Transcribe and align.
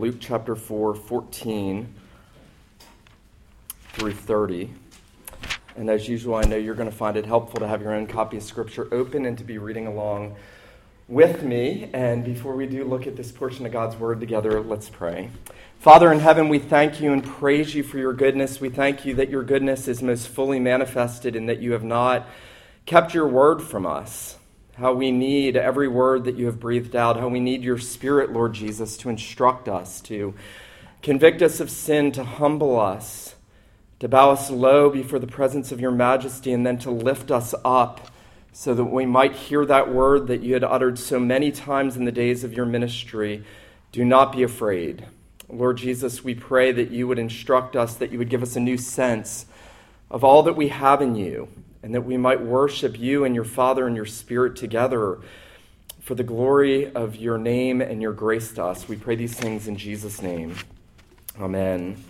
Luke 0.00 0.16
chapter 0.18 0.56
4, 0.56 0.94
14 0.94 1.94
through 3.92 4.12
30. 4.12 4.70
And 5.76 5.90
as 5.90 6.08
usual, 6.08 6.36
I 6.36 6.42
know 6.44 6.56
you're 6.56 6.74
going 6.74 6.90
to 6.90 6.96
find 6.96 7.18
it 7.18 7.26
helpful 7.26 7.60
to 7.60 7.68
have 7.68 7.82
your 7.82 7.92
own 7.92 8.06
copy 8.06 8.38
of 8.38 8.42
Scripture 8.42 8.88
open 8.92 9.26
and 9.26 9.36
to 9.36 9.44
be 9.44 9.58
reading 9.58 9.86
along 9.86 10.36
with 11.06 11.42
me. 11.42 11.90
And 11.92 12.24
before 12.24 12.56
we 12.56 12.66
do 12.66 12.82
look 12.84 13.06
at 13.06 13.14
this 13.14 13.30
portion 13.30 13.66
of 13.66 13.72
God's 13.72 13.94
Word 13.96 14.20
together, 14.20 14.62
let's 14.62 14.88
pray. 14.88 15.28
Father 15.80 16.10
in 16.10 16.20
heaven, 16.20 16.48
we 16.48 16.58
thank 16.58 17.02
you 17.02 17.12
and 17.12 17.22
praise 17.22 17.74
you 17.74 17.82
for 17.82 17.98
your 17.98 18.14
goodness. 18.14 18.58
We 18.58 18.70
thank 18.70 19.04
you 19.04 19.12
that 19.16 19.28
your 19.28 19.42
goodness 19.42 19.86
is 19.86 20.02
most 20.02 20.28
fully 20.28 20.60
manifested 20.60 21.36
and 21.36 21.46
that 21.50 21.60
you 21.60 21.72
have 21.72 21.84
not 21.84 22.26
kept 22.86 23.12
your 23.12 23.28
word 23.28 23.60
from 23.60 23.84
us 23.84 24.38
how 24.80 24.94
we 24.94 25.12
need 25.12 25.58
every 25.58 25.88
word 25.88 26.24
that 26.24 26.36
you 26.36 26.46
have 26.46 26.58
breathed 26.58 26.96
out, 26.96 27.18
how 27.18 27.28
we 27.28 27.38
need 27.38 27.62
your 27.62 27.76
Spirit, 27.76 28.32
Lord 28.32 28.54
Jesus, 28.54 28.96
to 28.96 29.10
instruct 29.10 29.68
us, 29.68 30.00
to 30.02 30.34
convict 31.02 31.42
us 31.42 31.60
of 31.60 31.70
sin, 31.70 32.12
to 32.12 32.24
humble 32.24 32.80
us, 32.80 33.34
to 33.98 34.08
bow 34.08 34.30
us 34.30 34.50
low 34.50 34.88
before 34.88 35.18
the 35.18 35.26
presence 35.26 35.70
of 35.70 35.80
your 35.80 35.90
majesty, 35.90 36.50
and 36.50 36.66
then 36.66 36.78
to 36.78 36.90
lift 36.90 37.30
us 37.30 37.54
up 37.62 38.10
so 38.52 38.72
that 38.72 38.84
we 38.84 39.04
might 39.04 39.34
hear 39.34 39.66
that 39.66 39.92
word 39.92 40.28
that 40.28 40.40
you 40.40 40.54
had 40.54 40.64
uttered 40.64 40.98
so 40.98 41.20
many 41.20 41.52
times 41.52 41.94
in 41.94 42.06
the 42.06 42.12
days 42.12 42.42
of 42.42 42.54
your 42.54 42.64
ministry. 42.64 43.44
Do 43.92 44.02
not 44.02 44.32
be 44.32 44.42
afraid. 44.42 45.04
Lord 45.50 45.76
Jesus, 45.76 46.24
we 46.24 46.34
pray 46.34 46.72
that 46.72 46.90
you 46.90 47.06
would 47.06 47.18
instruct 47.18 47.76
us, 47.76 47.96
that 47.96 48.12
you 48.12 48.18
would 48.18 48.30
give 48.30 48.42
us 48.42 48.56
a 48.56 48.60
new 48.60 48.78
sense 48.78 49.44
of 50.10 50.24
all 50.24 50.42
that 50.44 50.56
we 50.56 50.68
have 50.68 51.02
in 51.02 51.16
you 51.16 51.48
and 51.82 51.94
that 51.94 52.02
we 52.02 52.16
might 52.16 52.40
worship 52.40 52.98
you 52.98 53.24
and 53.24 53.34
your 53.34 53.44
Father 53.44 53.86
and 53.86 53.96
your 53.96 54.06
Spirit 54.06 54.56
together 54.56 55.18
for 56.00 56.14
the 56.14 56.22
glory 56.22 56.92
of 56.92 57.16
your 57.16 57.38
name 57.38 57.80
and 57.80 58.02
your 58.02 58.12
grace 58.12 58.52
to 58.52 58.64
us. 58.64 58.88
We 58.88 58.96
pray 58.96 59.16
these 59.16 59.34
things 59.34 59.68
in 59.68 59.76
Jesus' 59.76 60.20
name. 60.20 60.56
Amen. 61.40 62.02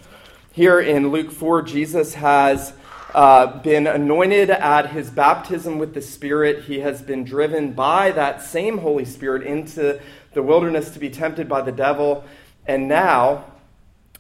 Here 0.52 0.80
in 0.80 1.10
Luke 1.10 1.30
4, 1.30 1.62
Jesus 1.62 2.15
has 2.15 2.73
uh, 3.15 3.59
been 3.60 3.87
anointed 3.87 4.51
at 4.51 4.90
his 4.90 5.10
baptism 5.10 5.79
with 5.79 5.95
the 5.95 6.02
Spirit. 6.02 6.65
He 6.65 6.80
has 6.80 7.02
been 7.02 7.24
driven 7.24 7.73
by 7.73 8.10
that 8.12 8.43
same 8.43 8.79
Holy 8.79 9.05
Spirit 9.05 9.43
into 9.43 10.01
the 10.32 10.43
wilderness 10.43 10.90
to 10.90 10.99
be 10.99 11.10
tempted 11.10 11.49
by 11.49 11.62
the 11.62 11.73
devil. 11.73 12.24
And 12.66 12.88
now 12.88 13.45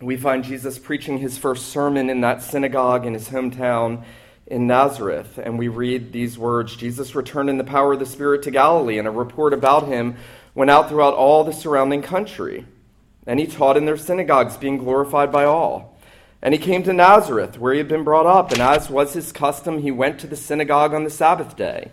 we 0.00 0.16
find 0.16 0.44
Jesus 0.44 0.78
preaching 0.78 1.18
his 1.18 1.38
first 1.38 1.66
sermon 1.68 2.10
in 2.10 2.20
that 2.22 2.42
synagogue 2.42 3.06
in 3.06 3.14
his 3.14 3.28
hometown 3.28 4.04
in 4.50 4.66
Nazareth, 4.66 5.38
and 5.38 5.58
we 5.58 5.68
read 5.68 6.12
these 6.12 6.36
words 6.36 6.74
Jesus 6.74 7.14
returned 7.14 7.48
in 7.48 7.56
the 7.56 7.64
power 7.64 7.92
of 7.92 8.00
the 8.00 8.06
Spirit 8.06 8.42
to 8.42 8.50
Galilee, 8.50 8.98
and 8.98 9.06
a 9.06 9.10
report 9.10 9.54
about 9.54 9.86
him 9.86 10.16
went 10.54 10.70
out 10.70 10.88
throughout 10.88 11.14
all 11.14 11.44
the 11.44 11.52
surrounding 11.52 12.02
country. 12.02 12.66
And 13.26 13.38
he 13.38 13.46
taught 13.46 13.76
in 13.76 13.86
their 13.86 13.96
synagogues, 13.96 14.56
being 14.56 14.78
glorified 14.78 15.30
by 15.30 15.44
all. 15.44 15.96
And 16.42 16.52
he 16.52 16.58
came 16.58 16.82
to 16.82 16.92
Nazareth, 16.92 17.58
where 17.58 17.72
he 17.72 17.78
had 17.78 17.86
been 17.86 18.02
brought 18.02 18.26
up, 18.26 18.50
and 18.50 18.60
as 18.60 18.90
was 18.90 19.12
his 19.12 19.30
custom, 19.30 19.82
he 19.82 19.92
went 19.92 20.18
to 20.20 20.26
the 20.26 20.36
synagogue 20.36 20.92
on 20.92 21.04
the 21.04 21.10
Sabbath 21.10 21.54
day. 21.54 21.92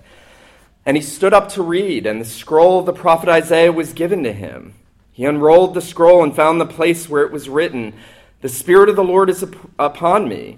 And 0.83 0.97
he 0.97 1.03
stood 1.03 1.33
up 1.33 1.49
to 1.49 1.61
read, 1.61 2.07
and 2.07 2.19
the 2.19 2.25
scroll 2.25 2.79
of 2.79 2.87
the 2.87 2.93
prophet 2.93 3.29
Isaiah 3.29 3.71
was 3.71 3.93
given 3.93 4.23
to 4.23 4.33
him. 4.33 4.73
He 5.11 5.25
unrolled 5.25 5.75
the 5.75 5.81
scroll 5.81 6.23
and 6.23 6.35
found 6.35 6.59
the 6.59 6.65
place 6.65 7.07
where 7.07 7.23
it 7.23 7.31
was 7.31 7.49
written, 7.49 7.93
The 8.41 8.49
Spirit 8.49 8.89
of 8.89 8.95
the 8.95 9.03
Lord 9.03 9.29
is 9.29 9.45
upon 9.77 10.27
me 10.27 10.57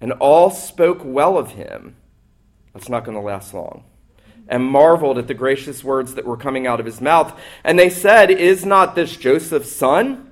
and 0.00 0.12
all 0.12 0.50
spoke 0.50 1.00
well 1.04 1.36
of 1.36 1.52
him. 1.52 1.96
That's 2.72 2.88
not 2.88 3.04
going 3.04 3.16
to 3.16 3.22
last 3.22 3.52
long. 3.52 3.84
And 4.48 4.64
marveled 4.64 5.18
at 5.18 5.28
the 5.28 5.34
gracious 5.34 5.84
words 5.84 6.14
that 6.14 6.24
were 6.24 6.36
coming 6.36 6.66
out 6.66 6.80
of 6.80 6.86
his 6.86 7.00
mouth. 7.00 7.38
And 7.62 7.78
they 7.78 7.90
said, 7.90 8.30
Is 8.30 8.64
not 8.64 8.94
this 8.94 9.16
Joseph's 9.16 9.70
son? 9.70 10.30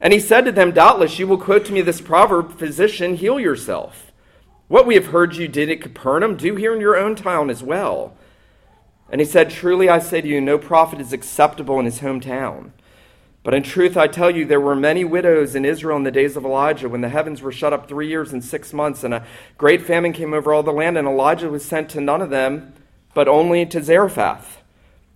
And 0.00 0.12
he 0.12 0.18
said 0.18 0.44
to 0.46 0.52
them, 0.52 0.72
Doubtless 0.72 1.18
you 1.18 1.28
will 1.28 1.38
quote 1.38 1.64
to 1.66 1.72
me 1.72 1.80
this 1.80 2.00
proverb, 2.00 2.58
Physician, 2.58 3.16
heal 3.16 3.38
yourself. 3.38 4.10
What 4.66 4.86
we 4.86 4.94
have 4.94 5.06
heard 5.06 5.36
you 5.36 5.48
did 5.48 5.70
at 5.70 5.80
Capernaum, 5.80 6.36
do 6.36 6.56
here 6.56 6.74
in 6.74 6.80
your 6.80 6.96
own 6.96 7.14
town 7.14 7.50
as 7.50 7.62
well. 7.62 8.16
And 9.10 9.20
he 9.20 9.26
said, 9.26 9.50
Truly 9.50 9.88
I 9.88 9.98
say 9.98 10.20
to 10.20 10.26
you, 10.26 10.40
no 10.40 10.58
prophet 10.58 11.00
is 11.00 11.12
acceptable 11.12 11.78
in 11.78 11.84
his 11.84 12.00
hometown. 12.00 12.70
But 13.44 13.54
in 13.54 13.62
truth, 13.64 13.96
I 13.96 14.06
tell 14.06 14.30
you, 14.30 14.44
there 14.44 14.60
were 14.60 14.76
many 14.76 15.04
widows 15.04 15.56
in 15.56 15.64
Israel 15.64 15.96
in 15.96 16.04
the 16.04 16.12
days 16.12 16.36
of 16.36 16.44
Elijah 16.44 16.88
when 16.88 17.00
the 17.00 17.08
heavens 17.08 17.42
were 17.42 17.50
shut 17.50 17.72
up 17.72 17.88
three 17.88 18.08
years 18.08 18.32
and 18.32 18.44
six 18.44 18.72
months, 18.72 19.02
and 19.02 19.12
a 19.12 19.26
great 19.58 19.82
famine 19.82 20.12
came 20.12 20.32
over 20.32 20.52
all 20.52 20.62
the 20.62 20.72
land, 20.72 20.96
and 20.96 21.08
Elijah 21.08 21.50
was 21.50 21.64
sent 21.64 21.88
to 21.90 22.00
none 22.00 22.22
of 22.22 22.30
them, 22.30 22.72
but 23.14 23.26
only 23.26 23.66
to 23.66 23.82
Zarephath 23.82 24.62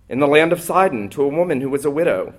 in 0.09 0.19
the 0.19 0.27
land 0.27 0.51
of 0.51 0.61
Sidon, 0.61 1.09
to 1.09 1.23
a 1.23 1.27
woman 1.27 1.61
who 1.61 1.69
was 1.69 1.85
a 1.85 1.91
widow. 1.91 2.33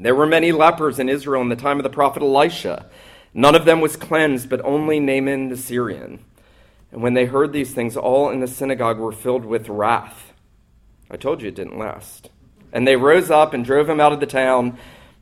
There 0.00 0.14
were 0.14 0.26
many 0.26 0.52
lepers 0.52 0.98
in 0.98 1.08
Israel 1.08 1.42
in 1.42 1.48
the 1.48 1.56
time 1.56 1.78
of 1.78 1.84
the 1.84 1.90
prophet 1.90 2.22
Elisha. 2.22 2.86
None 3.32 3.54
of 3.54 3.64
them 3.64 3.80
was 3.80 3.96
cleansed, 3.96 4.48
but 4.48 4.64
only 4.64 5.00
Naaman 5.00 5.48
the 5.48 5.56
Syrian. 5.56 6.24
And 6.92 7.02
when 7.02 7.14
they 7.14 7.26
heard 7.26 7.52
these 7.52 7.74
things, 7.74 7.96
all 7.96 8.30
in 8.30 8.40
the 8.40 8.46
synagogue 8.46 8.98
were 8.98 9.12
filled 9.12 9.44
with 9.44 9.68
wrath. 9.68 10.32
I 11.10 11.16
told 11.16 11.42
you 11.42 11.48
it 11.48 11.54
didn't 11.54 11.78
last. 11.78 12.30
And 12.72 12.86
they 12.86 12.96
rose 12.96 13.30
up 13.30 13.54
and 13.54 13.64
drove 13.64 13.88
him 13.88 14.00
out 14.00 14.12
of 14.12 14.20
the 14.20 14.26
town 14.26 14.78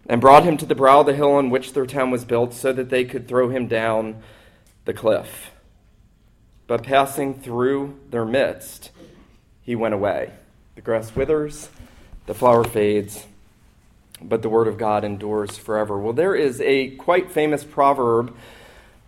and 0.09 0.21
brought 0.21 0.45
him 0.45 0.57
to 0.57 0.67
the 0.67 0.75
brow 0.75 1.01
of 1.01 1.07
the 1.07 1.15
hill 1.15 1.33
on 1.33 1.51
which 1.51 1.73
their 1.73 1.87
town 1.87 2.11
was 2.11 2.25
built, 2.25 2.53
so 2.53 2.73
that 2.73 2.91
they 2.91 3.05
could 3.05 3.29
throw 3.29 3.49
him 3.49 3.67
down 3.67 4.23
the 4.85 4.95
cliff. 4.95 5.51
But 6.67 6.83
passing 6.83 7.35
through 7.35 7.99
their 8.11 8.25
midst, 8.25 8.91
he 9.63 9.77
went 9.77 9.95
away. 9.95 10.33
The 10.75 10.81
grass 10.81 11.15
withers, 11.15 11.69
the 12.27 12.35
flower 12.35 12.65
fades, 12.65 13.27
but 14.21 14.43
the 14.43 14.49
word 14.49 14.69
of 14.69 14.79
God 14.79 15.05
endures 15.05 15.59
forever. 15.59 15.99
Well, 15.99 16.13
there 16.13 16.35
is 16.35 16.61
a 16.61 16.91
quite 16.97 17.31
famous 17.31 17.65
proverb 17.65 18.35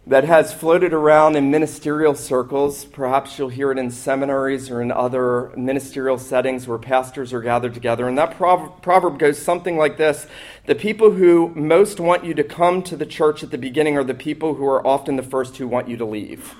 that 0.06 0.24
has 0.24 0.52
floated 0.52 0.92
around 0.92 1.34
in 1.34 1.50
ministerial 1.50 2.14
circles. 2.14 2.84
Perhaps 2.84 3.38
you'll 3.38 3.48
hear 3.48 3.72
it 3.72 3.78
in 3.78 3.90
seminaries 3.90 4.70
or 4.70 4.82
in 4.82 4.92
other 4.92 5.50
ministerial 5.56 6.18
settings 6.18 6.68
where 6.68 6.76
pastors 6.76 7.32
are 7.32 7.40
gathered 7.40 7.72
together. 7.72 8.06
And 8.06 8.18
that 8.18 8.36
proverb 8.36 9.18
goes 9.18 9.40
something 9.40 9.78
like 9.78 9.96
this 9.96 10.26
The 10.66 10.74
people 10.74 11.12
who 11.12 11.48
most 11.54 12.00
want 12.00 12.24
you 12.24 12.34
to 12.34 12.44
come 12.44 12.82
to 12.82 12.96
the 12.96 13.06
church 13.06 13.42
at 13.42 13.50
the 13.50 13.58
beginning 13.58 13.96
are 13.96 14.04
the 14.04 14.14
people 14.14 14.54
who 14.54 14.66
are 14.66 14.86
often 14.86 15.16
the 15.16 15.22
first 15.22 15.56
who 15.56 15.66
want 15.66 15.88
you 15.88 15.96
to 15.96 16.04
leave. 16.04 16.54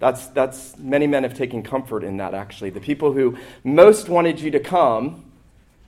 That's, 0.00 0.26
that's 0.26 0.76
many 0.78 1.06
men 1.06 1.22
have 1.22 1.34
taken 1.34 1.62
comfort 1.62 2.02
in 2.02 2.16
that, 2.16 2.34
actually. 2.34 2.70
The 2.70 2.80
people 2.80 3.12
who 3.12 3.38
most 3.62 4.08
wanted 4.08 4.40
you 4.40 4.50
to 4.50 4.58
come 4.58 5.30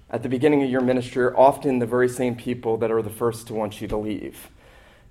at 0.09 0.23
the 0.23 0.29
beginning 0.29 0.63
of 0.63 0.71
your 0.71 0.83
ministry 0.83 1.25
are 1.25 1.37
often 1.37 1.81
the 1.81 1.87
very 1.87 2.09
same 2.09 2.37
people 2.37 2.77
that 2.77 2.93
are 2.93 3.03
the 3.03 3.11
first 3.11 3.49
to 3.49 3.55
want 3.55 3.81
you 3.81 3.89
to 3.89 3.97
leave. 3.97 4.51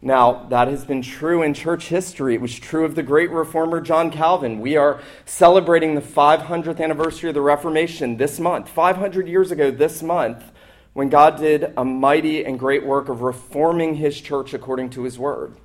Now, 0.05 0.47
that 0.49 0.67
has 0.67 0.83
been 0.83 1.01
true 1.01 1.43
in 1.43 1.53
church 1.53 1.87
history. 1.87 2.35
It 2.35 2.41
was 2.41 2.59
true 2.59 2.83
of 2.83 2.93
the 2.93 3.03
great 3.03 3.31
reformer 3.31 3.79
John 3.79 4.11
Calvin. 4.11 4.59
We 4.59 4.75
are 4.75 4.99
celebrating 5.23 5.95
the 5.95 6.01
500th 6.01 6.81
anniversary 6.81 7.29
of 7.29 7.35
the 7.35 7.41
Reformation 7.41 8.17
this 8.17 8.37
month, 8.37 8.67
500 8.67 9.29
years 9.29 9.49
ago 9.51 9.71
this 9.71 10.03
month, 10.03 10.43
when 10.91 11.07
God 11.07 11.37
did 11.37 11.71
a 11.77 11.85
mighty 11.85 12.43
and 12.43 12.59
great 12.59 12.85
work 12.85 13.07
of 13.07 13.21
reforming 13.21 13.95
his 13.95 14.19
church 14.19 14.53
according 14.53 14.89
to 14.89 15.03
his 15.03 15.17
word. 15.17 15.55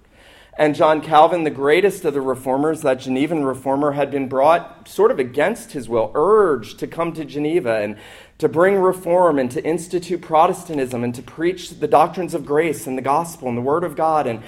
And 0.58 0.74
John 0.74 1.00
Calvin, 1.00 1.44
the 1.44 1.50
greatest 1.50 2.04
of 2.04 2.14
the 2.14 2.20
reformers, 2.20 2.82
that 2.82 2.98
Genevan 2.98 3.44
reformer, 3.44 3.92
had 3.92 4.10
been 4.10 4.28
brought 4.28 4.88
sort 4.88 5.12
of 5.12 5.20
against 5.20 5.70
his 5.70 5.88
will, 5.88 6.10
urged 6.16 6.80
to 6.80 6.88
come 6.88 7.12
to 7.12 7.24
Geneva 7.24 7.76
and 7.76 7.96
to 8.38 8.48
bring 8.48 8.74
reform 8.74 9.38
and 9.38 9.48
to 9.52 9.64
institute 9.64 10.20
Protestantism 10.20 11.04
and 11.04 11.14
to 11.14 11.22
preach 11.22 11.78
the 11.78 11.86
doctrines 11.86 12.34
of 12.34 12.44
grace 12.44 12.88
and 12.88 12.98
the 12.98 13.02
gospel 13.02 13.48
and 13.48 13.56
the 13.56 13.62
Word 13.62 13.84
of 13.84 13.94
God 13.94 14.26
and, 14.26 14.42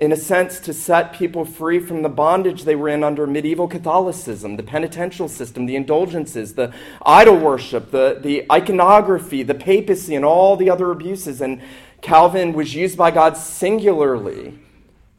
in 0.00 0.10
a 0.10 0.16
sense, 0.16 0.58
to 0.58 0.72
set 0.72 1.12
people 1.12 1.44
free 1.44 1.78
from 1.78 2.02
the 2.02 2.08
bondage 2.08 2.64
they 2.64 2.74
were 2.74 2.88
in 2.88 3.04
under 3.04 3.24
medieval 3.24 3.68
Catholicism, 3.68 4.56
the 4.56 4.64
penitential 4.64 5.28
system, 5.28 5.66
the 5.66 5.76
indulgences, 5.76 6.54
the 6.54 6.74
idol 7.06 7.36
worship, 7.36 7.92
the, 7.92 8.18
the 8.20 8.44
iconography, 8.50 9.44
the 9.44 9.54
papacy, 9.54 10.16
and 10.16 10.24
all 10.24 10.56
the 10.56 10.68
other 10.68 10.90
abuses. 10.90 11.40
And 11.40 11.62
Calvin 12.02 12.54
was 12.54 12.74
used 12.74 12.98
by 12.98 13.12
God 13.12 13.36
singularly 13.36 14.58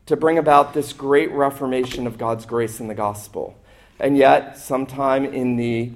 to 0.05 0.15
bring 0.15 0.37
about 0.37 0.73
this 0.73 0.93
great 0.93 1.31
reformation 1.31 2.05
of 2.05 2.17
God's 2.17 2.45
grace 2.45 2.79
in 2.79 2.87
the 2.87 2.93
gospel. 2.93 3.57
And 3.99 4.17
yet, 4.17 4.57
sometime 4.57 5.25
in 5.25 5.55
the 5.55 5.91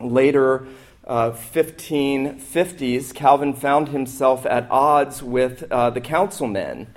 later 0.00 0.66
uh, 1.06 1.30
1550s, 1.30 3.14
Calvin 3.14 3.54
found 3.54 3.88
himself 3.88 4.44
at 4.46 4.70
odds 4.70 5.22
with 5.22 5.70
uh, 5.70 5.90
the 5.90 6.00
councilmen 6.00 6.88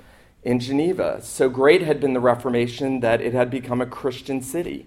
in 0.42 0.60
Geneva. 0.60 1.20
So 1.22 1.48
great 1.48 1.82
had 1.82 2.00
been 2.00 2.12
the 2.12 2.20
Reformation 2.20 3.00
that 3.00 3.20
it 3.20 3.32
had 3.32 3.50
become 3.50 3.80
a 3.80 3.86
Christian 3.86 4.42
city, 4.42 4.86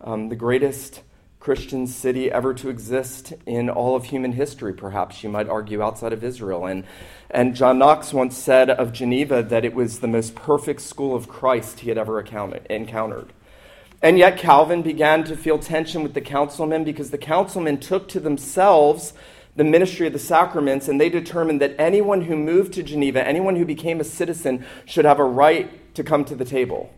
um, 0.00 0.28
the 0.28 0.36
greatest 0.36 1.02
Christian 1.40 1.86
city 1.86 2.30
ever 2.30 2.52
to 2.52 2.68
exist 2.68 3.32
in 3.46 3.70
all 3.70 3.96
of 3.96 4.04
human 4.04 4.32
history, 4.32 4.74
perhaps 4.74 5.24
you 5.24 5.30
might 5.30 5.48
argue, 5.48 5.82
outside 5.82 6.12
of 6.12 6.22
Israel. 6.22 6.66
And, 6.66 6.84
and 7.30 7.56
John 7.56 7.78
Knox 7.78 8.12
once 8.12 8.36
said 8.36 8.68
of 8.68 8.92
Geneva 8.92 9.42
that 9.44 9.64
it 9.64 9.74
was 9.74 10.00
the 10.00 10.06
most 10.06 10.34
perfect 10.34 10.82
school 10.82 11.16
of 11.16 11.28
Christ 11.28 11.80
he 11.80 11.88
had 11.88 11.96
ever 11.96 12.20
encountered. 12.20 13.32
And 14.02 14.18
yet, 14.18 14.36
Calvin 14.36 14.82
began 14.82 15.24
to 15.24 15.36
feel 15.36 15.58
tension 15.58 16.02
with 16.02 16.12
the 16.12 16.20
councilmen 16.20 16.84
because 16.84 17.10
the 17.10 17.18
councilmen 17.18 17.80
took 17.80 18.06
to 18.08 18.20
themselves 18.20 19.14
the 19.56 19.64
ministry 19.64 20.06
of 20.06 20.12
the 20.12 20.18
sacraments 20.18 20.88
and 20.88 21.00
they 21.00 21.08
determined 21.08 21.62
that 21.62 21.74
anyone 21.78 22.20
who 22.20 22.36
moved 22.36 22.74
to 22.74 22.82
Geneva, 22.82 23.26
anyone 23.26 23.56
who 23.56 23.64
became 23.64 23.98
a 23.98 24.04
citizen, 24.04 24.66
should 24.84 25.06
have 25.06 25.18
a 25.18 25.24
right 25.24 25.94
to 25.94 26.04
come 26.04 26.26
to 26.26 26.34
the 26.34 26.44
table. 26.44 26.92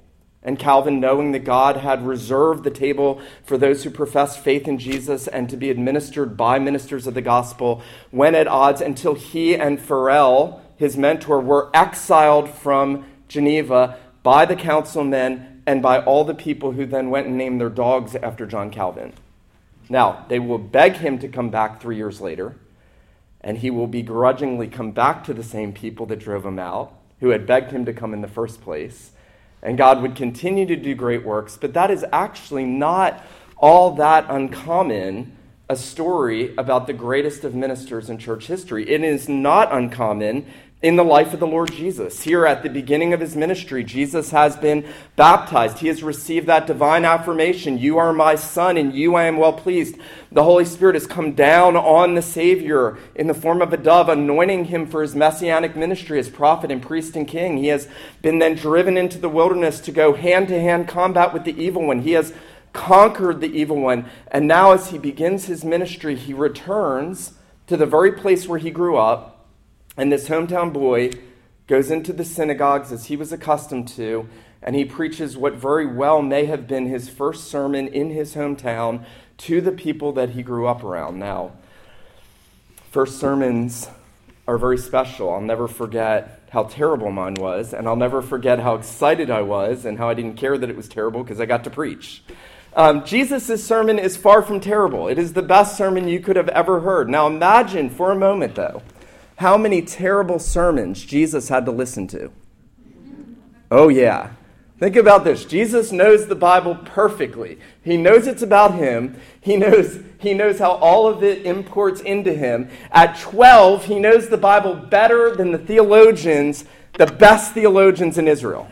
And 0.45 0.59
Calvin, 0.59 0.99
knowing 0.99 1.33
that 1.33 1.45
God 1.45 1.77
had 1.77 2.05
reserved 2.05 2.65
the 2.65 2.71
table 2.71 3.21
for 3.45 3.57
those 3.57 3.85
who 3.85 3.91
professed 3.91 4.41
faith 4.41 4.67
in 4.67 4.79
Jesus 4.79 5.29
and 5.29 5.49
to 5.49 5.57
be 5.57 5.71
administered 5.71 6.37
by 6.37 6.59
ministers 6.59 7.07
of 7.07 7.15
the 7.15 7.23
gospel, 7.23 7.81
went 8.11 8.35
at 8.35 8.49
odds 8.49 8.81
until 8.81 9.15
he 9.15 9.55
and 9.55 9.81
Farel, 9.81 10.61
his 10.77 10.97
mentor, 10.97 11.41
were 11.41 11.71
exiled 11.73 12.51
from 12.51 13.05
Geneva 13.29 13.99
by 14.25 14.45
the 14.45 14.57
councilmen 14.57 15.63
and 15.65 15.81
by 15.81 16.01
all 16.01 16.25
the 16.25 16.35
people 16.35 16.73
who 16.73 16.87
then 16.87 17.11
went 17.11 17.29
and 17.29 17.39
named 17.39 17.61
their 17.61 17.71
dogs 17.71 18.17
after 18.17 18.45
John 18.45 18.71
Calvin. 18.71 19.13
Now, 19.89 20.27
they 20.29 20.41
will 20.41 20.59
beg 20.59 20.95
him 20.95 21.21
to 21.21 21.29
come 21.29 21.51
back 21.51 21.81
three 21.81 21.97
years 21.97 22.21
later, 22.21 22.57
and 23.41 23.59
he 23.59 23.71
will 23.71 23.87
begrudgingly 23.87 24.67
come 24.67 24.91
back 24.91 25.23
to 25.25 25.35
the 25.35 25.45
same 25.45 25.73
people 25.73 26.07
that 26.07 26.19
drove 26.19 26.45
him 26.45 26.59
out, 26.59 26.95
who 27.21 27.29
had 27.29 27.47
begged 27.47 27.71
him 27.71 27.85
to 27.85 27.93
come 27.93 28.13
in 28.13 28.23
the 28.23 28.29
first 28.29 28.61
place 28.61 29.13
and 29.63 29.79
God 29.79 30.03
would 30.03 30.17
continue 30.17 30.67
to 30.67 30.77
do 30.77 30.95
great 30.95 31.25
works, 31.25 31.57
but 31.57 31.75
that 31.75 31.91
is 31.91 32.05
actually 32.13 32.65
not 32.65 33.25
all 33.57 33.93
that 33.93 34.27
uncommon 34.29 35.37
a 35.73 35.77
story 35.77 36.55
about 36.57 36.87
the 36.87 36.93
greatest 36.93 37.45
of 37.45 37.55
ministers 37.55 38.11
in 38.11 38.19
church 38.19 38.47
history. 38.47 38.89
It 38.89 39.03
is 39.03 39.27
not 39.27 39.73
uncommon 39.73 40.47
in 40.83 40.97
the 40.97 41.05
life 41.05 41.33
of 41.33 41.41
the 41.41 41.47
Lord 41.47 41.73
Jesus. 41.73 42.23
Here 42.23 42.45
at 42.45 42.63
the 42.63 42.69
beginning 42.69 43.15
of 43.15 43.21
his 43.21 43.35
ministry, 43.35 43.85
Jesus 43.85 44.33
has 44.33 44.55
been 44.55 44.87
baptized. 45.17 45.79
He 45.79 45.87
has 45.87 46.03
received 46.03 46.49
that 46.49 46.67
divine 46.67 47.07
affirmation 47.07 47.79
You 47.79 47.97
are 47.97 48.13
my 48.13 48.35
son, 48.35 48.77
and 48.77 48.93
you 48.93 49.15
I 49.15 49.25
am 49.25 49.39
well 49.39 49.55
pleased. 49.55 49.97
The 50.31 50.43
Holy 50.43 50.67
Spirit 50.67 50.95
has 50.97 51.07
come 51.07 51.33
down 51.33 51.75
on 51.75 52.15
the 52.15 52.23
Savior 52.23 52.99
in 53.15 53.29
the 53.29 53.35
form 53.35 53.63
of 53.63 53.73
a 53.73 53.79
dove, 53.79 54.11
anointing 54.11 54.67
him 54.67 54.87
for 54.87 55.01
his 55.01 55.15
messianic 55.15 55.75
ministry 55.75 56.19
as 56.19 56.29
prophet 56.29 56.71
and 56.71 56.83
priest 56.83 57.17
and 57.17 57.27
king. 57.27 57.57
He 57.57 57.69
has 57.69 57.89
been 58.21 58.41
then 58.41 58.57
driven 58.57 58.99
into 58.99 59.19
the 59.19 59.29
wilderness 59.31 59.81
to 59.81 59.93
go 59.93 60.13
hand 60.13 60.49
to 60.49 60.61
hand 60.61 60.87
combat 60.87 61.33
with 61.33 61.45
the 61.45 61.59
evil 61.63 61.87
one. 61.87 62.01
He 62.01 62.13
has 62.13 62.35
conquered 62.73 63.41
the 63.41 63.53
evil 63.53 63.81
one. 63.81 64.09
And 64.31 64.47
now, 64.47 64.73
as 64.73 64.91
he 64.91 64.99
begins 64.99 65.47
his 65.47 65.65
ministry, 65.65 66.17
he 66.17 66.33
returns 66.33 67.35
to 67.67 67.77
the 67.77 67.87
very 67.87 68.13
place 68.13 68.49
where 68.49 68.59
he 68.59 68.71
grew 68.71 68.97
up 68.97 69.33
and 69.97 70.11
this 70.11 70.29
hometown 70.29 70.73
boy 70.73 71.11
goes 71.67 71.91
into 71.91 72.13
the 72.13 72.25
synagogues 72.25 72.93
as 72.93 73.07
he 73.07 73.17
was 73.17 73.33
accustomed 73.33 73.89
to, 73.89 74.29
and 74.63 74.75
he 74.75 74.85
preaches 74.85 75.37
what 75.37 75.55
very 75.55 75.87
well 75.87 76.23
may 76.23 76.47
have 76.47 76.67
been 76.67 76.87
his 76.87 77.09
first 77.09 77.45
sermon 77.45 77.89
in 77.89 78.11
his 78.11 78.35
hometown 78.35 79.05
to 79.39 79.61
the 79.61 79.73
people 79.73 80.13
that 80.13 80.31
he 80.31 80.43
grew 80.43 80.67
up 80.67 80.83
around. 80.83 81.19
Now, 81.19 81.53
first 82.91 83.19
sermons 83.19 83.89
are 84.47 84.59
very 84.59 84.79
special. 84.79 85.31
I'll 85.31 85.41
never 85.41 85.69
forget 85.69 86.41
how 86.51 86.65
terrible 86.65 87.11
mine 87.11 87.35
was, 87.35 87.73
and 87.73 87.87
I'll 87.87 87.97
never 87.97 88.23
forget 88.23 88.61
how 88.61 88.75
excited 88.75 89.31
I 89.31 89.43
was 89.43 89.85
and 89.85 89.99
how 89.99 90.09
I 90.09 90.15
didn't 90.15 90.35
care 90.37 90.59
that 90.59 90.71
it 90.71 90.77
was 90.77 90.89
terrible 90.89 91.23
because 91.23 91.41
I 91.41 91.47
got 91.47 91.65
to 91.65 91.71
preach. 91.71 92.23
Um, 92.75 93.05
Jesus' 93.05 93.65
sermon 93.65 93.99
is 93.99 94.17
far 94.17 94.43
from 94.43 94.59
terrible. 94.59 95.09
It 95.09 95.19
is 95.19 95.35
the 95.35 95.43
best 95.43 95.77
sermon 95.77 96.09
you 96.09 96.21
could 96.21 96.37
have 96.37 96.49
ever 96.49 96.81
heard. 96.81 97.11
Now, 97.11 97.27
imagine 97.27 97.91
for 97.91 98.11
a 98.11 98.17
moment, 98.17 98.55
though, 98.55 98.83
how 99.37 99.59
many 99.59 99.83
terrible 99.83 100.39
sermons 100.39 101.05
Jesus 101.05 101.49
had 101.51 101.67
to 101.67 101.71
listen 101.71 102.07
to. 102.09 102.31
Oh, 103.71 103.89
yeah. 103.89 104.31
Think 104.79 104.97
about 104.97 105.23
this. 105.23 105.45
Jesus 105.45 105.93
knows 105.93 106.27
the 106.27 106.35
Bible 106.35 106.75
perfectly. 106.75 107.59
He 107.85 107.97
knows 107.97 108.27
it's 108.27 108.43
about 108.43 108.75
him. 108.75 109.17
He 109.41 109.57
knows, 109.57 110.01
he 110.19 110.35
knows 110.35 110.59
how 110.59 110.73
all 110.73 111.07
of 111.07 111.23
it 111.23 111.47
imports 111.47 112.01
into 112.01 112.33
him. 112.33 112.69
At 112.91 113.19
12, 113.21 113.85
he 113.85 114.01
knows 114.01 114.29
the 114.29 114.39
Bible 114.39 114.75
better 114.75 115.37
than 115.37 115.53
the 115.53 115.59
theologians, 115.59 116.65
the 116.95 117.07
best 117.07 117.53
theologians 117.53 118.19
in 118.19 118.27
Israel. 118.27 118.69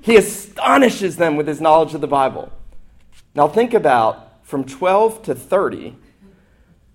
He 0.00 0.16
astonishes 0.16 1.16
them 1.16 1.36
with 1.36 1.46
his 1.46 1.60
knowledge 1.60 1.94
of 1.94 2.00
the 2.00 2.08
Bible. 2.08 2.50
Now, 3.34 3.48
think 3.48 3.74
about 3.74 4.44
from 4.44 4.64
12 4.64 5.22
to 5.24 5.34
30, 5.34 5.96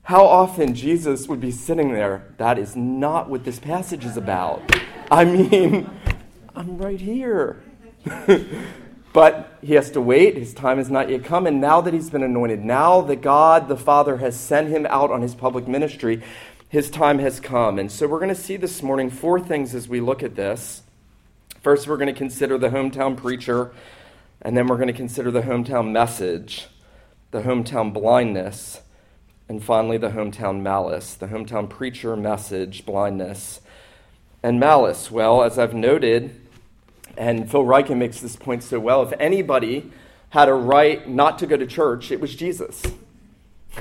how 0.04 0.26
often 0.26 0.76
Jesus 0.76 1.28
would 1.28 1.42
be 1.42 1.52
sitting 1.52 1.92
there. 1.92 2.34
That 2.38 2.58
is 2.60 2.76
not 2.76 3.30
what 3.30 3.44
this 3.44 3.60
passage 3.60 4.06
is 4.06 4.16
about. 4.18 4.62
I 5.12 5.26
mean, 5.26 5.90
I'm 6.56 6.78
right 6.78 7.02
here. 7.02 7.62
but 9.14 9.58
he 9.62 9.74
has 9.74 9.92
to 9.92 10.00
wait. 10.02 10.38
His 10.38 10.54
time 10.54 10.78
has 10.78 10.90
not 10.90 11.10
yet 11.10 11.24
come. 11.24 11.48
And 11.48 11.60
now 11.60 11.82
that 11.82 11.94
he's 11.94 12.10
been 12.10 12.24
anointed, 12.24 12.64
now 12.64 13.02
that 13.02 13.22
God 13.22 13.68
the 13.68 13.76
Father 13.76 14.18
has 14.18 14.40
sent 14.40 14.70
him 14.70 14.86
out 14.90 15.12
on 15.12 15.22
his 15.22 15.34
public 15.34 15.68
ministry, 15.68 16.22
his 16.70 16.90
time 16.90 17.20
has 17.20 17.40
come. 17.40 17.80
And 17.80 17.92
so 17.92 18.08
we're 18.08 18.20
going 18.20 18.30
to 18.30 18.36
see 18.36 18.58
this 18.58 18.84
morning 18.84 19.10
four 19.10 19.40
things 19.40 19.74
as 19.74 19.90
we 19.90 20.02
look 20.02 20.22
at 20.22 20.36
this. 20.36 20.84
First, 21.62 21.88
we're 21.88 21.98
going 21.98 22.14
to 22.14 22.18
consider 22.18 22.58
the 22.58 22.70
hometown 22.70 23.18
preacher, 23.18 23.72
and 24.42 24.56
then 24.56 24.68
we're 24.68 24.78
going 24.78 24.88
to 24.88 24.94
consider 24.94 25.32
the 25.32 25.42
hometown 25.42 25.92
message, 25.92 26.68
the 27.32 27.42
hometown 27.42 27.94
blindness 27.94 28.82
and 29.50 29.64
finally, 29.64 29.98
the 29.98 30.10
hometown 30.10 30.62
malice, 30.62 31.14
the 31.14 31.28
hometown 31.28 31.70
preacher 31.70 32.18
message, 32.18 32.86
blindness. 32.86 33.62
And 34.44 34.60
malice, 34.60 35.10
well, 35.10 35.42
as 35.42 35.58
I've 35.58 35.74
noted, 35.74 36.36
and 37.18 37.50
Phil 37.50 37.64
Ryken 37.64 37.98
makes 37.98 38.20
this 38.20 38.36
point 38.36 38.62
so 38.62 38.78
well, 38.80 39.04
if 39.04 39.14
anybody 39.20 39.90
had 40.32 40.50
a 40.50 40.54
right 40.54 41.08
not 41.08 41.40
to 41.40 41.48
go 41.48 41.56
to 41.56 41.66
church, 41.66 42.12
it 42.12 42.20
was 42.20 42.36
Jesus. 42.36 42.84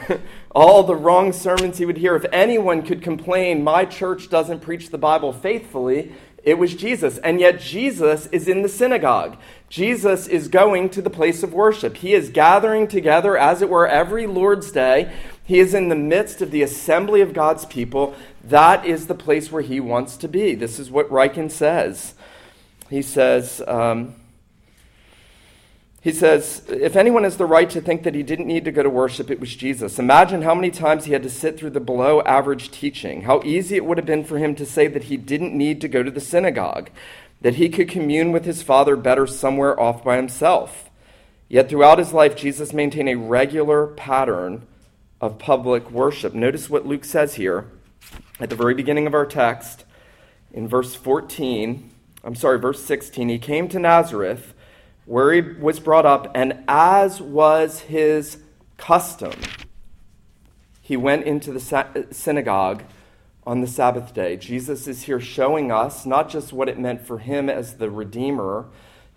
All 0.53 0.85
the 0.85 0.95
wrong 0.95 1.33
sermons 1.33 1.79
he 1.79 1.85
would 1.85 1.97
hear, 1.97 2.15
if 2.15 2.27
anyone 2.33 2.83
could 2.83 3.03
complain, 3.03 3.65
my 3.65 3.85
church 3.85 4.31
doesn't 4.31 4.61
preach 4.61 4.91
the 4.91 4.99
Bible 4.99 5.33
faithfully, 5.33 6.15
it 6.47 6.59
was 6.59 6.75
Jesus. 6.75 7.19
And 7.19 7.41
yet, 7.41 7.61
Jesus 7.61 8.27
is 8.29 8.49
in 8.49 8.63
the 8.63 8.69
synagogue. 8.71 9.37
Jesus 9.69 10.27
is 10.27 10.49
going 10.49 10.89
to 10.91 11.03
the 11.03 11.11
place 11.11 11.43
of 11.43 11.53
worship. 11.53 11.99
He 11.99 12.15
is 12.15 12.31
gathering 12.31 12.89
together, 12.89 13.37
as 13.37 13.61
it 13.61 13.69
were, 13.69 13.87
every 13.87 14.27
Lord's 14.27 14.73
Day 14.73 15.13
he 15.47 15.61
is 15.61 15.75
in 15.75 15.89
the 15.89 15.95
midst 15.95 16.43
of 16.43 16.51
the 16.51 16.63
assembly 16.63 17.21
of 17.21 17.33
God's 17.33 17.65
people. 17.67 18.17
That 18.43 18.85
is 18.85 19.07
the 19.07 19.15
place 19.15 19.53
where 19.53 19.63
he 19.63 19.79
wants 19.79 20.17
to 20.19 20.29
be. 20.29 20.57
This 20.57 20.81
is 20.81 20.91
what 20.91 21.09
Ryken 21.09 21.53
says. 21.53 22.15
He 22.91 23.01
says, 23.01 23.63
um, 23.69 24.17
he 26.07 26.13
says, 26.13 26.63
if 26.69 26.95
anyone 26.95 27.25
has 27.25 27.37
the 27.37 27.47
right 27.47 27.69
to 27.69 27.81
think 27.81 28.05
that 28.05 28.15
he 28.15 28.23
didn't 28.23 28.47
need 28.47 28.65
to 28.65 28.71
go 28.71 28.81
to 28.81 28.89
worship, 28.89 29.29
it 29.29 29.41
was 29.41 29.57
Jesus. 29.57 29.99
Imagine 29.99 30.43
how 30.43 30.55
many 30.55 30.71
times 30.71 31.05
he 31.05 31.13
had 31.13 31.25
to 31.25 31.29
sit 31.29 31.59
through 31.59 31.71
the 31.71 31.81
below 31.81 32.23
average 32.23 32.71
teaching. 32.71 33.23
How 33.23 33.43
easy 33.43 33.75
it 33.75 33.85
would 33.85 33.99
have 33.99 34.07
been 34.07 34.23
for 34.23 34.39
him 34.39 34.55
to 34.55 34.65
say 34.65 34.87
that 34.87 35.03
he 35.03 35.17
didn't 35.17 35.53
need 35.53 35.81
to 35.81 35.89
go 35.89 36.05
to 36.05 36.11
the 36.13 36.21
synagogue, 36.21 36.91
that 37.41 37.57
he 37.57 37.69
could 37.69 37.89
commune 37.89 38.31
with 38.31 38.45
his 38.45 38.63
Father 38.63 38.95
better 38.95 39.27
somewhere 39.27 39.81
off 39.81 40.05
by 40.05 40.15
himself. 40.15 40.91
Yet 41.49 41.69
throughout 41.69 41.99
his 41.99 42.13
life, 42.13 42.37
Jesus 42.37 42.73
maintained 42.73 43.09
a 43.09 43.17
regular 43.17 43.89
pattern 43.89 44.65
of 45.21 45.41
public 45.41 45.91
worship. 45.91 46.35
Notice 46.35 46.71
what 46.71 46.87
Luke 46.87 47.05
says 47.05 47.35
here 47.35 47.67
at 48.39 48.49
the 48.49 48.55
very 48.55 48.75
beginning 48.75 49.09
of 49.09 49.15
our 49.15 49.27
text 49.27 49.85
in 50.53 50.69
verse 50.69 50.95
14. 50.95 51.91
I'm 52.23 52.37
sorry, 52.37 52.61
verse 52.61 52.85
16. 52.85 53.29
He 53.29 53.41
came 53.41 53.67
to 53.71 53.81
Nazareth 53.81 54.53
where 55.07 55.33
he 55.33 55.41
was 55.41 55.81
brought 55.81 56.05
up, 56.05 56.31
and 56.35 56.65
as 56.69 57.21
was 57.21 57.81
his 57.81 58.39
custom, 58.77 59.33
he 60.81 60.97
went 60.97 61.25
into 61.25 61.53
the 61.53 62.07
synagogue 62.11 62.83
on 63.47 63.61
the 63.61 63.67
Sabbath 63.67 64.13
day. 64.13 64.37
Jesus 64.37 64.89
is 64.89 65.05
here 65.05 65.21
showing 65.21 65.71
us 65.71 66.05
not 66.05 66.29
just 66.29 66.53
what 66.53 66.69
it 66.69 66.79
meant 66.79 67.07
for 67.07 67.19
him 67.19 67.49
as 67.49 67.75
the 67.75 67.89
Redeemer 67.89 68.67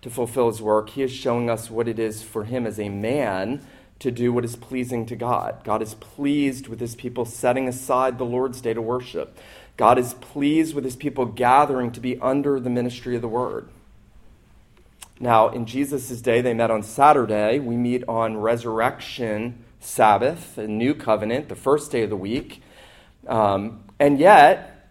to 0.02 0.10
fulfill 0.10 0.48
his 0.48 0.62
work, 0.62 0.90
he 0.90 1.02
is 1.02 1.12
showing 1.12 1.50
us 1.50 1.70
what 1.70 1.88
it 1.88 1.98
is 1.98 2.22
for 2.22 2.44
him 2.44 2.66
as 2.66 2.78
a 2.78 2.88
man 2.88 3.60
to 3.98 4.10
do 4.10 4.32
what 4.32 4.44
is 4.44 4.56
pleasing 4.56 5.04
to 5.06 5.16
God. 5.16 5.62
God 5.62 5.82
is 5.82 5.94
pleased 5.94 6.68
with 6.68 6.80
his 6.80 6.94
people 6.94 7.24
setting 7.26 7.68
aside 7.68 8.16
the 8.16 8.24
Lord's 8.24 8.60
day 8.60 8.72
to 8.72 8.80
worship. 8.80 9.36
God 9.76 9.98
is 9.98 10.14
pleased 10.14 10.74
with 10.74 10.84
his 10.84 10.96
people 10.96 11.26
gathering 11.26 11.90
to 11.92 12.00
be 12.00 12.18
under 12.20 12.58
the 12.58 12.70
ministry 12.70 13.14
of 13.14 13.22
the 13.22 13.28
word. 13.28 13.68
Now, 15.22 15.50
in 15.50 15.66
Jesus' 15.66 16.22
day, 16.22 16.40
they 16.40 16.54
met 16.54 16.70
on 16.70 16.82
Saturday. 16.82 17.58
We 17.58 17.76
meet 17.76 18.02
on 18.08 18.38
Resurrection 18.38 19.62
Sabbath, 19.78 20.56
a 20.56 20.66
new 20.66 20.94
covenant, 20.94 21.50
the 21.50 21.54
first 21.54 21.92
day 21.92 22.04
of 22.04 22.10
the 22.10 22.16
week. 22.16 22.62
Um, 23.26 23.84
and 23.98 24.18
yet, 24.18 24.88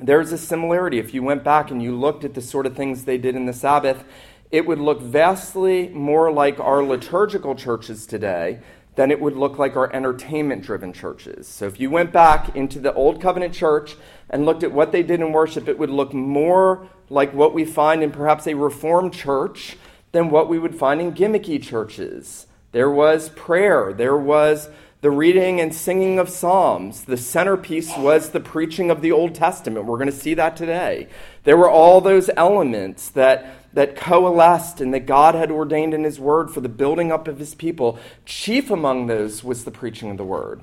there's 0.00 0.32
a 0.32 0.38
similarity. 0.38 0.98
If 0.98 1.14
you 1.14 1.22
went 1.22 1.44
back 1.44 1.70
and 1.70 1.80
you 1.80 1.94
looked 1.94 2.24
at 2.24 2.34
the 2.34 2.40
sort 2.42 2.66
of 2.66 2.74
things 2.74 3.04
they 3.04 3.16
did 3.16 3.36
in 3.36 3.46
the 3.46 3.52
Sabbath, 3.52 4.02
it 4.50 4.66
would 4.66 4.80
look 4.80 5.00
vastly 5.00 5.88
more 5.90 6.32
like 6.32 6.58
our 6.58 6.82
liturgical 6.82 7.54
churches 7.54 8.06
today 8.06 8.58
than 8.96 9.12
it 9.12 9.20
would 9.20 9.36
look 9.36 9.56
like 9.56 9.76
our 9.76 9.92
entertainment 9.92 10.64
driven 10.64 10.92
churches. 10.92 11.46
So 11.46 11.66
if 11.66 11.78
you 11.78 11.90
went 11.90 12.12
back 12.12 12.56
into 12.56 12.80
the 12.80 12.92
Old 12.94 13.22
Covenant 13.22 13.54
church 13.54 13.94
and 14.28 14.44
looked 14.44 14.64
at 14.64 14.72
what 14.72 14.90
they 14.90 15.04
did 15.04 15.20
in 15.20 15.30
worship, 15.30 15.68
it 15.68 15.78
would 15.78 15.90
look 15.90 16.12
more 16.12 16.88
like 17.10 17.34
what 17.34 17.52
we 17.52 17.64
find 17.64 18.02
in 18.02 18.12
perhaps 18.12 18.46
a 18.46 18.54
Reformed 18.54 19.12
church 19.12 19.76
than 20.12 20.30
what 20.30 20.48
we 20.48 20.58
would 20.58 20.74
find 20.74 21.00
in 21.00 21.12
gimmicky 21.12 21.62
churches. 21.62 22.46
There 22.72 22.90
was 22.90 23.28
prayer, 23.30 23.92
there 23.92 24.16
was 24.16 24.70
the 25.00 25.10
reading 25.10 25.60
and 25.60 25.74
singing 25.74 26.18
of 26.18 26.28
Psalms. 26.28 27.04
The 27.04 27.16
centerpiece 27.16 27.96
was 27.96 28.30
the 28.30 28.40
preaching 28.40 28.90
of 28.90 29.00
the 29.00 29.12
Old 29.12 29.34
Testament. 29.34 29.86
We're 29.86 29.96
going 29.96 30.10
to 30.10 30.16
see 30.16 30.34
that 30.34 30.56
today. 30.56 31.08
There 31.44 31.56
were 31.56 31.70
all 31.70 32.00
those 32.00 32.28
elements 32.36 33.08
that, 33.10 33.46
that 33.72 33.96
coalesced 33.96 34.80
and 34.80 34.92
that 34.92 35.06
God 35.06 35.34
had 35.34 35.50
ordained 35.50 35.94
in 35.94 36.04
His 36.04 36.20
Word 36.20 36.50
for 36.50 36.60
the 36.60 36.68
building 36.68 37.10
up 37.10 37.28
of 37.28 37.38
His 37.38 37.54
people. 37.54 37.98
Chief 38.26 38.70
among 38.70 39.06
those 39.06 39.42
was 39.42 39.64
the 39.64 39.70
preaching 39.70 40.10
of 40.10 40.16
the 40.18 40.24
Word. 40.24 40.60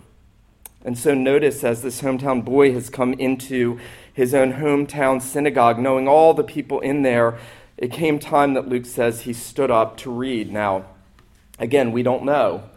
And 0.88 0.98
so 0.98 1.14
notice 1.14 1.66
as 1.66 1.82
this 1.82 2.02
hometown 2.02 2.46
boy 2.46 2.72
has 2.72 2.90
come 2.90 3.12
into 3.16 3.78
his 4.14 4.34
own 4.34 4.54
hometown 4.54 5.22
synagogue, 5.22 5.78
knowing 5.78 6.08
all 6.08 6.34
the 6.34 6.46
people 6.46 6.80
in 6.80 7.02
there, 7.02 7.38
it 7.76 7.92
came 7.92 8.20
time 8.20 8.54
that 8.54 8.70
Luke 8.70 8.86
says 8.86 9.24
he 9.24 9.34
stood 9.34 9.70
up 9.70 9.98
to 9.98 10.10
read. 10.10 10.50
Now, 10.50 10.86
again, 11.60 11.92
we 11.92 12.04
don't 12.04 12.24
know 12.24 12.70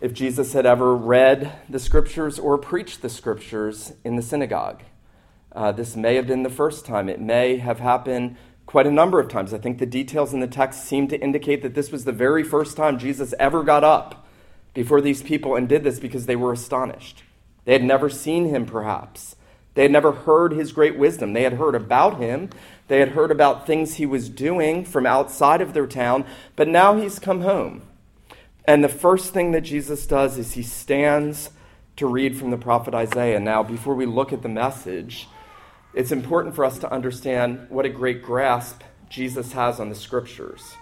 if 0.00 0.14
Jesus 0.14 0.54
had 0.54 0.64
ever 0.64 0.96
read 0.96 1.52
the 1.68 1.78
scriptures 1.78 2.38
or 2.38 2.56
preached 2.56 3.02
the 3.02 3.10
scriptures 3.10 3.92
in 4.04 4.16
the 4.16 4.22
synagogue. 4.22 4.82
Uh, 5.52 5.70
this 5.70 5.96
may 5.96 6.14
have 6.14 6.26
been 6.26 6.44
the 6.44 6.48
first 6.48 6.86
time. 6.86 7.10
It 7.10 7.20
may 7.20 7.58
have 7.58 7.78
happened 7.78 8.38
quite 8.64 8.86
a 8.86 8.90
number 8.90 9.20
of 9.20 9.28
times. 9.28 9.52
I 9.52 9.58
think 9.58 9.80
the 9.80 9.84
details 9.84 10.32
in 10.32 10.40
the 10.40 10.46
text 10.46 10.82
seem 10.82 11.08
to 11.08 11.20
indicate 11.20 11.60
that 11.60 11.74
this 11.74 11.92
was 11.92 12.06
the 12.06 12.12
very 12.12 12.42
first 12.42 12.74
time 12.74 12.98
Jesus 12.98 13.34
ever 13.38 13.62
got 13.62 13.84
up 13.84 14.27
before 14.74 15.00
these 15.00 15.22
people 15.22 15.56
and 15.56 15.68
did 15.68 15.84
this 15.84 15.98
because 15.98 16.26
they 16.26 16.36
were 16.36 16.52
astonished. 16.52 17.22
They 17.64 17.72
had 17.72 17.84
never 17.84 18.08
seen 18.08 18.48
him, 18.48 18.66
perhaps. 18.66 19.36
They 19.74 19.82
had 19.82 19.92
never 19.92 20.12
heard 20.12 20.52
his 20.52 20.72
great 20.72 20.98
wisdom. 20.98 21.32
They 21.32 21.44
had 21.44 21.54
heard 21.54 21.74
about 21.74 22.18
him. 22.18 22.50
They 22.88 23.00
had 23.00 23.10
heard 23.10 23.30
about 23.30 23.66
things 23.66 23.94
he 23.94 24.06
was 24.06 24.28
doing 24.28 24.84
from 24.84 25.06
outside 25.06 25.60
of 25.60 25.74
their 25.74 25.86
town, 25.86 26.24
but 26.56 26.66
now 26.66 26.96
he's 26.96 27.18
come 27.18 27.42
home. 27.42 27.82
And 28.64 28.82
the 28.82 28.88
first 28.88 29.32
thing 29.32 29.52
that 29.52 29.60
Jesus 29.62 30.06
does 30.06 30.36
is 30.36 30.54
he 30.54 30.62
stands 30.62 31.50
to 31.96 32.06
read 32.06 32.36
from 32.36 32.50
the 32.50 32.56
prophet 32.56 32.94
Isaiah. 32.94 33.40
Now, 33.40 33.62
before 33.62 33.94
we 33.94 34.06
look 34.06 34.32
at 34.32 34.42
the 34.42 34.48
message, 34.48 35.28
it's 35.94 36.12
important 36.12 36.54
for 36.54 36.64
us 36.64 36.78
to 36.80 36.92
understand 36.92 37.66
what 37.70 37.86
a 37.86 37.90
great 37.90 38.22
grasp 38.22 38.82
Jesus 39.08 39.52
has 39.52 39.80
on 39.80 39.88
the 39.88 39.94
scriptures. 39.94 40.76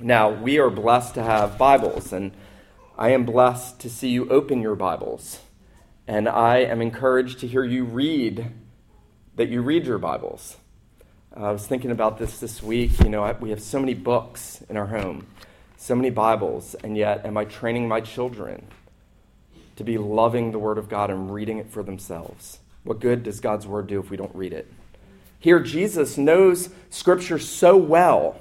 Now, 0.00 0.30
we 0.30 0.58
are 0.58 0.68
blessed 0.68 1.14
to 1.14 1.22
have 1.22 1.58
Bibles, 1.58 2.12
and 2.12 2.32
I 2.98 3.10
am 3.10 3.24
blessed 3.24 3.80
to 3.80 3.90
see 3.90 4.08
you 4.08 4.28
open 4.30 4.62
your 4.62 4.74
Bibles. 4.74 5.40
And 6.06 6.28
I 6.28 6.58
am 6.58 6.80
encouraged 6.80 7.40
to 7.40 7.46
hear 7.46 7.64
you 7.64 7.84
read, 7.84 8.52
that 9.34 9.48
you 9.48 9.60
read 9.60 9.86
your 9.86 9.98
Bibles. 9.98 10.56
Uh, 11.36 11.44
I 11.44 11.50
was 11.52 11.66
thinking 11.66 11.90
about 11.90 12.18
this 12.18 12.38
this 12.38 12.62
week. 12.62 12.98
You 13.02 13.10
know, 13.10 13.36
we 13.40 13.50
have 13.50 13.60
so 13.60 13.78
many 13.78 13.94
books 13.94 14.62
in 14.68 14.76
our 14.76 14.86
home 14.86 15.26
so 15.76 15.94
many 15.94 16.10
Bibles, 16.10 16.74
and 16.82 16.96
yet 16.96 17.24
am 17.24 17.36
I 17.36 17.44
training 17.44 17.86
my 17.86 18.00
children 18.00 18.66
to 19.76 19.84
be 19.84 19.98
loving 19.98 20.50
the 20.50 20.58
Word 20.58 20.78
of 20.78 20.88
God 20.88 21.10
and 21.10 21.32
reading 21.32 21.58
it 21.58 21.70
for 21.70 21.82
themselves? 21.82 22.58
What 22.82 22.98
good 22.98 23.22
does 23.22 23.40
God's 23.40 23.66
Word 23.66 23.86
do 23.86 24.00
if 24.00 24.10
we 24.10 24.16
don't 24.16 24.34
read 24.34 24.52
it? 24.52 24.72
Here, 25.38 25.60
Jesus 25.60 26.16
knows 26.16 26.70
Scripture 26.90 27.38
so 27.38 27.76
well 27.76 28.40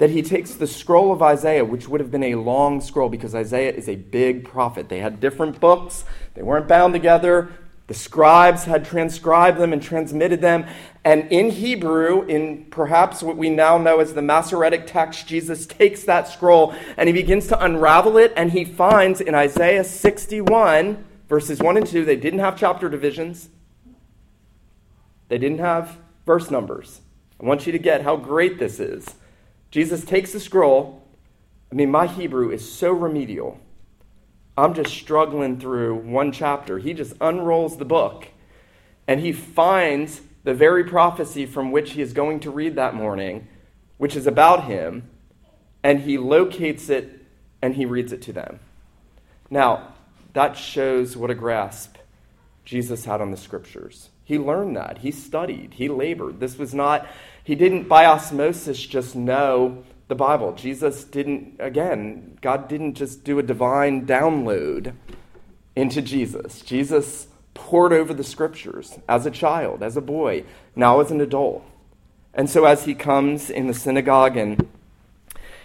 that 0.00 0.08
he 0.08 0.22
takes 0.22 0.54
the 0.54 0.66
scroll 0.66 1.12
of 1.12 1.20
Isaiah, 1.20 1.62
which 1.62 1.86
would 1.86 2.00
have 2.00 2.10
been 2.10 2.24
a 2.24 2.36
long 2.36 2.80
scroll 2.80 3.10
because 3.10 3.34
Isaiah 3.34 3.70
is 3.70 3.86
a 3.86 3.96
big 3.96 4.44
prophet. 4.44 4.88
They 4.88 5.00
had 5.00 5.20
different 5.20 5.60
books, 5.60 6.06
they 6.32 6.42
weren't 6.42 6.66
bound 6.66 6.94
together. 6.94 7.52
The 7.86 7.94
scribes 7.94 8.64
had 8.64 8.84
transcribed 8.84 9.58
them 9.58 9.72
and 9.72 9.82
transmitted 9.82 10.40
them. 10.40 10.64
And 11.04 11.30
in 11.32 11.50
Hebrew, 11.50 12.22
in 12.22 12.66
perhaps 12.70 13.20
what 13.20 13.36
we 13.36 13.50
now 13.50 13.78
know 13.78 13.98
as 13.98 14.14
the 14.14 14.22
Masoretic 14.22 14.86
text, 14.86 15.26
Jesus 15.26 15.66
takes 15.66 16.04
that 16.04 16.28
scroll 16.28 16.72
and 16.96 17.08
he 17.08 17.12
begins 17.12 17.48
to 17.48 17.62
unravel 17.62 18.16
it. 18.16 18.32
And 18.36 18.52
he 18.52 18.64
finds 18.64 19.20
in 19.20 19.34
Isaiah 19.34 19.82
61, 19.82 21.04
verses 21.28 21.58
1 21.58 21.76
and 21.76 21.86
2, 21.86 22.04
they 22.04 22.14
didn't 22.14 22.38
have 22.38 22.56
chapter 22.56 22.88
divisions, 22.88 23.50
they 25.28 25.36
didn't 25.36 25.58
have 25.58 25.98
verse 26.24 26.50
numbers. 26.50 27.00
I 27.42 27.44
want 27.44 27.66
you 27.66 27.72
to 27.72 27.78
get 27.78 28.02
how 28.02 28.16
great 28.16 28.58
this 28.60 28.78
is. 28.78 29.16
Jesus 29.70 30.04
takes 30.04 30.32
the 30.32 30.40
scroll. 30.40 31.02
I 31.70 31.74
mean, 31.74 31.90
my 31.90 32.06
Hebrew 32.06 32.50
is 32.50 32.70
so 32.70 32.90
remedial. 32.90 33.60
I'm 34.56 34.74
just 34.74 34.92
struggling 34.92 35.58
through 35.60 35.96
one 35.96 36.32
chapter. 36.32 36.78
He 36.78 36.92
just 36.92 37.14
unrolls 37.20 37.76
the 37.76 37.84
book 37.84 38.28
and 39.06 39.20
he 39.20 39.32
finds 39.32 40.20
the 40.44 40.54
very 40.54 40.84
prophecy 40.84 41.46
from 41.46 41.72
which 41.72 41.92
he 41.92 42.02
is 42.02 42.12
going 42.12 42.40
to 42.40 42.50
read 42.50 42.76
that 42.76 42.94
morning, 42.94 43.48
which 43.98 44.16
is 44.16 44.26
about 44.26 44.64
him, 44.64 45.10
and 45.82 46.00
he 46.00 46.16
locates 46.16 46.88
it 46.88 47.26
and 47.60 47.74
he 47.74 47.84
reads 47.84 48.12
it 48.12 48.22
to 48.22 48.32
them. 48.32 48.60
Now, 49.50 49.94
that 50.32 50.56
shows 50.56 51.16
what 51.16 51.30
a 51.30 51.34
grasp 51.34 51.96
Jesus 52.64 53.04
had 53.04 53.20
on 53.20 53.32
the 53.32 53.36
scriptures. 53.36 54.10
He 54.24 54.38
learned 54.38 54.76
that. 54.76 54.98
He 54.98 55.10
studied. 55.10 55.74
He 55.74 55.88
labored. 55.88 56.38
This 56.38 56.56
was 56.56 56.72
not, 56.72 57.06
he 57.50 57.56
didn't 57.56 57.88
by 57.88 58.06
osmosis 58.06 58.80
just 58.86 59.16
know 59.16 59.82
the 60.06 60.14
Bible. 60.14 60.52
Jesus 60.52 61.02
didn't, 61.02 61.56
again, 61.58 62.38
God 62.40 62.68
didn't 62.68 62.94
just 62.94 63.24
do 63.24 63.40
a 63.40 63.42
divine 63.42 64.06
download 64.06 64.92
into 65.74 66.00
Jesus. 66.00 66.60
Jesus 66.60 67.26
pored 67.52 67.92
over 67.92 68.14
the 68.14 68.22
scriptures 68.22 69.00
as 69.08 69.26
a 69.26 69.32
child, 69.32 69.82
as 69.82 69.96
a 69.96 70.00
boy, 70.00 70.44
now 70.76 71.00
as 71.00 71.10
an 71.10 71.20
adult. 71.20 71.64
And 72.34 72.48
so 72.48 72.66
as 72.66 72.84
he 72.84 72.94
comes 72.94 73.50
in 73.50 73.66
the 73.66 73.74
synagogue 73.74 74.36
and 74.36 74.68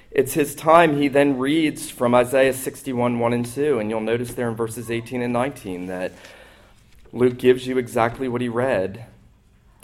it's 0.10 0.34
his 0.34 0.56
time, 0.56 0.98
he 0.98 1.08
then 1.08 1.38
reads 1.38 1.92
from 1.92 2.15
Isaiah 2.15 2.56
61, 2.56 3.20
1 3.20 3.32
and 3.34 3.46
2. 3.46 3.77
And 3.77 3.92
you'll 3.92 4.01
notice 4.01 4.34
there 4.34 4.50
in 4.50 4.56
verses 4.56 4.89
18 4.89 5.22
and 5.22 5.34
19 5.34 5.86
that 5.86 6.13
Luke 7.13 7.38
gives 7.38 7.68
you 7.68 7.77
exactly 7.77 8.27
what 8.27 8.42
he 8.42 8.50
read 8.50 9.06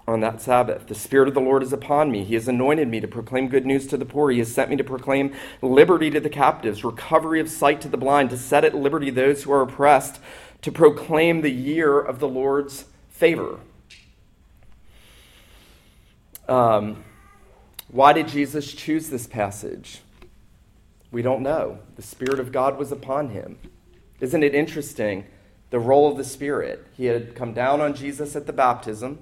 on 0.08 0.20
that 0.22 0.42
Sabbath. 0.42 0.88
The 0.88 0.96
Spirit 0.96 1.28
of 1.28 1.34
the 1.34 1.42
Lord 1.42 1.64
is 1.64 1.74
upon 1.74 2.12
me. 2.12 2.24
He 2.24 2.34
has 2.34 2.48
anointed 2.48 2.88
me 2.88 3.00
to 3.00 3.08
proclaim 3.08 3.48
good 3.48 3.66
news 3.66 3.88
to 3.88 3.98
the 3.98 4.06
poor. 4.06 4.32
He 4.32 4.40
has 4.40 4.54
sent 4.54 4.70
me 4.70 4.76
to 4.78 4.84
proclaim 4.84 5.34
liberty 5.62 6.10
to 6.10 6.20
the 6.20 6.30
captives, 6.30 6.84
recovery 6.84 7.40
of 7.40 7.50
sight 7.50 7.82
to 7.82 7.88
the 7.88 7.98
blind, 7.98 8.30
to 8.32 8.38
set 8.38 8.66
at 8.66 8.76
liberty 8.76 9.10
those 9.10 9.44
who 9.44 9.52
are 9.52 9.62
oppressed, 9.62 10.20
to 10.64 10.72
proclaim 10.72 11.42
the 11.42 11.52
year 11.52 12.00
of 12.00 12.20
the 12.20 12.28
Lord's 12.28 12.86
favor. 13.10 13.60
Um, 16.48 17.04
why 17.88 18.14
did 18.14 18.28
Jesus 18.28 18.74
choose 18.74 19.10
this 19.10 19.28
passage? 19.28 20.02
We 21.12 21.22
don't 21.22 21.42
know. 21.42 21.80
The 21.96 22.02
Spirit 22.02 22.40
of 22.40 22.52
God 22.52 22.78
was 22.78 22.92
upon 22.92 23.30
him. 23.30 23.58
Isn't 24.20 24.44
it 24.44 24.56
interesting? 24.56 25.26
The 25.70 25.80
role 25.80 26.10
of 26.10 26.18
the 26.18 26.24
Spirit. 26.24 26.88
He 26.94 27.06
had 27.06 27.36
come 27.36 27.54
down 27.54 27.82
on 27.82 27.94
Jesus 27.94 28.36
at 28.36 28.48
the 28.48 28.54
baptism. 28.54 29.20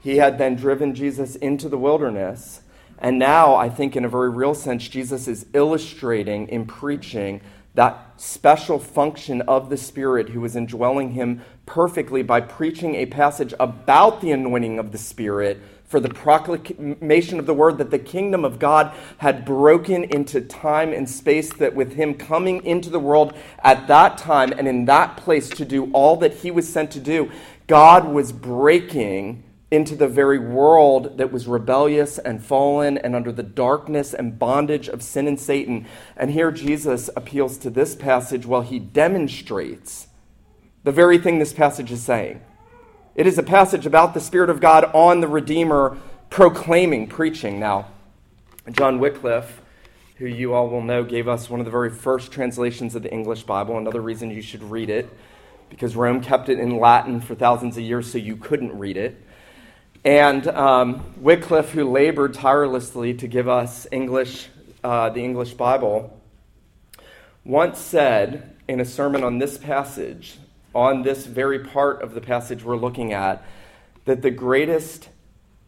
He 0.00 0.16
had 0.16 0.38
then 0.38 0.56
driven 0.56 0.94
Jesus 0.94 1.36
into 1.36 1.68
the 1.68 1.78
wilderness. 1.78 2.62
And 2.98 3.18
now, 3.18 3.54
I 3.54 3.68
think, 3.68 3.96
in 3.96 4.04
a 4.04 4.08
very 4.08 4.30
real 4.30 4.54
sense, 4.54 4.88
Jesus 4.88 5.28
is 5.28 5.46
illustrating 5.52 6.48
in 6.48 6.66
preaching 6.66 7.40
that 7.74 8.14
special 8.16 8.78
function 8.78 9.40
of 9.42 9.70
the 9.70 9.76
Spirit 9.76 10.30
who 10.30 10.40
was 10.40 10.56
indwelling 10.56 11.12
him 11.12 11.42
perfectly 11.64 12.22
by 12.22 12.40
preaching 12.40 12.96
a 12.96 13.06
passage 13.06 13.54
about 13.60 14.20
the 14.20 14.32
anointing 14.32 14.78
of 14.78 14.90
the 14.90 14.98
Spirit 14.98 15.60
for 15.88 16.00
the 16.00 16.08
proclamation 16.08 17.38
of 17.38 17.46
the 17.46 17.54
word 17.54 17.78
that 17.78 17.90
the 17.90 17.98
kingdom 17.98 18.44
of 18.44 18.58
God 18.58 18.92
had 19.18 19.44
broken 19.44 20.04
into 20.04 20.40
time 20.40 20.92
and 20.92 21.08
space, 21.08 21.52
that 21.54 21.74
with 21.74 21.94
him 21.94 22.14
coming 22.14 22.64
into 22.64 22.90
the 22.90 23.00
world 23.00 23.32
at 23.62 23.86
that 23.86 24.18
time 24.18 24.52
and 24.52 24.68
in 24.68 24.84
that 24.84 25.16
place 25.16 25.48
to 25.48 25.64
do 25.64 25.90
all 25.92 26.16
that 26.16 26.34
he 26.34 26.50
was 26.50 26.68
sent 26.68 26.90
to 26.90 27.00
do, 27.00 27.30
God 27.66 28.06
was 28.08 28.32
breaking 28.32 29.44
into 29.70 29.94
the 29.94 30.08
very 30.08 30.38
world 30.38 31.18
that 31.18 31.30
was 31.30 31.46
rebellious 31.46 32.18
and 32.18 32.42
fallen 32.42 32.96
and 32.96 33.14
under 33.14 33.30
the 33.30 33.42
darkness 33.42 34.14
and 34.14 34.38
bondage 34.38 34.88
of 34.88 35.02
sin 35.02 35.26
and 35.26 35.38
Satan. 35.38 35.86
And 36.16 36.30
here 36.30 36.50
Jesus 36.50 37.10
appeals 37.14 37.58
to 37.58 37.70
this 37.70 37.94
passage 37.94 38.46
while 38.46 38.62
he 38.62 38.78
demonstrates 38.78 40.06
the 40.84 40.92
very 40.92 41.18
thing 41.18 41.38
this 41.38 41.52
passage 41.52 41.92
is 41.92 42.02
saying. 42.02 42.40
It 43.14 43.26
is 43.26 43.36
a 43.36 43.42
passage 43.42 43.84
about 43.84 44.14
the 44.14 44.20
Spirit 44.20 44.48
of 44.48 44.60
God 44.60 44.84
on 44.94 45.20
the 45.20 45.28
Redeemer 45.28 45.98
proclaiming, 46.30 47.08
preaching. 47.08 47.60
Now, 47.60 47.88
John 48.70 49.00
Wycliffe, 49.00 49.60
who 50.16 50.26
you 50.26 50.54
all 50.54 50.68
will 50.68 50.82
know, 50.82 51.02
gave 51.04 51.28
us 51.28 51.50
one 51.50 51.60
of 51.60 51.66
the 51.66 51.72
very 51.72 51.90
first 51.90 52.32
translations 52.32 52.94
of 52.94 53.02
the 53.02 53.12
English 53.12 53.42
Bible. 53.42 53.76
Another 53.76 54.00
reason 54.00 54.30
you 54.30 54.40
should 54.40 54.62
read 54.62 54.88
it, 54.88 55.08
because 55.68 55.96
Rome 55.96 56.22
kept 56.22 56.48
it 56.48 56.58
in 56.58 56.78
Latin 56.78 57.20
for 57.20 57.34
thousands 57.34 57.76
of 57.76 57.82
years, 57.82 58.10
so 58.10 58.18
you 58.18 58.36
couldn't 58.36 58.78
read 58.78 58.96
it. 58.96 59.20
And 60.04 60.46
um, 60.46 61.04
Wycliffe, 61.16 61.70
who 61.70 61.90
labored 61.90 62.34
tirelessly 62.34 63.14
to 63.14 63.26
give 63.26 63.48
us 63.48 63.86
English, 63.90 64.48
uh, 64.84 65.10
the 65.10 65.22
English 65.22 65.54
Bible, 65.54 66.20
once 67.44 67.78
said 67.78 68.56
in 68.68 68.80
a 68.80 68.84
sermon 68.84 69.24
on 69.24 69.38
this 69.38 69.58
passage, 69.58 70.38
on 70.74 71.02
this 71.02 71.26
very 71.26 71.60
part 71.60 72.02
of 72.02 72.14
the 72.14 72.20
passage 72.20 72.62
we're 72.62 72.76
looking 72.76 73.12
at, 73.12 73.44
that 74.04 74.22
the 74.22 74.30
greatest 74.30 75.08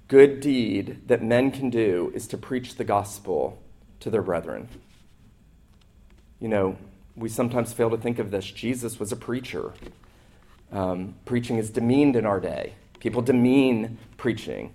good 0.09 0.41
deed 0.41 1.09
that 1.09 1.23
men 1.23 1.51
can 1.51 1.71
do 1.71 2.13
is 2.15 2.27
to 2.29 2.37
preach 2.37 2.77
the 2.77 2.85
gospel 2.85 3.61
to 4.01 4.11
their 4.11 4.23
brethren. 4.23 4.69
You 6.39 6.49
know, 6.49 6.77
we 7.17 7.29
sometimes 7.29 7.73
fail 7.73 7.91
to 7.91 7.97
think 7.97 8.19
of 8.19 8.31
this. 8.31 8.45
Jesus 8.45 8.99
was 8.99 9.13
a 9.13 9.17
preacher. 9.17 9.73
Um, 10.73 11.15
preaching 11.25 11.59
is 11.59 11.71
demeaned 11.71 12.17
in 12.17 12.27
our 12.27 12.41
day. 12.41 12.75
People 13.01 13.23
demean 13.23 13.99
preaching. 14.17 14.75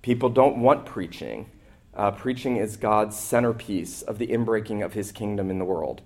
People 0.00 0.30
don't 0.30 0.58
want 0.58 0.86
preaching. 0.86 1.50
Uh, 1.92 2.10
preaching 2.10 2.56
is 2.56 2.76
God's 2.76 3.16
centerpiece 3.16 4.02
of 4.02 4.18
the 4.18 4.28
inbreaking 4.28 4.84
of 4.84 4.94
his 4.94 5.12
kingdom 5.12 5.50
in 5.50 5.58
the 5.58 5.64
world. 5.64 6.02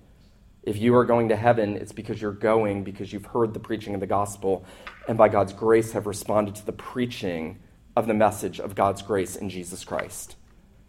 If 0.63 0.77
you 0.77 0.95
are 0.95 1.05
going 1.05 1.29
to 1.29 1.35
heaven, 1.35 1.77
it's 1.77 1.91
because 1.91 2.21
you're 2.21 2.31
going 2.31 2.83
because 2.83 3.13
you've 3.13 3.25
heard 3.25 3.53
the 3.53 3.59
preaching 3.59 3.93
of 3.93 3.99
the 3.99 4.07
gospel 4.07 4.65
and 5.07 5.17
by 5.17 5.29
God's 5.29 5.53
grace 5.53 5.93
have 5.93 6.05
responded 6.05 6.55
to 6.55 6.65
the 6.65 6.73
preaching 6.73 7.59
of 7.95 8.07
the 8.07 8.13
message 8.13 8.59
of 8.59 8.75
God's 8.75 9.01
grace 9.01 9.35
in 9.35 9.49
Jesus 9.49 9.83
Christ. 9.83 10.35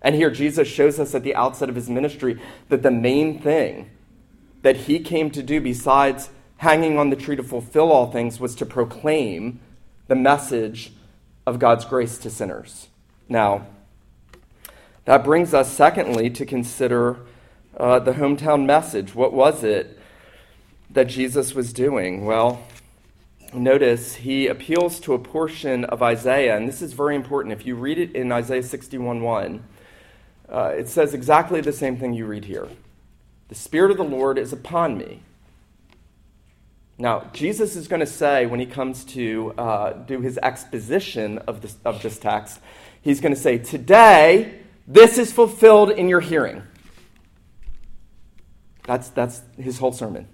And 0.03 0.15
here, 0.15 0.31
Jesus 0.31 0.67
shows 0.67 0.99
us 0.99 1.15
at 1.15 1.23
the 1.23 1.35
outset 1.35 1.69
of 1.69 1.75
his 1.75 1.91
ministry 1.91 2.41
that 2.69 2.83
the 2.83 2.91
main 2.91 3.41
thing 3.41 3.91
that 4.63 4.77
he 4.77 4.99
came 4.99 5.31
to 5.31 5.43
do, 5.43 5.61
besides 5.61 6.31
hanging 6.59 6.99
on 6.99 7.11
the 7.11 7.17
tree 7.17 7.37
to 7.37 7.43
fulfill 7.43 7.93
all 7.93 8.11
things, 8.11 8.41
was 8.41 8.55
to 8.57 8.67
proclaim 8.67 9.61
the 10.11 10.17
message 10.17 10.93
of 11.47 11.61
God's 11.61 11.85
grace 11.85 12.19
to 12.19 12.31
sinners. 12.31 12.89
Now, 13.29 13.69
that 15.05 15.23
brings 15.23 15.55
us, 15.55 15.73
secondly, 15.73 16.29
to 16.31 16.45
consider 16.45 17.19
uh, 17.77 18.01
the 18.01 18.15
hometown 18.15 18.67
message. 18.67 19.15
What 19.15 19.33
was 19.33 19.63
it 19.63 20.01
that 20.91 21.05
Jesus 21.05 21.55
was 21.55 21.73
doing? 21.73 22.25
Well, 22.25 22.61
notice 23.55 24.17
he 24.17 24.49
appeals 24.49 24.99
to 24.99 25.15
a 25.15 25.19
portion 25.21 25.85
of 25.85 26.03
Isaiah, 26.03 26.57
and 26.57 26.69
this 26.69 26.83
is 26.83 26.93
very 26.93 27.15
important. 27.15 27.53
If 27.53 27.65
you 27.65 27.77
read 27.77 27.97
it 27.97 28.13
in 28.13 28.33
Isaiah 28.33 28.65
61 28.65 29.23
1, 29.23 29.65
uh, 30.49 30.73
it 30.77 30.89
says 30.89 31.15
exactly 31.15 31.61
the 31.61 31.73
same 31.73 31.97
thing 31.97 32.15
you 32.15 32.27
read 32.27 32.47
here 32.47 32.67
The 33.47 33.55
Spirit 33.55 33.93
of 33.93 33.97
the 33.97 34.03
Lord 34.03 34.39
is 34.39 34.53
upon 34.53 34.99
me. 34.99 35.23
Now, 37.01 37.31
Jesus 37.33 37.77
is 37.77 37.89
going 37.89 38.01
to 38.01 38.07
say 38.07 38.45
when 38.45 38.61
he 38.61 38.67
comes 38.67 39.05
to 39.07 39.55
uh, 39.57 39.93
do 39.93 40.21
his 40.21 40.39
exposition 40.43 41.39
of 41.39 41.63
this, 41.63 41.79
of 41.83 42.03
this 42.03 42.19
text, 42.19 42.61
he's 43.01 43.23
going 43.23 43.35
to 43.35 43.41
say, 43.41 43.57
Today, 43.57 44.61
this 44.87 45.17
is 45.17 45.33
fulfilled 45.33 45.91
in 45.93 46.11
your 46.11 46.21
hearing. 46.21 46.63
That's, 48.85 49.09
that's 49.09 49.41
his 49.57 49.79
whole 49.79 49.93
sermon, 49.93 50.29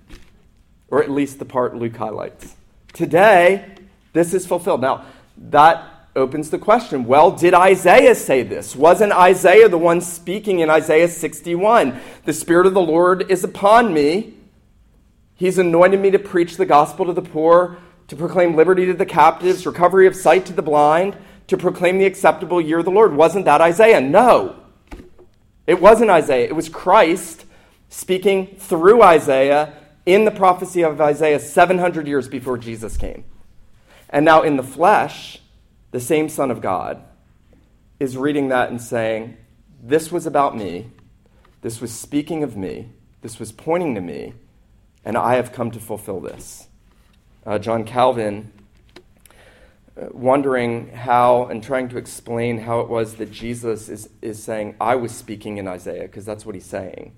or 0.88 1.04
at 1.04 1.08
least 1.08 1.38
the 1.38 1.44
part 1.44 1.76
Luke 1.76 1.94
highlights. 1.94 2.56
Today, 2.92 3.76
this 4.12 4.34
is 4.34 4.44
fulfilled. 4.44 4.80
Now, 4.80 5.04
that 5.36 6.08
opens 6.16 6.50
the 6.50 6.58
question 6.58 7.04
well, 7.04 7.30
did 7.30 7.54
Isaiah 7.54 8.16
say 8.16 8.42
this? 8.42 8.74
Wasn't 8.74 9.12
Isaiah 9.12 9.68
the 9.68 9.78
one 9.78 10.00
speaking 10.00 10.58
in 10.58 10.68
Isaiah 10.68 11.08
61? 11.08 12.00
The 12.24 12.32
Spirit 12.32 12.66
of 12.66 12.74
the 12.74 12.80
Lord 12.80 13.30
is 13.30 13.44
upon 13.44 13.94
me. 13.94 14.35
He's 15.36 15.58
anointed 15.58 16.00
me 16.00 16.10
to 16.10 16.18
preach 16.18 16.56
the 16.56 16.66
gospel 16.66 17.06
to 17.06 17.12
the 17.12 17.22
poor, 17.22 17.78
to 18.08 18.16
proclaim 18.16 18.56
liberty 18.56 18.86
to 18.86 18.94
the 18.94 19.06
captives, 19.06 19.66
recovery 19.66 20.06
of 20.06 20.16
sight 20.16 20.46
to 20.46 20.52
the 20.52 20.62
blind, 20.62 21.16
to 21.48 21.56
proclaim 21.56 21.98
the 21.98 22.06
acceptable 22.06 22.60
year 22.60 22.78
of 22.78 22.86
the 22.86 22.90
Lord. 22.90 23.14
Wasn't 23.14 23.44
that 23.44 23.60
Isaiah? 23.60 24.00
No. 24.00 24.56
It 25.66 25.80
wasn't 25.80 26.10
Isaiah. 26.10 26.46
It 26.46 26.56
was 26.56 26.68
Christ 26.68 27.44
speaking 27.88 28.56
through 28.58 29.02
Isaiah 29.02 29.74
in 30.06 30.24
the 30.24 30.30
prophecy 30.30 30.82
of 30.82 31.00
Isaiah 31.00 31.38
700 31.38 32.06
years 32.06 32.28
before 32.28 32.56
Jesus 32.56 32.96
came. 32.96 33.24
And 34.08 34.24
now 34.24 34.42
in 34.42 34.56
the 34.56 34.62
flesh, 34.62 35.40
the 35.90 36.00
same 36.00 36.28
Son 36.28 36.50
of 36.50 36.60
God 36.60 37.02
is 37.98 38.16
reading 38.16 38.48
that 38.48 38.70
and 38.70 38.80
saying, 38.80 39.36
This 39.82 40.12
was 40.12 40.26
about 40.26 40.56
me. 40.56 40.90
This 41.62 41.80
was 41.80 41.92
speaking 41.92 42.42
of 42.42 42.56
me. 42.56 42.90
This 43.22 43.38
was 43.38 43.50
pointing 43.50 43.94
to 43.96 44.00
me. 44.00 44.34
And 45.06 45.16
I 45.16 45.36
have 45.36 45.52
come 45.52 45.70
to 45.70 45.78
fulfill 45.78 46.18
this. 46.18 46.66
Uh, 47.46 47.60
John 47.60 47.84
Calvin, 47.84 48.50
uh, 49.96 50.08
wondering 50.10 50.88
how 50.88 51.46
and 51.46 51.62
trying 51.62 51.88
to 51.90 51.96
explain 51.96 52.58
how 52.58 52.80
it 52.80 52.88
was 52.88 53.14
that 53.14 53.30
Jesus 53.30 53.88
is, 53.88 54.08
is 54.20 54.42
saying, 54.42 54.74
I 54.80 54.96
was 54.96 55.12
speaking 55.12 55.58
in 55.58 55.68
Isaiah, 55.68 56.02
because 56.02 56.24
that's 56.24 56.44
what 56.44 56.56
he's 56.56 56.66
saying. 56.66 57.16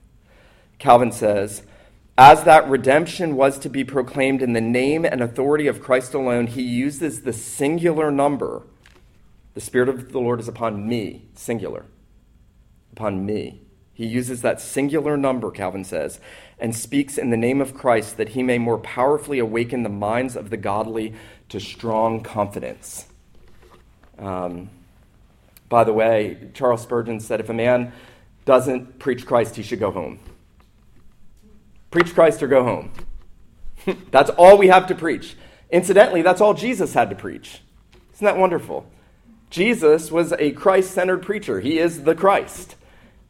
Calvin 0.78 1.12
says, 1.12 1.62
as 2.18 2.44
that 2.44 2.68
redemption 2.68 3.36
was 3.36 3.58
to 3.60 3.70
be 3.70 3.84
proclaimed 3.84 4.42
in 4.42 4.52
the 4.52 4.60
name 4.60 5.06
and 5.06 5.22
authority 5.22 5.66
of 5.66 5.80
Christ 5.80 6.12
alone, 6.12 6.46
he 6.48 6.62
uses 6.62 7.22
the 7.22 7.32
singular 7.32 8.10
number. 8.10 8.64
The 9.54 9.62
Spirit 9.62 9.88
of 9.88 10.12
the 10.12 10.20
Lord 10.20 10.40
is 10.40 10.48
upon 10.48 10.86
me, 10.86 11.26
singular. 11.34 11.86
Upon 12.92 13.24
me. 13.24 13.62
He 13.94 14.06
uses 14.06 14.42
that 14.42 14.60
singular 14.60 15.16
number, 15.16 15.50
Calvin 15.50 15.84
says, 15.84 16.20
and 16.60 16.74
speaks 16.74 17.18
in 17.18 17.30
the 17.30 17.36
name 17.36 17.60
of 17.60 17.74
Christ 17.74 18.16
that 18.16 18.30
he 18.30 18.42
may 18.42 18.58
more 18.58 18.78
powerfully 18.78 19.38
awaken 19.38 19.82
the 19.82 19.88
minds 19.88 20.36
of 20.36 20.50
the 20.50 20.56
godly 20.56 21.14
to 21.50 21.60
strong 21.60 22.22
confidence. 22.22 23.06
Um, 24.18 24.70
by 25.68 25.84
the 25.84 25.92
way, 25.92 26.50
Charles 26.54 26.82
Spurgeon 26.82 27.20
said 27.20 27.40
if 27.40 27.48
a 27.48 27.54
man 27.54 27.92
doesn't 28.44 28.98
preach 28.98 29.26
Christ, 29.26 29.56
he 29.56 29.62
should 29.62 29.78
go 29.78 29.90
home. 29.90 30.18
Preach 31.90 32.14
Christ 32.14 32.42
or 32.42 32.48
go 32.48 32.64
home. 32.64 32.92
that's 34.10 34.30
all 34.30 34.58
we 34.58 34.68
have 34.68 34.86
to 34.88 34.94
preach. 34.94 35.36
Incidentally, 35.70 36.22
that's 36.22 36.40
all 36.40 36.54
Jesus 36.54 36.94
had 36.94 37.10
to 37.10 37.16
preach. 37.16 37.60
Isn't 38.14 38.24
that 38.24 38.36
wonderful? 38.36 38.90
Jesus 39.50 40.10
was 40.10 40.32
a 40.32 40.52
Christ 40.52 40.90
centered 40.90 41.22
preacher. 41.22 41.60
He 41.60 41.78
is 41.78 42.02
the 42.02 42.14
Christ. 42.14 42.74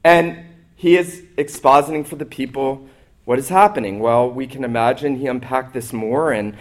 And 0.03 0.47
he 0.77 0.97
is 0.97 1.23
expositing 1.37 2.07
for 2.07 2.17
the 2.17 2.25
people 2.25 2.89
what 3.29 3.39
is 3.39 3.51
happening. 3.51 3.99
Well, 3.99 4.31
we 4.31 4.47
can 4.47 4.65
imagine 4.65 5.17
he 5.17 5.27
unpacked 5.27 5.75
this 5.75 5.93
more. 5.93 6.33
And 6.33 6.57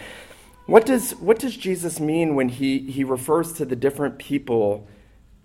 what 0.65 0.85
does, 0.85 1.11
what 1.11 1.39
does 1.39 1.55
Jesus 1.55 1.97
mean 1.97 2.35
when 2.35 2.49
he, 2.49 2.79
he 2.79 3.05
refers 3.05 3.53
to 3.53 3.63
the 3.63 3.77
different 3.77 4.17
people 4.19 4.85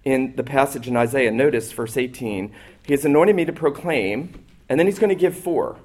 in 0.03 0.35
the 0.35 0.43
passage 0.43 0.89
in 0.89 0.97
Isaiah? 0.97 1.31
Notice 1.31 1.71
verse 1.71 1.97
18. 1.97 2.53
He 2.85 2.93
has 2.93 3.05
anointed 3.05 3.37
me 3.37 3.45
to 3.45 3.53
proclaim, 3.53 4.45
and 4.69 4.81
then 4.81 4.89
he's 4.89 4.99
going 4.99 5.11
to 5.11 5.15
give 5.15 5.39
four 5.39 5.77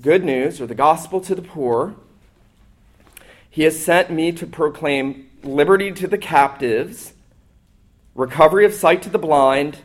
good 0.00 0.24
news 0.24 0.62
or 0.62 0.66
the 0.66 0.74
gospel 0.74 1.20
to 1.20 1.34
the 1.34 1.42
poor. 1.42 1.94
He 3.50 3.64
has 3.64 3.78
sent 3.78 4.08
me 4.10 4.32
to 4.32 4.46
proclaim 4.46 5.28
liberty 5.42 5.92
to 5.92 6.06
the 6.06 6.16
captives, 6.16 7.12
recovery 8.14 8.64
of 8.64 8.72
sight 8.72 9.02
to 9.02 9.10
the 9.10 9.18
blind, 9.18 9.76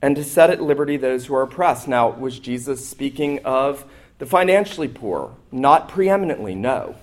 and 0.00 0.16
to 0.16 0.24
set 0.24 0.50
at 0.50 0.62
liberty 0.62 0.96
those 0.96 1.26
who 1.26 1.34
are 1.34 1.42
oppressed. 1.42 1.88
Now, 1.88 2.10
was 2.10 2.38
Jesus 2.38 2.88
speaking 2.88 3.40
of 3.44 3.84
the 4.18 4.26
financially 4.26 4.88
poor? 4.88 5.34
Not 5.50 5.88
preeminently, 5.88 6.54
no. 6.54 6.96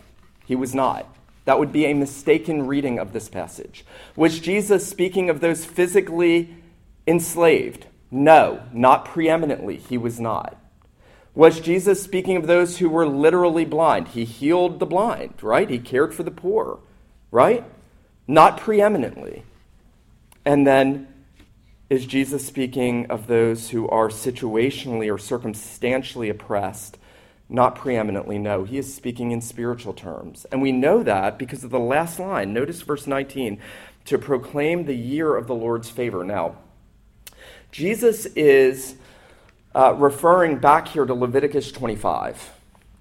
He 0.45 0.55
was 0.55 0.73
not. 0.73 1.07
That 1.45 1.59
would 1.59 1.71
be 1.71 1.85
a 1.85 1.93
mistaken 1.93 2.67
reading 2.67 2.97
of 2.97 3.13
this 3.13 3.29
passage. 3.29 3.85
Was 4.15 4.39
Jesus 4.39 4.87
speaking 4.87 5.29
of 5.29 5.41
those 5.41 5.65
physically 5.65 6.55
enslaved? 7.05 7.85
No, 8.09 8.63
not 8.73 9.05
preeminently. 9.05 9.77
He 9.77 9.97
was 9.97 10.19
not. 10.19 10.57
Was 11.35 11.59
Jesus 11.59 12.01
speaking 12.01 12.37
of 12.37 12.47
those 12.47 12.77
who 12.77 12.89
were 12.89 13.05
literally 13.05 13.65
blind? 13.65 14.09
He 14.09 14.23
healed 14.23 14.79
the 14.79 14.85
blind, 14.85 15.33
right? 15.43 15.69
He 15.69 15.79
cared 15.79 16.15
for 16.15 16.23
the 16.23 16.31
poor, 16.31 16.79
right? 17.29 17.63
Not 18.27 18.57
preeminently. 18.57 19.43
And 20.45 20.65
then 20.65 21.07
is 21.89 22.05
Jesus 22.05 22.45
speaking 22.45 23.05
of 23.07 23.27
those 23.27 23.69
who 23.69 23.87
are 23.89 24.09
situationally 24.09 25.13
or 25.13 25.17
circumstantially 25.17 26.29
oppressed? 26.29 26.97
Not 27.47 27.75
preeminently, 27.75 28.39
no. 28.39 28.63
He 28.63 28.79
is 28.79 28.91
speaking 28.91 29.31
in 29.31 29.39
spiritual 29.39 29.93
terms. 29.93 30.47
And 30.51 30.63
we 30.63 30.71
know 30.71 31.03
that 31.03 31.37
because 31.37 31.63
of 31.63 31.69
the 31.69 31.79
last 31.79 32.19
line. 32.19 32.53
Notice 32.53 32.81
verse 32.81 33.05
19 33.05 33.59
to 34.05 34.17
proclaim 34.17 34.85
the 34.85 34.95
year 34.95 35.35
of 35.35 35.45
the 35.45 35.53
Lord's 35.53 35.89
favor. 35.89 36.23
Now, 36.23 36.57
Jesus 37.71 38.25
is 38.27 38.95
uh, 39.75 39.93
referring 39.93 40.57
back 40.57 40.87
here 40.87 41.05
to 41.05 41.13
Leviticus 41.13 41.71
25. 41.71 42.51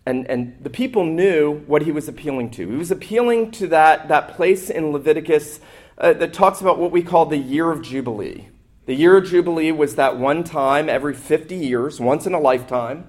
And, 0.04 0.26
and 0.28 0.58
the 0.62 0.68
people 0.68 1.04
knew 1.04 1.60
what 1.66 1.82
he 1.82 1.92
was 1.92 2.08
appealing 2.08 2.50
to. 2.52 2.68
He 2.68 2.76
was 2.76 2.90
appealing 2.90 3.50
to 3.52 3.68
that, 3.68 4.08
that 4.08 4.36
place 4.36 4.68
in 4.68 4.92
Leviticus 4.92 5.60
uh, 5.96 6.12
that 6.14 6.34
talks 6.34 6.60
about 6.60 6.78
what 6.78 6.90
we 6.90 7.02
call 7.02 7.24
the 7.24 7.38
year 7.38 7.70
of 7.70 7.80
Jubilee. 7.80 8.48
The 8.86 8.94
year 8.94 9.16
of 9.16 9.24
Jubilee 9.26 9.72
was 9.72 9.94
that 9.94 10.18
one 10.18 10.44
time 10.44 10.90
every 10.90 11.14
50 11.14 11.56
years, 11.56 12.00
once 12.00 12.26
in 12.26 12.34
a 12.34 12.40
lifetime. 12.40 13.08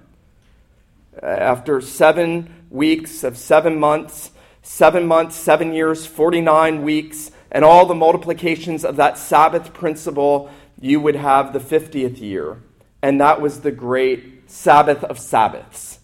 Uh, 1.21 1.25
after 1.25 1.81
seven 1.81 2.65
weeks 2.69 3.25
of 3.25 3.37
seven 3.37 3.77
months, 3.77 4.31
seven 4.61 5.05
months, 5.05 5.35
seven 5.35 5.73
years, 5.73 6.05
49 6.05 6.81
weeks, 6.81 7.31
and 7.51 7.65
all 7.65 7.85
the 7.85 7.95
multiplications 7.95 8.85
of 8.85 8.95
that 8.95 9.17
Sabbath 9.17 9.73
principle, 9.73 10.49
you 10.79 11.01
would 11.01 11.15
have 11.15 11.51
the 11.51 11.59
50th 11.59 12.21
year. 12.21 12.61
And 13.01 13.19
that 13.19 13.41
was 13.41 13.61
the 13.61 13.71
great 13.71 14.49
Sabbath 14.49 15.03
of 15.03 15.19
Sabbaths. 15.19 15.99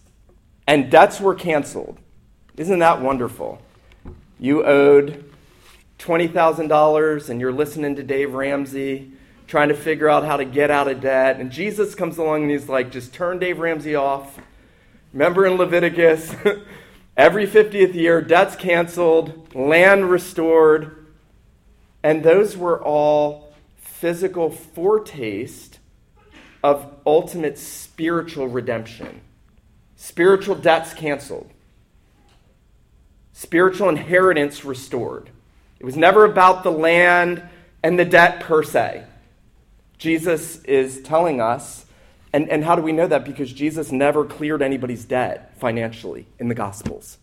And 0.66 0.90
debts 0.90 1.18
were 1.18 1.34
canceled. 1.34 1.98
Isn't 2.58 2.78
that 2.80 3.00
wonderful? 3.00 3.60
You 4.38 4.64
owed 4.64 5.32
$20,000 5.98 7.28
and 7.30 7.40
you're 7.40 7.52
listening 7.52 7.96
to 7.96 8.02
Dave 8.02 8.34
Ramsey 8.34 9.12
trying 9.46 9.68
to 9.68 9.74
figure 9.74 10.08
out 10.08 10.24
how 10.24 10.36
to 10.36 10.44
get 10.44 10.70
out 10.70 10.88
of 10.88 11.00
debt. 11.00 11.38
And 11.40 11.50
Jesus 11.50 11.94
comes 11.94 12.18
along 12.18 12.42
and 12.42 12.50
he's 12.50 12.68
like, 12.68 12.90
just 12.90 13.12
turn 13.12 13.38
Dave 13.38 13.58
Ramsey 13.58 13.94
off. 13.94 14.38
Remember 15.12 15.46
in 15.46 15.54
Leviticus, 15.54 16.34
every 17.16 17.46
50th 17.46 17.94
year, 17.94 18.22
debts 18.22 18.56
canceled, 18.56 19.54
land 19.54 20.10
restored. 20.10 21.06
And 22.02 22.22
those 22.22 22.56
were 22.56 22.82
all 22.82 23.52
physical 23.76 24.50
foretaste 24.50 25.78
of 26.62 26.92
ultimate 27.06 27.58
spiritual 27.58 28.48
redemption. 28.48 29.20
Spiritual 29.96 30.56
debts 30.56 30.94
canceled, 30.94 31.48
spiritual 33.32 33.88
inheritance 33.88 34.64
restored. 34.64 35.30
It 35.78 35.84
was 35.84 35.96
never 35.96 36.24
about 36.24 36.64
the 36.64 36.72
land 36.72 37.42
and 37.82 37.98
the 37.98 38.04
debt 38.04 38.40
per 38.40 38.64
se. 38.64 39.04
Jesus 40.02 40.60
is 40.64 41.00
telling 41.02 41.40
us, 41.40 41.86
and, 42.32 42.48
and 42.48 42.64
how 42.64 42.74
do 42.74 42.82
we 42.82 42.90
know 42.90 43.06
that? 43.06 43.24
Because 43.24 43.52
Jesus 43.52 43.92
never 43.92 44.24
cleared 44.24 44.60
anybody's 44.60 45.04
debt 45.04 45.56
financially 45.60 46.26
in 46.40 46.48
the 46.48 46.56
Gospels. 46.56 47.18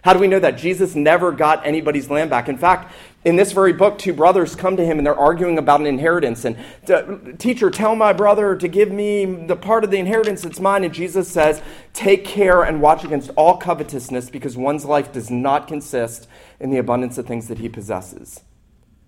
How 0.00 0.14
do 0.14 0.18
we 0.18 0.26
know 0.26 0.38
that? 0.38 0.56
Jesus 0.56 0.94
never 0.94 1.30
got 1.30 1.66
anybody's 1.66 2.08
land 2.08 2.30
back. 2.30 2.48
In 2.48 2.56
fact, 2.56 2.94
in 3.26 3.36
this 3.36 3.52
very 3.52 3.74
book, 3.74 3.98
two 3.98 4.14
brothers 4.14 4.56
come 4.56 4.78
to 4.78 4.84
him 4.84 4.96
and 4.96 5.06
they're 5.06 5.14
arguing 5.14 5.58
about 5.58 5.80
an 5.80 5.86
inheritance. 5.86 6.46
And, 6.46 7.38
teacher, 7.38 7.68
tell 7.68 7.94
my 7.94 8.14
brother 8.14 8.56
to 8.56 8.66
give 8.66 8.90
me 8.90 9.26
the 9.26 9.56
part 9.56 9.84
of 9.84 9.90
the 9.90 9.98
inheritance 9.98 10.40
that's 10.40 10.58
mine. 10.58 10.84
And 10.84 10.94
Jesus 10.94 11.28
says, 11.28 11.60
take 11.92 12.24
care 12.24 12.62
and 12.62 12.80
watch 12.80 13.04
against 13.04 13.28
all 13.36 13.58
covetousness 13.58 14.30
because 14.30 14.56
one's 14.56 14.86
life 14.86 15.12
does 15.12 15.30
not 15.30 15.68
consist 15.68 16.28
in 16.60 16.70
the 16.70 16.78
abundance 16.78 17.18
of 17.18 17.26
things 17.26 17.48
that 17.48 17.58
he 17.58 17.68
possesses. 17.68 18.40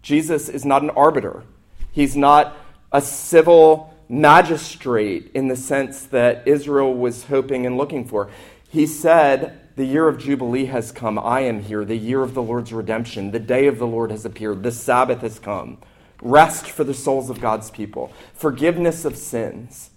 Jesus 0.02 0.50
is 0.50 0.66
not 0.66 0.82
an 0.82 0.90
arbiter, 0.90 1.44
he's 1.90 2.14
not 2.14 2.54
a 2.92 3.00
civil 3.00 3.94
magistrate 4.08 5.30
in 5.34 5.48
the 5.48 5.56
sense 5.56 6.04
that 6.06 6.46
Israel 6.46 6.94
was 6.94 7.24
hoping 7.24 7.66
and 7.66 7.76
looking 7.76 8.06
for. 8.06 8.30
He 8.70 8.86
said, 8.86 9.60
the 9.76 9.84
year 9.84 10.08
of 10.08 10.18
Jubilee 10.18 10.64
has 10.64 10.90
come. 10.90 11.20
I 11.20 11.40
am 11.40 11.62
here. 11.62 11.84
The 11.84 11.96
year 11.96 12.22
of 12.22 12.34
the 12.34 12.42
Lord's 12.42 12.72
redemption. 12.72 13.30
The 13.30 13.38
day 13.38 13.68
of 13.68 13.78
the 13.78 13.86
Lord 13.86 14.10
has 14.10 14.24
appeared. 14.24 14.64
The 14.64 14.72
Sabbath 14.72 15.20
has 15.20 15.38
come. 15.38 15.78
Rest 16.20 16.66
for 16.66 16.82
the 16.82 16.94
souls 16.94 17.30
of 17.30 17.40
God's 17.40 17.70
people. 17.70 18.12
Forgiveness 18.34 19.04
of 19.04 19.16
sins. 19.16 19.90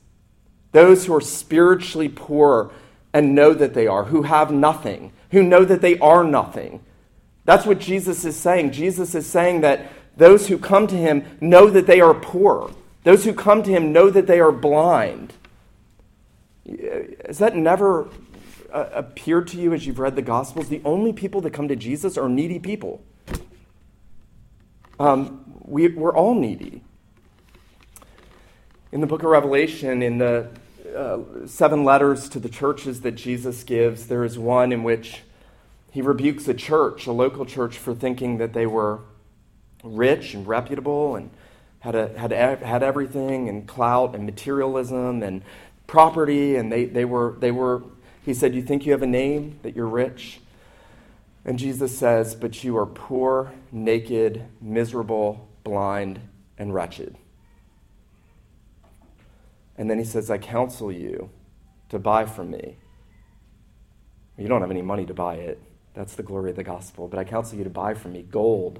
Those 0.71 1.05
who 1.05 1.15
are 1.15 1.21
spiritually 1.21 2.09
poor 2.09 2.71
and 3.11 3.33
know 3.33 3.53
that 3.53 3.73
they 3.73 3.87
are, 3.87 4.05
who 4.05 4.21
have 4.21 4.51
nothing, 4.51 5.13
who 5.31 5.41
know 5.41 5.65
that 5.65 5.81
they 5.81 5.97
are 5.97 6.23
nothing. 6.23 6.81
That's 7.45 7.65
what 7.65 7.79
Jesus 7.79 8.23
is 8.23 8.35
saying. 8.35 8.71
Jesus 8.71 9.15
is 9.15 9.25
saying 9.25 9.61
that 9.61 9.91
those 10.17 10.47
who 10.47 10.57
come 10.57 10.87
to 10.87 10.95
him 10.95 11.25
know 11.39 11.69
that 11.69 11.87
they 11.87 12.01
are 12.01 12.13
poor. 12.13 12.71
Those 13.03 13.25
who 13.25 13.33
come 13.33 13.63
to 13.63 13.71
him 13.71 13.91
know 13.91 14.09
that 14.09 14.27
they 14.27 14.39
are 14.39 14.51
blind. 14.51 15.33
Has 17.25 17.39
that 17.39 17.55
never 17.55 18.07
uh, 18.71 18.89
appeared 18.93 19.47
to 19.49 19.57
you 19.57 19.73
as 19.73 19.85
you've 19.85 19.99
read 19.99 20.15
the 20.15 20.21
Gospels, 20.21 20.69
the 20.69 20.81
only 20.85 21.13
people 21.13 21.41
that 21.41 21.51
come 21.51 21.67
to 21.67 21.75
Jesus 21.75 22.17
are 22.17 22.29
needy 22.29 22.59
people. 22.59 23.03
Um, 24.99 25.43
we, 25.63 25.87
we're 25.87 26.15
all 26.15 26.35
needy. 26.35 26.83
In 28.91 29.01
the 29.01 29.07
book 29.07 29.23
of 29.23 29.29
Revelation, 29.29 30.01
in 30.01 30.17
the 30.17 30.49
uh, 30.95 31.19
seven 31.47 31.83
letters 31.83 32.29
to 32.29 32.39
the 32.39 32.49
churches 32.49 33.01
that 33.01 33.13
Jesus 33.13 33.63
gives, 33.63 34.07
there 34.07 34.23
is 34.23 34.37
one 34.37 34.71
in 34.71 34.83
which 34.83 35.21
he 35.91 36.01
rebukes 36.01 36.47
a 36.47 36.53
church, 36.53 37.07
a 37.07 37.11
local 37.11 37.45
church, 37.45 37.77
for 37.77 37.95
thinking 37.95 38.37
that 38.37 38.53
they 38.53 38.65
were 38.65 38.99
rich 39.83 40.33
and 40.33 40.47
reputable 40.47 41.15
and 41.15 41.29
had, 41.79 41.95
a, 41.95 42.17
had, 42.17 42.31
had 42.31 42.83
everything 42.83 43.49
and 43.49 43.67
clout 43.67 44.15
and 44.15 44.25
materialism 44.25 45.23
and 45.23 45.41
property, 45.87 46.55
and 46.55 46.71
they, 46.71 46.85
they, 46.85 47.05
were, 47.05 47.35
they 47.39 47.51
were 47.51 47.83
he 48.23 48.33
said, 48.33 48.53
You 48.53 48.61
think 48.61 48.85
you 48.85 48.91
have 48.91 49.01
a 49.01 49.07
name, 49.07 49.59
that 49.63 49.75
you're 49.75 49.87
rich? 49.87 50.39
And 51.43 51.57
Jesus 51.57 51.97
says, 51.97 52.35
But 52.35 52.63
you 52.63 52.77
are 52.77 52.85
poor, 52.85 53.51
naked, 53.71 54.45
miserable, 54.61 55.47
blind, 55.63 56.19
and 56.57 56.73
wretched. 56.73 57.15
And 59.77 59.89
then 59.89 59.97
he 59.97 60.05
says, 60.05 60.29
I 60.29 60.37
counsel 60.37 60.91
you 60.91 61.29
to 61.89 61.97
buy 61.97 62.25
from 62.25 62.51
me. 62.51 62.77
You 64.37 64.47
don't 64.47 64.61
have 64.61 64.71
any 64.71 64.81
money 64.81 65.05
to 65.05 65.13
buy 65.13 65.35
it. 65.35 65.61
That's 65.93 66.15
the 66.15 66.23
glory 66.23 66.51
of 66.51 66.55
the 66.55 66.63
gospel. 66.63 67.07
But 67.07 67.19
I 67.19 67.23
counsel 67.23 67.57
you 67.57 67.63
to 67.63 67.69
buy 67.69 67.95
from 67.95 68.13
me 68.13 68.21
gold 68.21 68.79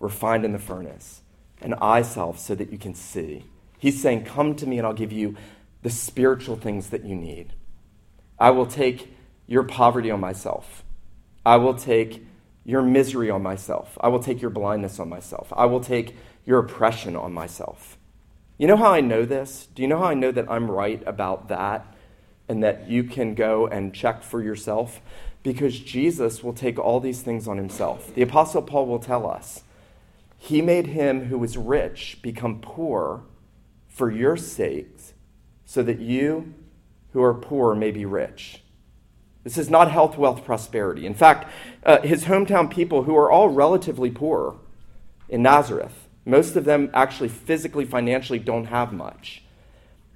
refined 0.00 0.44
in 0.44 0.52
the 0.52 0.58
furnace, 0.58 1.20
and 1.60 1.74
eye 1.74 2.02
salve 2.02 2.38
so 2.38 2.54
that 2.56 2.72
you 2.72 2.78
can 2.78 2.94
see. 2.94 3.44
He's 3.78 4.00
saying, 4.02 4.24
Come 4.24 4.56
to 4.56 4.66
me 4.66 4.78
and 4.78 4.86
I'll 4.86 4.92
give 4.92 5.12
you 5.12 5.36
the 5.82 5.90
spiritual 5.90 6.56
things 6.56 6.90
that 6.90 7.04
you 7.04 7.14
need. 7.14 7.52
I 8.38 8.50
will 8.50 8.66
take 8.66 9.14
your 9.46 9.62
poverty 9.62 10.10
on 10.10 10.20
myself. 10.20 10.82
I 11.44 11.56
will 11.56 11.74
take 11.74 12.26
your 12.64 12.82
misery 12.82 13.30
on 13.30 13.42
myself. 13.42 13.96
I 14.00 14.08
will 14.08 14.22
take 14.22 14.40
your 14.40 14.50
blindness 14.50 14.98
on 14.98 15.08
myself. 15.08 15.52
I 15.56 15.66
will 15.66 15.80
take 15.80 16.16
your 16.44 16.58
oppression 16.58 17.16
on 17.16 17.32
myself. 17.32 17.96
You 18.58 18.66
know 18.66 18.76
how 18.76 18.92
I 18.92 19.00
know 19.00 19.24
this? 19.24 19.68
Do 19.74 19.82
you 19.82 19.88
know 19.88 19.98
how 19.98 20.06
I 20.06 20.14
know 20.14 20.32
that 20.32 20.50
I'm 20.50 20.70
right 20.70 21.02
about 21.06 21.48
that 21.48 21.86
and 22.48 22.62
that 22.62 22.88
you 22.88 23.04
can 23.04 23.34
go 23.34 23.66
and 23.66 23.94
check 23.94 24.22
for 24.22 24.42
yourself? 24.42 25.00
Because 25.42 25.78
Jesus 25.80 26.44
will 26.44 26.52
take 26.52 26.78
all 26.78 27.00
these 27.00 27.22
things 27.22 27.48
on 27.48 27.56
himself. 27.56 28.14
The 28.14 28.22
Apostle 28.22 28.60
Paul 28.60 28.86
will 28.86 28.98
tell 28.98 29.26
us 29.26 29.62
he 30.42 30.62
made 30.62 30.86
him 30.86 31.26
who 31.26 31.36
was 31.36 31.58
rich 31.58 32.18
become 32.22 32.62
poor 32.62 33.24
for 33.88 34.10
your 34.10 34.38
sakes 34.38 35.12
so 35.66 35.82
that 35.82 36.00
you 36.00 36.54
who 37.12 37.22
are 37.22 37.34
poor 37.34 37.74
may 37.74 37.90
be 37.90 38.06
rich. 38.06 38.62
This 39.44 39.58
is 39.58 39.68
not 39.68 39.90
health, 39.90 40.16
wealth, 40.16 40.46
prosperity. 40.46 41.04
In 41.04 41.12
fact, 41.12 41.52
uh, 41.84 42.00
his 42.00 42.24
hometown 42.24 42.70
people, 42.70 43.02
who 43.02 43.14
are 43.18 43.30
all 43.30 43.50
relatively 43.50 44.10
poor 44.10 44.56
in 45.28 45.42
Nazareth, 45.42 46.08
most 46.24 46.56
of 46.56 46.64
them 46.64 46.90
actually 46.94 47.28
physically, 47.28 47.84
financially 47.84 48.38
don't 48.38 48.64
have 48.64 48.94
much. 48.94 49.42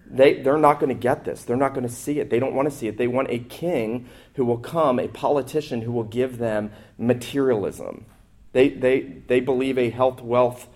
They, 0.07 0.41
they're 0.41 0.57
not 0.57 0.81
going 0.81 0.89
to 0.89 1.01
get 1.01 1.27
this. 1.27 1.45
They're 1.45 1.55
not 1.55 1.75
going 1.75 1.87
to 1.87 1.95
see 1.95 2.19
it. 2.19 2.31
They 2.31 2.39
don't 2.41 2.55
want 2.55 2.71
to 2.71 2.75
see 2.75 2.89
it. 2.89 2.97
They 2.97 3.09
want 3.09 3.31
a 3.31 3.41
king 3.41 4.09
who 4.37 4.47
will 4.47 4.59
come, 4.59 4.99
a 4.99 5.09
politician 5.09 5.83
who 5.83 5.93
will 5.93 6.05
give 6.05 6.39
them 6.39 6.73
materialism. 6.97 8.07
They, 8.55 8.71
they, 8.71 9.01
they 9.01 9.41
believe 9.41 9.77
a 9.77 9.91
health, 9.91 10.23
wealth, 10.23 10.67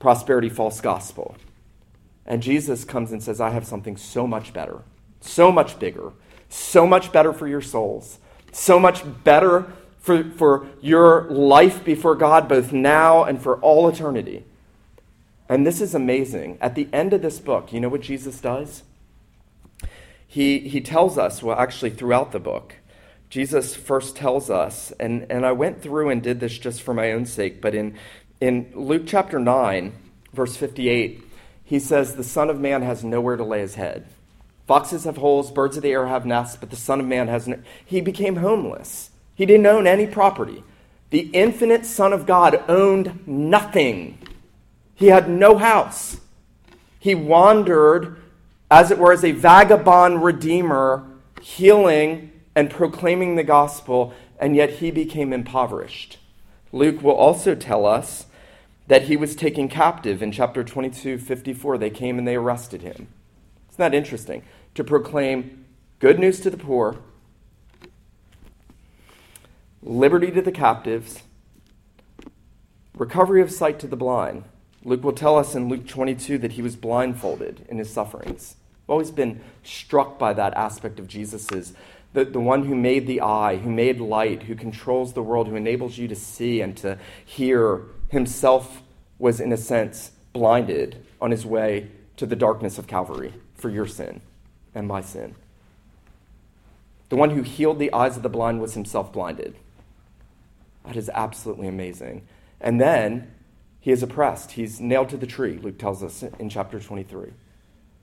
prosperity 0.00 0.48
false 0.48 0.80
gospel. 0.80 1.36
And 2.26 2.42
Jesus 2.42 2.84
comes 2.84 3.12
and 3.12 3.22
says, 3.22 3.40
I 3.40 3.50
have 3.50 3.66
something 3.66 3.96
so 3.96 4.26
much 4.26 4.52
better 4.52 4.82
so 5.20 5.52
much 5.52 5.78
bigger, 5.78 6.12
so 6.48 6.86
much 6.86 7.12
better 7.12 7.32
for 7.32 7.46
your 7.46 7.60
souls, 7.60 8.18
so 8.52 8.78
much 8.78 9.02
better 9.22 9.72
for, 9.98 10.24
for 10.24 10.66
your 10.80 11.30
life 11.30 11.84
before 11.84 12.14
God, 12.14 12.48
both 12.48 12.72
now 12.72 13.24
and 13.24 13.40
for 13.40 13.58
all 13.60 13.88
eternity. 13.88 14.44
And 15.48 15.66
this 15.66 15.80
is 15.80 15.94
amazing. 15.94 16.58
At 16.60 16.74
the 16.74 16.88
end 16.92 17.12
of 17.12 17.22
this 17.22 17.38
book, 17.38 17.72
you 17.72 17.80
know 17.80 17.88
what 17.88 18.00
Jesus 18.00 18.40
does? 18.40 18.82
He, 20.26 20.60
he 20.60 20.80
tells 20.80 21.18
us, 21.18 21.42
well, 21.42 21.58
actually, 21.58 21.90
throughout 21.90 22.32
the 22.32 22.38
book, 22.38 22.76
Jesus 23.30 23.76
first 23.76 24.16
tells 24.16 24.50
us, 24.50 24.92
and, 24.98 25.24
and 25.30 25.46
I 25.46 25.52
went 25.52 25.80
through 25.80 26.10
and 26.10 26.20
did 26.20 26.40
this 26.40 26.58
just 26.58 26.82
for 26.82 26.92
my 26.92 27.12
own 27.12 27.24
sake, 27.26 27.60
but 27.60 27.76
in, 27.76 27.96
in 28.40 28.72
Luke 28.74 29.04
chapter 29.06 29.38
9, 29.38 29.92
verse 30.32 30.56
58, 30.56 31.22
he 31.64 31.78
says, 31.78 32.16
The 32.16 32.24
Son 32.24 32.50
of 32.50 32.58
Man 32.58 32.82
has 32.82 33.04
nowhere 33.04 33.36
to 33.36 33.44
lay 33.44 33.60
his 33.60 33.76
head. 33.76 34.08
Foxes 34.66 35.04
have 35.04 35.16
holes, 35.16 35.52
birds 35.52 35.76
of 35.76 35.84
the 35.84 35.92
air 35.92 36.08
have 36.08 36.26
nests, 36.26 36.56
but 36.56 36.70
the 36.70 36.76
Son 36.76 36.98
of 36.98 37.06
Man 37.06 37.28
has 37.28 37.46
no. 37.46 37.58
He 37.86 38.00
became 38.00 38.36
homeless. 38.36 39.10
He 39.36 39.46
didn't 39.46 39.66
own 39.66 39.86
any 39.86 40.08
property. 40.08 40.64
The 41.10 41.30
infinite 41.32 41.86
Son 41.86 42.12
of 42.12 42.26
God 42.26 42.62
owned 42.68 43.26
nothing. 43.26 44.18
He 44.96 45.06
had 45.06 45.30
no 45.30 45.56
house. 45.56 46.18
He 46.98 47.14
wandered, 47.14 48.20
as 48.70 48.90
it 48.90 48.98
were, 48.98 49.12
as 49.12 49.24
a 49.24 49.32
vagabond 49.32 50.24
redeemer, 50.24 51.04
healing 51.40 52.29
and 52.54 52.70
proclaiming 52.70 53.36
the 53.36 53.44
gospel, 53.44 54.12
and 54.38 54.56
yet 54.56 54.70
he 54.70 54.90
became 54.90 55.32
impoverished. 55.32 56.18
Luke 56.72 57.02
will 57.02 57.14
also 57.14 57.54
tell 57.54 57.86
us 57.86 58.26
that 58.86 59.02
he 59.02 59.16
was 59.16 59.36
taken 59.36 59.68
captive 59.68 60.22
in 60.22 60.32
chapter 60.32 60.64
22, 60.64 61.18
54. 61.18 61.78
They 61.78 61.90
came 61.90 62.18
and 62.18 62.26
they 62.26 62.36
arrested 62.36 62.82
him. 62.82 63.08
Isn't 63.70 63.78
that 63.78 63.94
interesting? 63.94 64.42
To 64.74 64.84
proclaim 64.84 65.64
good 66.00 66.18
news 66.18 66.40
to 66.40 66.50
the 66.50 66.56
poor, 66.56 66.96
liberty 69.82 70.30
to 70.32 70.42
the 70.42 70.52
captives, 70.52 71.22
recovery 72.96 73.40
of 73.42 73.50
sight 73.50 73.78
to 73.80 73.86
the 73.86 73.96
blind. 73.96 74.44
Luke 74.84 75.04
will 75.04 75.12
tell 75.12 75.38
us 75.38 75.54
in 75.54 75.68
Luke 75.68 75.86
22 75.86 76.38
that 76.38 76.52
he 76.52 76.62
was 76.62 76.74
blindfolded 76.74 77.66
in 77.68 77.78
his 77.78 77.92
sufferings. 77.92 78.56
I've 78.84 78.90
always 78.90 79.10
been 79.10 79.40
struck 79.62 80.18
by 80.18 80.32
that 80.32 80.54
aspect 80.54 80.98
of 80.98 81.06
Jesus's 81.06 81.74
the, 82.12 82.24
the 82.24 82.40
one 82.40 82.64
who 82.64 82.74
made 82.74 83.06
the 83.06 83.20
eye, 83.20 83.56
who 83.56 83.70
made 83.70 84.00
light, 84.00 84.44
who 84.44 84.54
controls 84.54 85.12
the 85.12 85.22
world, 85.22 85.48
who 85.48 85.56
enables 85.56 85.96
you 85.96 86.08
to 86.08 86.16
see 86.16 86.60
and 86.60 86.76
to 86.78 86.98
hear, 87.24 87.82
himself 88.08 88.82
was, 89.18 89.40
in 89.40 89.52
a 89.52 89.56
sense, 89.56 90.12
blinded 90.32 91.04
on 91.20 91.30
his 91.30 91.46
way 91.46 91.90
to 92.16 92.26
the 92.26 92.36
darkness 92.36 92.78
of 92.78 92.86
Calvary 92.86 93.32
for 93.54 93.70
your 93.70 93.86
sin 93.86 94.20
and 94.74 94.88
my 94.88 95.00
sin. 95.00 95.34
The 97.10 97.16
one 97.16 97.30
who 97.30 97.42
healed 97.42 97.78
the 97.78 97.92
eyes 97.92 98.16
of 98.16 98.22
the 98.22 98.28
blind 98.28 98.60
was 98.60 98.74
himself 98.74 99.12
blinded. 99.12 99.56
That 100.84 100.96
is 100.96 101.10
absolutely 101.12 101.68
amazing. 101.68 102.26
And 102.60 102.80
then 102.80 103.32
he 103.80 103.90
is 103.90 104.02
oppressed. 104.02 104.52
He's 104.52 104.80
nailed 104.80 105.08
to 105.10 105.16
the 105.16 105.26
tree, 105.26 105.58
Luke 105.58 105.78
tells 105.78 106.02
us 106.02 106.22
in 106.22 106.48
chapter 106.48 106.80
23. 106.80 107.32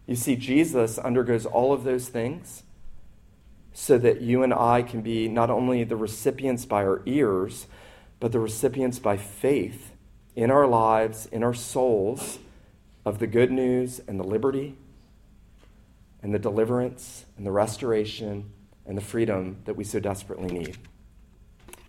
You 0.07 0.15
see, 0.15 0.35
Jesus 0.35 0.97
undergoes 0.97 1.45
all 1.45 1.73
of 1.73 1.83
those 1.83 2.07
things 2.07 2.63
so 3.79 3.95
that 3.95 4.21
you 4.21 4.41
and 4.41 4.51
I 4.51 4.81
can 4.81 5.03
be 5.03 5.27
not 5.27 5.51
only 5.51 5.83
the 5.83 5.95
recipients 5.95 6.65
by 6.65 6.83
our 6.83 7.03
ears, 7.05 7.67
but 8.19 8.31
the 8.31 8.39
recipients 8.39 8.97
by 8.97 9.17
faith 9.17 9.91
in 10.35 10.49
our 10.49 10.65
lives, 10.65 11.27
in 11.27 11.43
our 11.43 11.53
souls, 11.53 12.39
of 13.05 13.19
the 13.19 13.27
good 13.27 13.51
news 13.51 14.01
and 14.07 14.19
the 14.19 14.23
liberty 14.23 14.75
and 16.23 16.33
the 16.33 16.39
deliverance 16.39 17.25
and 17.37 17.45
the 17.45 17.51
restoration 17.51 18.51
and 18.87 18.97
the 18.97 19.01
freedom 19.01 19.57
that 19.65 19.75
we 19.75 19.83
so 19.83 19.99
desperately 19.99 20.49
need. 20.49 20.75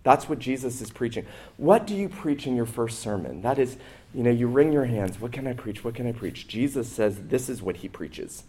That's 0.03 0.29
what 0.29 0.41
Jesus 0.41 0.83
is 0.83 0.91
preaching. 0.91 1.25
What 1.57 1.87
do 1.87 1.95
you 1.95 2.11
preach 2.11 2.47
in 2.47 2.55
your 2.55 2.67
first 2.67 2.99
sermon? 2.99 3.41
That 3.41 3.59
is, 3.59 3.79
you 4.13 4.23
know, 4.23 4.31
you 4.31 4.47
wring 4.47 4.75
your 4.75 4.85
hands. 4.85 5.19
What 5.19 5.33
can 5.33 5.47
I 5.47 5.55
preach? 5.55 5.83
What 5.85 5.95
can 5.95 6.07
I 6.07 6.13
preach? 6.13 6.49
Jesus 6.49 6.87
says 6.87 7.19
this 7.29 7.49
is 7.49 7.63
what 7.63 7.79
he 7.79 7.89
preaches. 7.89 8.43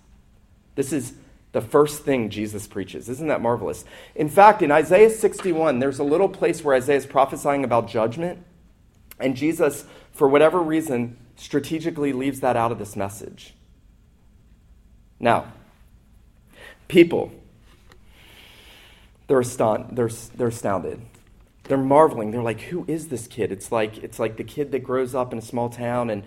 This 0.76 0.92
is 0.92 1.14
the 1.52 1.62
first 1.62 2.04
thing 2.04 2.30
Jesus 2.30 2.68
preaches. 2.68 3.10
Isn't 3.10 3.28
that 3.28 3.42
marvelous? 3.42 3.86
In 4.16 4.30
fact, 4.30 4.62
in 4.62 4.72
Isaiah 4.72 5.10
61, 5.10 5.80
there's 5.80 6.00
a 6.00 6.04
little 6.04 6.30
place 6.30 6.64
where 6.64 6.76
Isaiah 6.76 6.98
is 6.98 7.06
prophesying 7.06 7.64
about 7.64 7.88
judgment, 7.88 8.44
and 9.20 9.36
Jesus, 9.36 9.86
for 10.12 10.28
whatever 10.28 10.60
reason, 10.60 11.18
strategically 11.36 12.14
leaves 12.14 12.42
that 12.42 12.56
out 12.56 12.72
of 12.72 12.80
this 12.80 12.96
message. 12.96 13.54
Now, 15.20 15.52
people, 16.88 17.32
they're, 19.28 19.40
astound- 19.40 19.96
they're, 19.98 20.10
they're 20.36 20.48
astounded 20.48 21.02
they're 21.70 21.78
marveling. 21.78 22.32
They're 22.32 22.42
like, 22.42 22.62
"Who 22.62 22.84
is 22.88 23.08
this 23.08 23.28
kid?" 23.28 23.52
It's 23.52 23.72
like 23.72 24.00
it's 24.00 24.20
like 24.20 24.38
the 24.38 24.44
kid 24.44 24.72
that 24.72 24.80
grows 24.80 25.16
up 25.16 25.32
in 25.32 25.38
a 25.38 25.42
small 25.42 25.70
town 25.70 26.10
and 26.10 26.24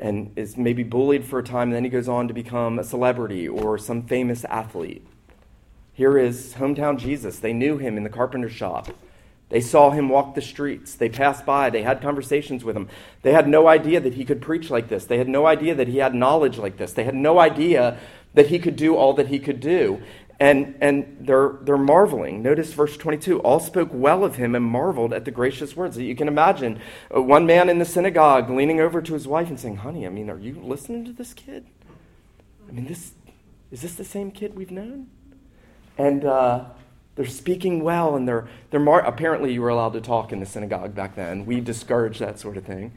and 0.00 0.32
is 0.36 0.56
maybe 0.56 0.82
bullied 0.82 1.24
for 1.24 1.38
a 1.38 1.44
time, 1.44 1.68
and 1.68 1.74
then 1.74 1.84
he 1.84 1.90
goes 1.90 2.08
on 2.08 2.28
to 2.28 2.34
become 2.34 2.78
a 2.78 2.84
celebrity 2.84 3.48
or 3.48 3.78
some 3.78 4.02
famous 4.02 4.44
athlete. 4.44 5.06
Here 5.92 6.18
is 6.18 6.54
hometown 6.54 6.98
Jesus. 6.98 7.38
They 7.38 7.52
knew 7.52 7.78
him 7.78 7.96
in 7.96 8.02
the 8.02 8.10
carpenter 8.10 8.50
shop. 8.50 8.88
They 9.48 9.60
saw 9.60 9.90
him 9.90 10.08
walk 10.08 10.34
the 10.34 10.42
streets. 10.42 10.94
They 10.94 11.08
passed 11.08 11.46
by. 11.46 11.70
They 11.70 11.82
had 11.82 12.02
conversations 12.02 12.64
with 12.64 12.76
him. 12.76 12.88
They 13.22 13.32
had 13.32 13.48
no 13.48 13.68
idea 13.68 14.00
that 14.00 14.14
he 14.14 14.24
could 14.24 14.42
preach 14.42 14.70
like 14.70 14.88
this. 14.88 15.04
They 15.04 15.18
had 15.18 15.28
no 15.28 15.46
idea 15.46 15.74
that 15.74 15.88
he 15.88 15.98
had 15.98 16.14
knowledge 16.14 16.58
like 16.58 16.76
this. 16.76 16.92
They 16.92 17.04
had 17.04 17.14
no 17.14 17.38
idea 17.38 17.98
that 18.34 18.48
he 18.48 18.58
could 18.58 18.76
do 18.76 18.96
all 18.96 19.14
that 19.14 19.28
he 19.28 19.38
could 19.38 19.60
do 19.60 20.02
and, 20.38 20.76
and 20.80 21.16
they're, 21.20 21.54
they're 21.62 21.78
marveling. 21.78 22.42
Notice 22.42 22.72
verse 22.72 22.96
22 22.96 23.40
all 23.40 23.58
spoke 23.58 23.88
well 23.92 24.22
of 24.22 24.36
him 24.36 24.54
and 24.54 24.64
marveled 24.64 25.12
at 25.12 25.24
the 25.24 25.30
gracious 25.30 25.74
words. 25.74 25.96
You 25.96 26.14
can 26.14 26.28
imagine 26.28 26.78
uh, 27.14 27.22
one 27.22 27.46
man 27.46 27.70
in 27.70 27.78
the 27.78 27.84
synagogue 27.86 28.50
leaning 28.50 28.80
over 28.80 29.00
to 29.00 29.14
his 29.14 29.26
wife 29.26 29.48
and 29.48 29.58
saying, 29.58 29.76
Honey, 29.76 30.06
I 30.06 30.10
mean, 30.10 30.28
are 30.28 30.38
you 30.38 30.60
listening 30.62 31.06
to 31.06 31.12
this 31.12 31.32
kid? 31.32 31.66
I 32.68 32.72
mean, 32.72 32.86
this, 32.86 33.12
is 33.70 33.80
this 33.80 33.94
the 33.94 34.04
same 34.04 34.30
kid 34.30 34.54
we've 34.54 34.70
known? 34.70 35.06
And 35.96 36.26
uh, 36.26 36.64
they're 37.14 37.24
speaking 37.24 37.82
well, 37.82 38.14
and 38.14 38.28
they're, 38.28 38.46
they're 38.70 38.80
mar- 38.80 39.06
apparently 39.06 39.54
you 39.54 39.62
were 39.62 39.70
allowed 39.70 39.94
to 39.94 40.02
talk 40.02 40.32
in 40.32 40.40
the 40.40 40.46
synagogue 40.46 40.94
back 40.94 41.16
then. 41.16 41.46
We 41.46 41.60
discouraged 41.60 42.20
that 42.20 42.38
sort 42.38 42.58
of 42.58 42.64
thing. 42.64 42.92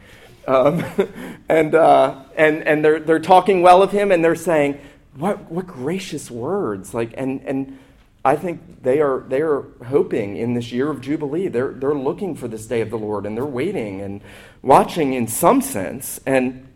Um, 0.46 0.84
and 1.50 1.74
uh, 1.74 2.24
and, 2.36 2.68
and 2.68 2.84
they're, 2.84 3.00
they're 3.00 3.20
talking 3.20 3.62
well 3.62 3.82
of 3.82 3.92
him, 3.92 4.12
and 4.12 4.26
they're 4.26 4.36
saying, 4.36 4.82
what, 5.20 5.52
what 5.52 5.68
gracious 5.68 6.32
words. 6.32 6.94
Like, 6.94 7.14
and, 7.18 7.42
and 7.42 7.78
I 8.24 8.36
think 8.36 8.82
they 8.82 9.02
are, 9.02 9.26
they 9.28 9.42
are 9.42 9.66
hoping 9.86 10.38
in 10.38 10.54
this 10.54 10.72
year 10.72 10.90
of 10.90 11.02
Jubilee. 11.02 11.50
They're, 11.50 11.74
they're 11.74 11.94
looking 11.94 12.36
for 12.36 12.48
this 12.48 12.66
day 12.66 12.82
of 12.82 12.90
the 12.90 12.98
Lord 12.98 13.26
and 13.26 13.36
they're 13.36 13.46
waiting 13.46 14.02
and 14.02 14.22
watching 14.62 15.14
in 15.14 15.28
some 15.28 15.62
sense. 15.62 16.20
And 16.26 16.68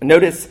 notice 0.00 0.48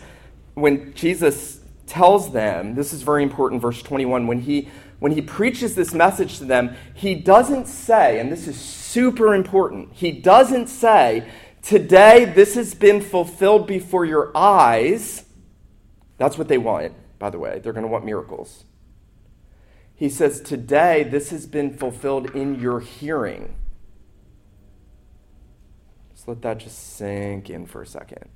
when 0.54 0.94
Jesus 0.94 1.62
tells 1.88 2.32
them, 2.32 2.76
this 2.76 2.94
is 2.94 3.02
very 3.02 3.24
important, 3.24 3.62
verse 3.62 3.82
21, 3.82 4.28
when 4.28 4.42
he, 4.42 4.70
when 5.00 5.14
he 5.14 5.22
preaches 5.22 5.76
this 5.76 5.94
message 5.94 6.38
to 6.40 6.46
them, 6.46 6.76
he 6.94 7.16
doesn't 7.16 7.68
say, 7.68 8.20
and 8.20 8.32
this 8.32 8.48
is 8.48 8.60
super 8.60 9.34
important, 9.34 9.90
he 9.94 10.12
doesn't 10.12 10.68
say, 10.68 11.28
Today 11.62 12.26
this 12.26 12.56
has 12.56 12.76
been 12.76 13.00
fulfilled 13.00 13.68
before 13.68 14.04
your 14.04 14.36
eyes. 14.36 15.24
That's 16.18 16.38
what 16.38 16.50
they 16.50 16.58
want 16.58 16.94
by 17.24 17.30
the 17.30 17.40
way. 17.40 17.58
They're 17.64 17.72
going 17.72 17.86
to 17.86 17.90
want 17.90 18.04
miracles. 18.04 18.66
He 19.96 20.10
says, 20.10 20.42
Today 20.42 21.04
this 21.04 21.30
has 21.30 21.46
been 21.46 21.74
fulfilled 21.74 22.36
in 22.36 22.60
your 22.60 22.82
hearing. 22.82 23.56
Just 26.14 26.28
let 26.28 26.42
that 26.42 26.58
just 26.58 26.98
sink 26.98 27.50
in 27.50 27.66
for 27.66 27.82
a 27.82 27.88
second. 27.88 28.28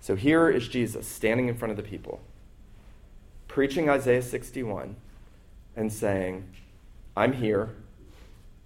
So 0.00 0.16
here 0.16 0.50
is 0.50 0.66
Jesus 0.66 1.06
standing 1.06 1.46
in 1.46 1.54
front 1.54 1.70
of 1.70 1.76
the 1.76 1.84
people, 1.84 2.20
preaching 3.46 3.88
Isaiah 3.88 4.22
61 4.22 4.96
and 5.76 5.92
saying, 5.92 6.48
I'm 7.16 7.34
here. 7.34 7.76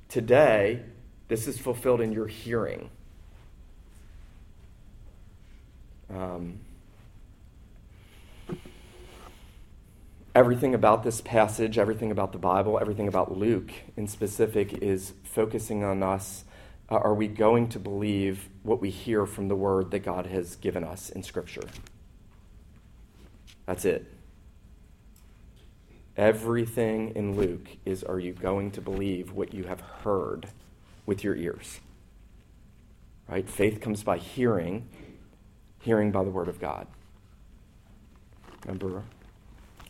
Today, 0.08 0.84
this 1.28 1.46
is 1.46 1.58
fulfilled 1.58 2.00
in 2.00 2.12
your 2.12 2.28
hearing. 2.28 2.88
Um, 6.08 6.60
everything 10.38 10.72
about 10.72 11.02
this 11.02 11.20
passage, 11.20 11.78
everything 11.78 12.12
about 12.12 12.30
the 12.30 12.38
Bible, 12.38 12.78
everything 12.80 13.08
about 13.08 13.36
Luke 13.36 13.72
in 13.96 14.06
specific 14.06 14.72
is 14.72 15.12
focusing 15.24 15.82
on 15.82 16.00
us. 16.00 16.44
Uh, 16.88 16.94
are 16.94 17.12
we 17.12 17.26
going 17.26 17.68
to 17.68 17.80
believe 17.80 18.48
what 18.62 18.80
we 18.80 18.88
hear 18.88 19.26
from 19.26 19.48
the 19.48 19.56
word 19.56 19.90
that 19.90 19.98
God 19.98 20.26
has 20.26 20.54
given 20.54 20.84
us 20.84 21.10
in 21.10 21.24
Scripture? 21.24 21.64
That's 23.66 23.84
it. 23.84 24.06
Everything 26.16 27.16
in 27.16 27.34
Luke 27.34 27.70
is 27.84 28.04
are 28.04 28.20
you 28.20 28.32
going 28.32 28.70
to 28.70 28.80
believe 28.80 29.32
what 29.32 29.52
you 29.52 29.64
have 29.64 29.80
heard 29.80 30.46
with 31.04 31.24
your 31.24 31.34
ears? 31.34 31.80
Right? 33.26 33.50
Faith 33.50 33.80
comes 33.80 34.04
by 34.04 34.18
hearing, 34.18 34.88
hearing 35.80 36.12
by 36.12 36.22
the 36.22 36.30
word 36.30 36.46
of 36.46 36.60
God. 36.60 36.86
Remember 38.64 39.02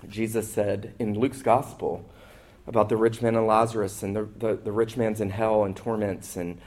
Jesus 0.09 0.53
said 0.53 0.95
in 0.99 1.19
Luke's 1.19 1.43
gospel 1.43 2.09
about 2.67 2.89
the 2.89 2.97
rich 2.97 3.23
man 3.23 3.35
and 3.35 3.47
Lazarus, 3.47 4.03
and 4.03 4.15
the, 4.15 4.29
the, 4.37 4.55
the 4.57 4.73
rich 4.73 4.97
man's 4.97 5.21
in 5.21 5.31
hell 5.31 5.65
and 5.65 5.75
torments, 5.75 6.37
and, 6.37 6.61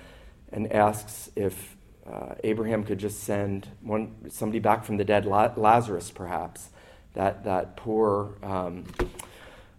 and 0.51 0.71
asks 0.73 1.29
if 1.35 1.77
uh, 2.05 2.33
Abraham 2.43 2.83
could 2.83 2.97
just 2.97 3.23
send 3.23 3.67
one, 3.81 4.29
somebody 4.29 4.59
back 4.59 4.83
from 4.83 4.97
the 4.97 5.05
dead, 5.05 5.25
Lazarus 5.25 6.09
perhaps, 6.11 6.69
that, 7.13 7.43
that 7.43 7.77
poor 7.77 8.35
um, 8.41 8.85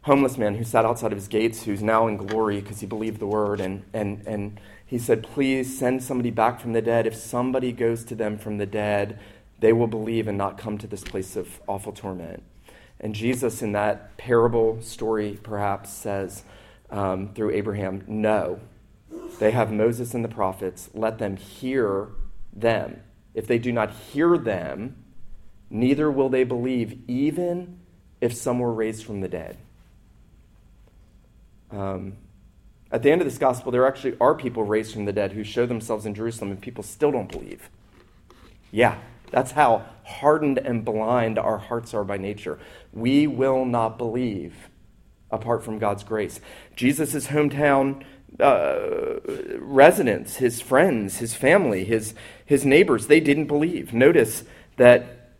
homeless 0.02 0.36
man 0.36 0.54
who 0.54 0.64
sat 0.64 0.84
outside 0.84 1.12
of 1.12 1.18
his 1.18 1.28
gates, 1.28 1.64
who's 1.64 1.82
now 1.82 2.06
in 2.06 2.16
glory 2.16 2.60
because 2.60 2.80
he 2.80 2.86
believed 2.86 3.20
the 3.20 3.26
word. 3.26 3.60
And, 3.60 3.84
and, 3.92 4.22
and 4.26 4.60
he 4.86 4.98
said, 4.98 5.22
Please 5.22 5.76
send 5.78 6.02
somebody 6.02 6.30
back 6.30 6.60
from 6.60 6.72
the 6.72 6.82
dead. 6.82 7.06
If 7.06 7.16
somebody 7.16 7.72
goes 7.72 8.04
to 8.04 8.14
them 8.14 8.38
from 8.38 8.58
the 8.58 8.66
dead, 8.66 9.18
they 9.60 9.72
will 9.72 9.86
believe 9.86 10.28
and 10.28 10.36
not 10.36 10.58
come 10.58 10.78
to 10.78 10.86
this 10.86 11.02
place 11.02 11.36
of 11.36 11.60
awful 11.66 11.92
torment. 11.92 12.42
And 13.02 13.14
Jesus, 13.14 13.62
in 13.62 13.72
that 13.72 14.16
parable 14.16 14.80
story, 14.80 15.38
perhaps 15.42 15.90
says 15.90 16.44
um, 16.88 17.34
through 17.34 17.50
Abraham, 17.50 18.04
No, 18.06 18.60
they 19.40 19.50
have 19.50 19.72
Moses 19.72 20.14
and 20.14 20.24
the 20.24 20.28
prophets. 20.28 20.88
Let 20.94 21.18
them 21.18 21.36
hear 21.36 22.08
them. 22.52 23.02
If 23.34 23.46
they 23.46 23.58
do 23.58 23.72
not 23.72 23.90
hear 23.90 24.38
them, 24.38 24.96
neither 25.68 26.10
will 26.10 26.28
they 26.28 26.44
believe, 26.44 27.00
even 27.08 27.80
if 28.20 28.34
some 28.34 28.60
were 28.60 28.72
raised 28.72 29.04
from 29.04 29.20
the 29.20 29.28
dead. 29.28 29.56
Um, 31.72 32.18
at 32.92 33.02
the 33.02 33.10
end 33.10 33.22
of 33.22 33.26
this 33.26 33.38
gospel, 33.38 33.72
there 33.72 33.86
actually 33.86 34.16
are 34.20 34.34
people 34.34 34.64
raised 34.64 34.92
from 34.92 35.06
the 35.06 35.12
dead 35.12 35.32
who 35.32 35.42
show 35.42 35.66
themselves 35.66 36.04
in 36.04 36.14
Jerusalem, 36.14 36.50
and 36.50 36.60
people 36.60 36.84
still 36.84 37.10
don't 37.10 37.30
believe. 37.30 37.70
Yeah, 38.70 38.98
that's 39.33 39.53
how 39.53 39.85
hardened 40.05 40.59
and 40.59 40.85
blind 40.85 41.38
our 41.38 41.59
hearts 41.59 41.95
are 41.95 42.05
by 42.05 42.18
nature. 42.18 42.59
We 42.92 43.27
will 43.27 43.64
not 43.64 43.99
believe 43.99 44.68
apart 45.31 45.64
from 45.64 45.79
God's 45.79 46.05
grace. 46.05 46.40
Jesus' 46.77 47.27
hometown 47.29 48.05
uh, 48.38 49.21
residents, 49.59 50.37
his 50.37 50.61
friends, 50.61 51.18
his 51.18 51.35
family, 51.35 51.85
his, 51.85 52.14
his 52.45 52.64
neighbors, 52.64 53.07
they 53.07 53.21
didn't 53.21 53.47
believe. 53.47 53.92
Notice 53.92 54.45
that 54.77 55.37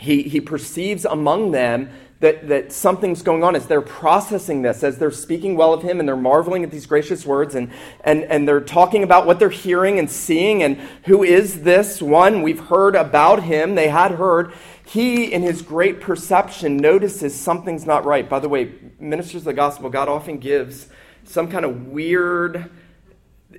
he, 0.00 0.22
he 0.22 0.40
perceives 0.40 1.04
among 1.04 1.52
them 1.52 1.90
that, 2.20 2.48
that 2.48 2.72
something's 2.72 3.22
going 3.22 3.44
on 3.44 3.54
as 3.54 3.66
they're 3.66 3.82
processing 3.82 4.62
this, 4.62 4.82
as 4.82 4.96
they're 4.96 5.10
speaking 5.10 5.54
well 5.56 5.74
of 5.74 5.82
him 5.82 6.00
and 6.00 6.08
they're 6.08 6.16
marveling 6.16 6.64
at 6.64 6.70
these 6.70 6.86
gracious 6.86 7.26
words 7.26 7.54
and, 7.54 7.70
and, 8.04 8.24
and 8.24 8.48
they're 8.48 8.60
talking 8.60 9.02
about 9.02 9.26
what 9.26 9.38
they're 9.38 9.50
hearing 9.50 9.98
and 9.98 10.10
seeing 10.10 10.62
and 10.62 10.78
who 11.04 11.22
is 11.22 11.62
this 11.62 12.00
one? 12.00 12.42
We've 12.42 12.60
heard 12.60 12.96
about 12.96 13.42
him. 13.42 13.74
They 13.74 13.88
had 13.88 14.12
heard. 14.12 14.54
He, 14.84 15.32
in 15.32 15.42
his 15.42 15.60
great 15.60 16.00
perception, 16.00 16.78
notices 16.78 17.38
something's 17.38 17.84
not 17.84 18.06
right. 18.06 18.26
By 18.26 18.38
the 18.38 18.48
way, 18.48 18.72
ministers 18.98 19.42
of 19.42 19.46
the 19.46 19.52
gospel, 19.52 19.90
God 19.90 20.08
often 20.08 20.38
gives 20.38 20.88
some 21.24 21.50
kind 21.50 21.64
of 21.64 21.88
weird, 21.88 22.70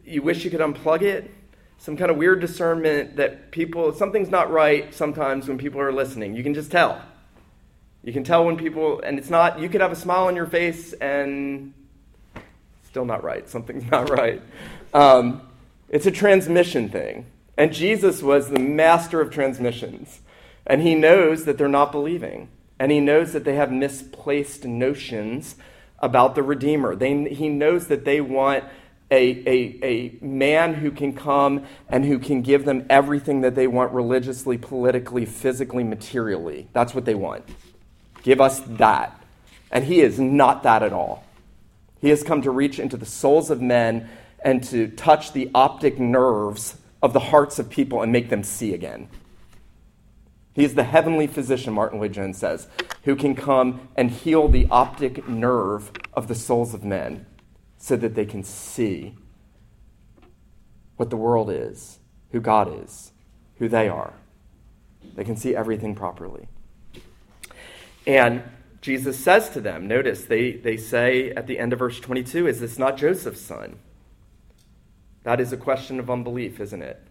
you 0.04 0.24
wish 0.24 0.44
you 0.46 0.50
could 0.50 0.62
unplug 0.62 1.04
it, 1.04 1.32
some 1.78 1.96
kind 1.96 2.10
of 2.10 2.18
weird 2.18 2.40
discernment 2.40 3.18
that 3.18 3.52
people, 3.52 3.94
something's 3.94 4.30
not 4.30 4.50
right 4.50 4.92
sometimes 4.94 5.48
when 5.48 5.60
people 5.60 5.80
are 5.80 5.92
listening. 5.92 6.34
You 6.36 6.42
can 6.42 6.56
just 6.56 6.72
tell. 6.72 7.02
You 8.08 8.14
can 8.14 8.24
tell 8.24 8.46
when 8.46 8.56
people, 8.56 9.02
and 9.02 9.20
it's 9.20 9.30
not, 9.30 9.60
you 9.60 9.68
could 9.68 9.82
have 9.82 9.92
a 9.92 9.96
smile 9.98 10.28
on 10.28 10.36
your 10.38 10.46
face 10.46 10.94
and 10.94 11.74
still 12.86 13.04
not 13.04 13.22
right. 13.22 13.50
Something's 13.50 13.84
not 13.92 14.10
right. 14.10 14.42
Um, 14.94 15.42
it's 15.90 16.06
a 16.06 16.12
transmission 16.12 16.88
thing. 16.88 17.26
And 17.58 17.74
Jesus 17.74 18.24
was 18.24 18.50
the 18.50 18.60
master 18.60 19.20
of 19.20 19.30
transmissions. 19.30 20.22
And 20.66 20.82
he 20.82 20.96
knows 20.96 21.44
that 21.44 21.58
they're 21.58 21.68
not 21.68 21.92
believing. 21.92 22.48
And 22.80 22.94
he 22.94 23.02
knows 23.02 23.34
that 23.34 23.44
they 23.44 23.56
have 23.56 23.74
misplaced 23.74 24.64
notions 24.64 25.58
about 26.00 26.36
the 26.36 26.44
Redeemer. 26.44 26.96
They, 26.96 27.28
he 27.34 27.50
knows 27.50 27.88
that 27.88 28.06
they 28.06 28.22
want 28.22 28.64
a, 29.12 29.20
a, 29.46 29.80
a 29.84 30.24
man 30.24 30.76
who 30.76 30.92
can 30.92 31.12
come 31.12 31.66
and 31.90 32.06
who 32.06 32.20
can 32.20 32.42
give 32.42 32.64
them 32.64 32.86
everything 32.90 33.42
that 33.42 33.56
they 33.56 33.68
want 33.68 33.92
religiously, 33.92 34.58
politically, 34.58 35.26
physically, 35.26 35.84
materially. 35.84 36.70
That's 36.72 36.96
what 36.96 37.04
they 37.04 37.16
want. 37.16 37.44
Give 38.24 38.42
us 38.42 38.60
that. 38.62 39.22
And 39.72 39.86
he 39.86 40.02
is 40.02 40.20
not 40.20 40.64
that 40.64 40.84
at 40.84 40.94
all. 40.94 41.24
He 42.00 42.10
has 42.10 42.24
come 42.24 42.42
to 42.44 42.52
reach 42.52 42.80
into 42.80 42.98
the 42.98 43.06
souls 43.06 43.50
of 43.50 43.62
men 43.62 44.10
and 44.44 44.64
to 44.66 44.88
touch 44.88 45.34
the 45.34 45.50
optic 45.54 46.00
nerves 46.00 46.78
of 47.02 47.14
the 47.14 47.20
hearts 47.20 47.60
of 47.60 47.70
people 47.70 48.02
and 48.02 48.12
make 48.12 48.30
them 48.30 48.44
see 48.44 48.74
again. 48.74 49.10
He 50.54 50.64
is 50.64 50.76
the 50.76 50.84
heavenly 50.84 51.28
physician, 51.28 51.74
Martyn 51.74 52.00
Lloyd-Jones 52.00 52.38
says, 52.38 52.68
who 53.04 53.16
can 53.16 53.36
come 53.36 53.90
and 53.96 54.10
heal 54.10 54.48
the 54.48 54.68
optic 54.72 55.28
nerve 55.28 55.92
of 56.14 56.28
the 56.28 56.36
souls 56.36 56.74
of 56.74 56.84
men 56.84 57.26
so 57.78 57.96
that 57.96 58.16
they 58.16 58.26
can 58.26 58.44
see 58.44 59.16
what 60.96 61.12
the 61.12 61.18
world 61.18 61.52
is, 61.52 62.00
who 62.32 62.40
God 62.40 62.84
is, 62.84 63.12
who 63.58 63.70
they 63.70 63.88
are. 63.88 64.14
They 65.16 65.24
can 65.24 65.38
see 65.38 65.56
everything 65.56 65.94
properly. 65.94 66.48
And 68.08 68.42
Jesus 68.82 69.20
says 69.20 69.50
to 69.50 69.60
them, 69.60 69.88
notice 69.88 70.24
they, 70.24 70.54
they 70.54 70.78
say 70.78 71.32
at 71.32 71.46
the 71.46 71.60
end 71.60 71.74
of 71.74 71.80
verse 71.80 72.00
22, 72.00 72.48
Is 72.48 72.62
this 72.62 72.80
not 72.80 72.98
Joseph's 72.98 73.42
son? 73.42 73.78
That 75.24 75.42
is 75.42 75.52
a 75.52 75.58
question 75.58 76.00
of 76.00 76.10
unbelief, 76.10 76.62
isn't 76.62 76.82
it? 76.82 77.04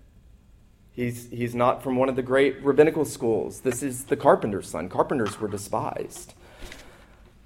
He's, 0.93 1.29
he's 1.29 1.55
not 1.55 1.83
from 1.83 1.97
one 1.97 2.09
of 2.09 2.17
the 2.17 2.23
great 2.23 2.63
rabbinical 2.65 3.05
schools. 3.05 3.61
This 3.61 3.83
is 3.83 4.05
the 4.05 4.17
carpenter's 4.17 4.71
son. 4.71 4.89
Carpenters 4.89 5.39
were 5.39 5.49
despised. 5.49 6.33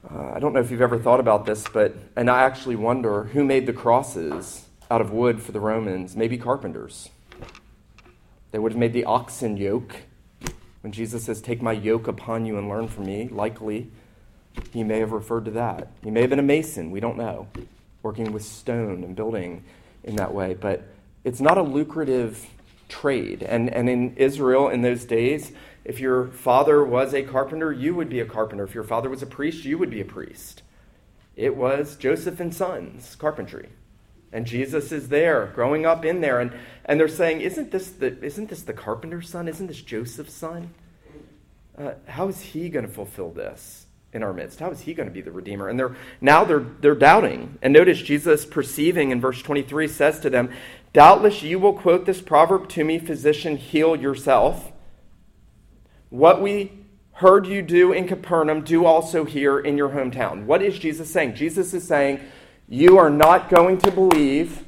Uh, 0.09 0.31
I 0.35 0.39
don't 0.39 0.53
know 0.53 0.61
if 0.61 0.71
you've 0.71 0.81
ever 0.81 1.01
thought 1.01 1.19
about 1.19 1.45
this, 1.45 1.67
but, 1.67 1.97
and 2.15 2.31
I 2.31 2.43
actually 2.43 2.77
wonder 2.77 3.25
who 3.25 3.45
made 3.45 3.67
the 3.67 3.73
crosses 3.73 4.67
out 4.89 5.01
of 5.01 5.11
wood 5.11 5.43
for 5.43 5.51
the 5.51 5.59
Romans? 5.59 6.15
Maybe 6.15 6.39
carpenters. 6.39 7.11
They 8.53 8.61
would 8.61 8.73
have 8.73 8.79
made 8.79 8.93
the 8.93 9.05
oxen 9.05 9.57
yoke 9.57 9.97
when 10.83 10.93
Jesus 10.93 11.25
says, 11.25 11.41
Take 11.41 11.63
my 11.63 11.73
yoke 11.73 12.09
upon 12.09 12.47
you 12.47 12.59
and 12.59 12.69
learn 12.69 12.89
from 12.89 13.07
me, 13.07 13.29
likely 13.29 13.91
he 14.73 14.83
may 14.83 14.99
have 14.99 15.13
referred 15.13 15.45
to 15.47 15.51
that. 15.53 15.89
He 16.03 16.11
may 16.11 16.23
have 16.23 16.31
been 16.31 16.39
a 16.39 16.43
mason, 16.43 16.91
we 16.91 17.01
don't 17.01 17.17
know, 17.17 17.47
working 18.03 18.33
with 18.33 18.43
stone 18.43 19.05
and 19.05 19.15
building 19.15 19.65
in 20.05 20.17
that 20.17 20.35
way. 20.35 20.55
But 20.55 20.85
it's 21.25 21.41
not 21.41 21.59
a 21.59 21.63
lucrative 21.63 22.47
trade. 22.89 23.43
And, 23.43 23.73
and 23.73 23.89
in 23.89 24.17
Israel 24.17 24.69
in 24.69 24.83
those 24.83 25.05
days, 25.05 25.53
if 25.85 26.01
your 26.01 26.29
father 26.29 26.85
was 26.85 27.15
a 27.15 27.23
carpenter, 27.23 27.73
you 27.73 27.95
would 27.95 28.09
be 28.09 28.21
a 28.21 28.27
carpenter. 28.27 28.65
If 28.65 28.75
your 28.75 28.85
father 28.85 29.09
was 29.09 29.23
a 29.23 29.27
priest, 29.27 29.65
you 29.65 29.79
would 29.79 29.91
be 29.91 30.01
a 30.01 30.05
priest. 30.05 30.63
It 31.37 31.57
was 31.57 31.97
Joseph 31.97 32.41
and 32.41 32.55
Sons 32.55 33.15
carpentry. 33.17 33.69
And 34.33 34.47
Jesus 34.47 34.93
is 34.93 35.09
there, 35.09 35.51
growing 35.55 35.87
up 35.87 36.05
in 36.05 36.21
there, 36.21 36.39
and, 36.39 36.53
and 36.85 37.01
they're 37.01 37.09
saying, 37.09 37.41
isn't 37.41 37.73
this, 37.73 37.91
the, 37.91 38.23
isn't 38.23 38.49
this 38.49 38.63
the 38.63 38.73
carpenter's 38.73 39.29
son? 39.29 39.49
Isn't 39.49 39.67
this 39.67 39.83
Joseph's 39.83 40.33
son? 40.33 40.73
Uh, 41.77 41.95
how 42.07 42.29
is 42.29 42.41
he 42.41 42.69
going 42.69 42.87
to 42.87 42.93
fulfill 42.93 43.31
this 43.31 43.87
in 44.13 44.23
our 44.23 44.33
midst? 44.33 44.61
How 44.61 44.71
is 44.71 44.83
he 44.83 44.95
going 44.95 45.09
to 45.09 45.13
be 45.13 45.21
the 45.21 45.33
Redeemer? 45.33 45.69
And 45.69 45.79
they're 45.79 45.97
now 46.21 46.45
they're 46.45 46.65
they're 46.81 46.95
doubting. 46.95 47.59
And 47.63 47.73
notice 47.73 48.01
Jesus 48.01 48.45
perceiving 48.45 49.11
in 49.11 49.21
verse 49.21 49.43
23 49.43 49.89
says 49.89 50.21
to 50.21 50.31
them, 50.31 50.51
Doubtless 50.93 51.43
you 51.43 51.59
will 51.59 51.73
quote 51.73 52.07
this 52.07 52.21
proverb 52.21 52.69
to 52.71 52.85
me, 52.85 52.99
physician, 52.99 53.57
heal 53.57 53.97
yourself. 53.97 54.73
What 56.11 56.43
we 56.43 56.73
heard 57.15 57.47
you 57.47 57.63
do 57.63 57.93
in 57.93 58.09
Capernaum, 58.09 58.63
do 58.63 58.85
also 58.85 59.25
here 59.25 59.59
in 59.59 59.77
your 59.77 59.91
hometown. 59.91 60.45
What 60.47 60.63
is 60.63 60.79
Jesus 60.79 61.13
saying? 61.13 61.35
Jesus 61.35 61.73
is 61.75 61.87
saying, 61.87 62.21
you 62.73 62.99
are 62.99 63.11
not 63.11 63.51
going 63.51 63.77
to 63.77 63.91
believe 63.91 64.65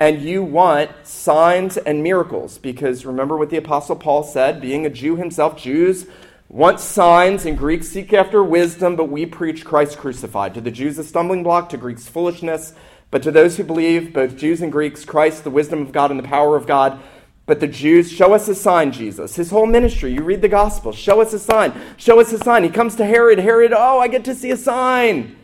and 0.00 0.20
you 0.20 0.42
want 0.42 0.90
signs 1.04 1.76
and 1.76 2.02
miracles. 2.02 2.58
Because 2.58 3.06
remember 3.06 3.36
what 3.36 3.48
the 3.48 3.56
apostle 3.56 3.94
paul 3.94 4.24
said 4.24 4.60
being 4.60 4.84
a 4.84 4.90
jew 4.90 5.14
himself 5.14 5.56
jews 5.56 6.06
want 6.48 6.80
signs 6.80 7.46
and 7.46 7.56
greeks 7.56 7.88
seek 7.88 8.12
after 8.12 8.42
wisdom 8.42 8.96
but 8.96 9.04
we 9.04 9.24
preach 9.24 9.64
christ 9.64 9.98
crucified. 9.98 10.52
To 10.54 10.60
the 10.60 10.72
jews 10.72 10.98
a 10.98 11.04
stumbling 11.04 11.44
block 11.44 11.68
to 11.68 11.76
greeks 11.76 12.08
foolishness 12.08 12.74
but 13.12 13.22
to 13.22 13.30
those 13.30 13.56
who 13.56 13.62
believe 13.62 14.12
both 14.12 14.36
jews 14.36 14.60
and 14.60 14.72
greeks 14.72 15.04
christ 15.04 15.44
the 15.44 15.50
wisdom 15.50 15.80
of 15.80 15.92
god 15.92 16.10
and 16.10 16.18
the 16.18 16.28
power 16.28 16.56
of 16.56 16.66
god. 16.66 17.00
But 17.46 17.60
the 17.60 17.68
jews 17.68 18.10
show 18.10 18.34
us 18.34 18.48
a 18.48 18.54
sign 18.56 18.90
jesus. 18.90 19.36
His 19.36 19.50
whole 19.50 19.66
ministry 19.66 20.12
you 20.12 20.24
read 20.24 20.42
the 20.42 20.48
gospel 20.48 20.90
show 20.90 21.20
us 21.20 21.32
a 21.32 21.38
sign 21.38 21.72
show 21.98 22.18
us 22.18 22.32
a 22.32 22.38
sign. 22.38 22.64
He 22.64 22.68
comes 22.68 22.96
to 22.96 23.06
herod 23.06 23.38
herod 23.38 23.72
oh 23.72 24.00
i 24.00 24.08
get 24.08 24.24
to 24.24 24.34
see 24.34 24.50
a 24.50 24.56
sign 24.56 25.37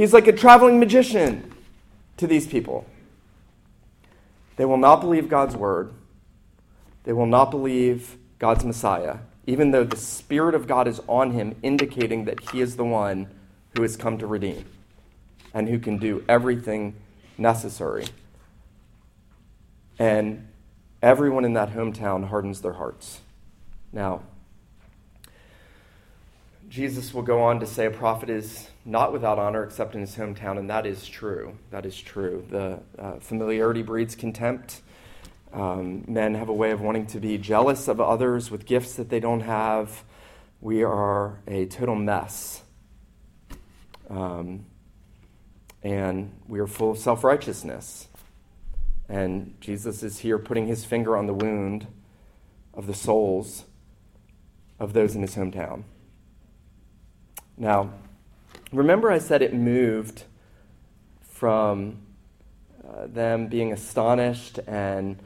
He's 0.00 0.14
like 0.14 0.26
a 0.26 0.32
traveling 0.32 0.80
magician 0.80 1.52
to 2.16 2.26
these 2.26 2.46
people. 2.46 2.86
They 4.56 4.64
will 4.64 4.78
not 4.78 5.02
believe 5.02 5.28
God's 5.28 5.54
word. 5.54 5.92
They 7.04 7.12
will 7.12 7.26
not 7.26 7.50
believe 7.50 8.16
God's 8.38 8.64
Messiah, 8.64 9.18
even 9.46 9.72
though 9.72 9.84
the 9.84 9.98
Spirit 9.98 10.54
of 10.54 10.66
God 10.66 10.88
is 10.88 11.02
on 11.06 11.32
him, 11.32 11.54
indicating 11.62 12.24
that 12.24 12.48
he 12.48 12.62
is 12.62 12.76
the 12.76 12.84
one 12.84 13.28
who 13.76 13.82
has 13.82 13.98
come 13.98 14.16
to 14.16 14.26
redeem 14.26 14.64
and 15.52 15.68
who 15.68 15.78
can 15.78 15.98
do 15.98 16.24
everything 16.26 16.94
necessary. 17.36 18.06
And 19.98 20.48
everyone 21.02 21.44
in 21.44 21.52
that 21.52 21.74
hometown 21.74 22.28
hardens 22.28 22.62
their 22.62 22.72
hearts. 22.72 23.20
Now, 23.92 24.22
Jesus 26.70 27.12
will 27.12 27.22
go 27.22 27.42
on 27.42 27.58
to 27.58 27.66
say 27.66 27.86
a 27.86 27.90
prophet 27.90 28.30
is 28.30 28.70
not 28.84 29.12
without 29.12 29.40
honor 29.40 29.64
except 29.64 29.96
in 29.96 30.02
his 30.02 30.14
hometown, 30.14 30.56
and 30.56 30.70
that 30.70 30.86
is 30.86 31.06
true. 31.06 31.58
That 31.70 31.84
is 31.84 32.00
true. 32.00 32.46
The 32.48 32.78
uh, 32.96 33.18
familiarity 33.18 33.82
breeds 33.82 34.14
contempt. 34.14 34.80
Um, 35.52 36.04
men 36.06 36.36
have 36.36 36.48
a 36.48 36.52
way 36.52 36.70
of 36.70 36.80
wanting 36.80 37.06
to 37.08 37.18
be 37.18 37.38
jealous 37.38 37.88
of 37.88 38.00
others 38.00 38.52
with 38.52 38.66
gifts 38.66 38.94
that 38.94 39.08
they 39.08 39.18
don't 39.18 39.40
have. 39.40 40.04
We 40.60 40.84
are 40.84 41.40
a 41.48 41.66
total 41.66 41.96
mess. 41.96 42.62
Um, 44.08 44.66
and 45.82 46.32
we 46.46 46.60
are 46.60 46.68
full 46.68 46.92
of 46.92 46.98
self 46.98 47.24
righteousness. 47.24 48.06
And 49.08 49.56
Jesus 49.60 50.04
is 50.04 50.20
here 50.20 50.38
putting 50.38 50.68
his 50.68 50.84
finger 50.84 51.16
on 51.16 51.26
the 51.26 51.34
wound 51.34 51.88
of 52.72 52.86
the 52.86 52.94
souls 52.94 53.64
of 54.78 54.92
those 54.92 55.16
in 55.16 55.22
his 55.22 55.34
hometown. 55.34 55.82
Now, 57.60 57.92
remember 58.72 59.10
I 59.10 59.18
said 59.18 59.42
it 59.42 59.52
moved 59.52 60.24
from 61.20 61.98
uh, 62.82 63.06
them 63.06 63.48
being 63.48 63.70
astonished 63.70 64.58
and 64.66 65.18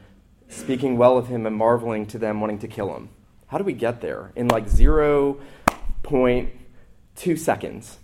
speaking 0.49 0.97
well 0.97 1.17
of 1.17 1.29
him 1.29 1.45
and 1.45 1.55
marveling 1.55 2.05
to 2.07 2.19
them 2.19 2.41
wanting 2.41 2.59
to 2.59 2.67
kill 2.67 2.93
him. 2.93 3.07
How 3.47 3.57
do 3.57 3.63
we 3.63 3.71
get 3.71 4.01
there? 4.01 4.33
In 4.35 4.49
like 4.49 4.65
0.2 4.65 7.39
seconds. 7.39 7.99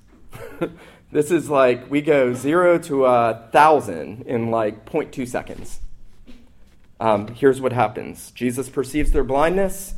this 1.11 1.29
is 1.29 1.49
like 1.49 1.91
we 1.91 2.01
go 2.01 2.33
0 2.33 2.77
to 2.79 3.05
a 3.05 3.33
1,000 3.33 4.21
in 4.21 4.49
like 4.49 4.85
0.2 4.85 5.27
seconds. 5.27 5.81
Um, 7.01 7.27
here's 7.27 7.59
what 7.59 7.73
happens 7.73 8.31
Jesus 8.31 8.69
perceives 8.69 9.11
their 9.11 9.25
blindness. 9.25 9.95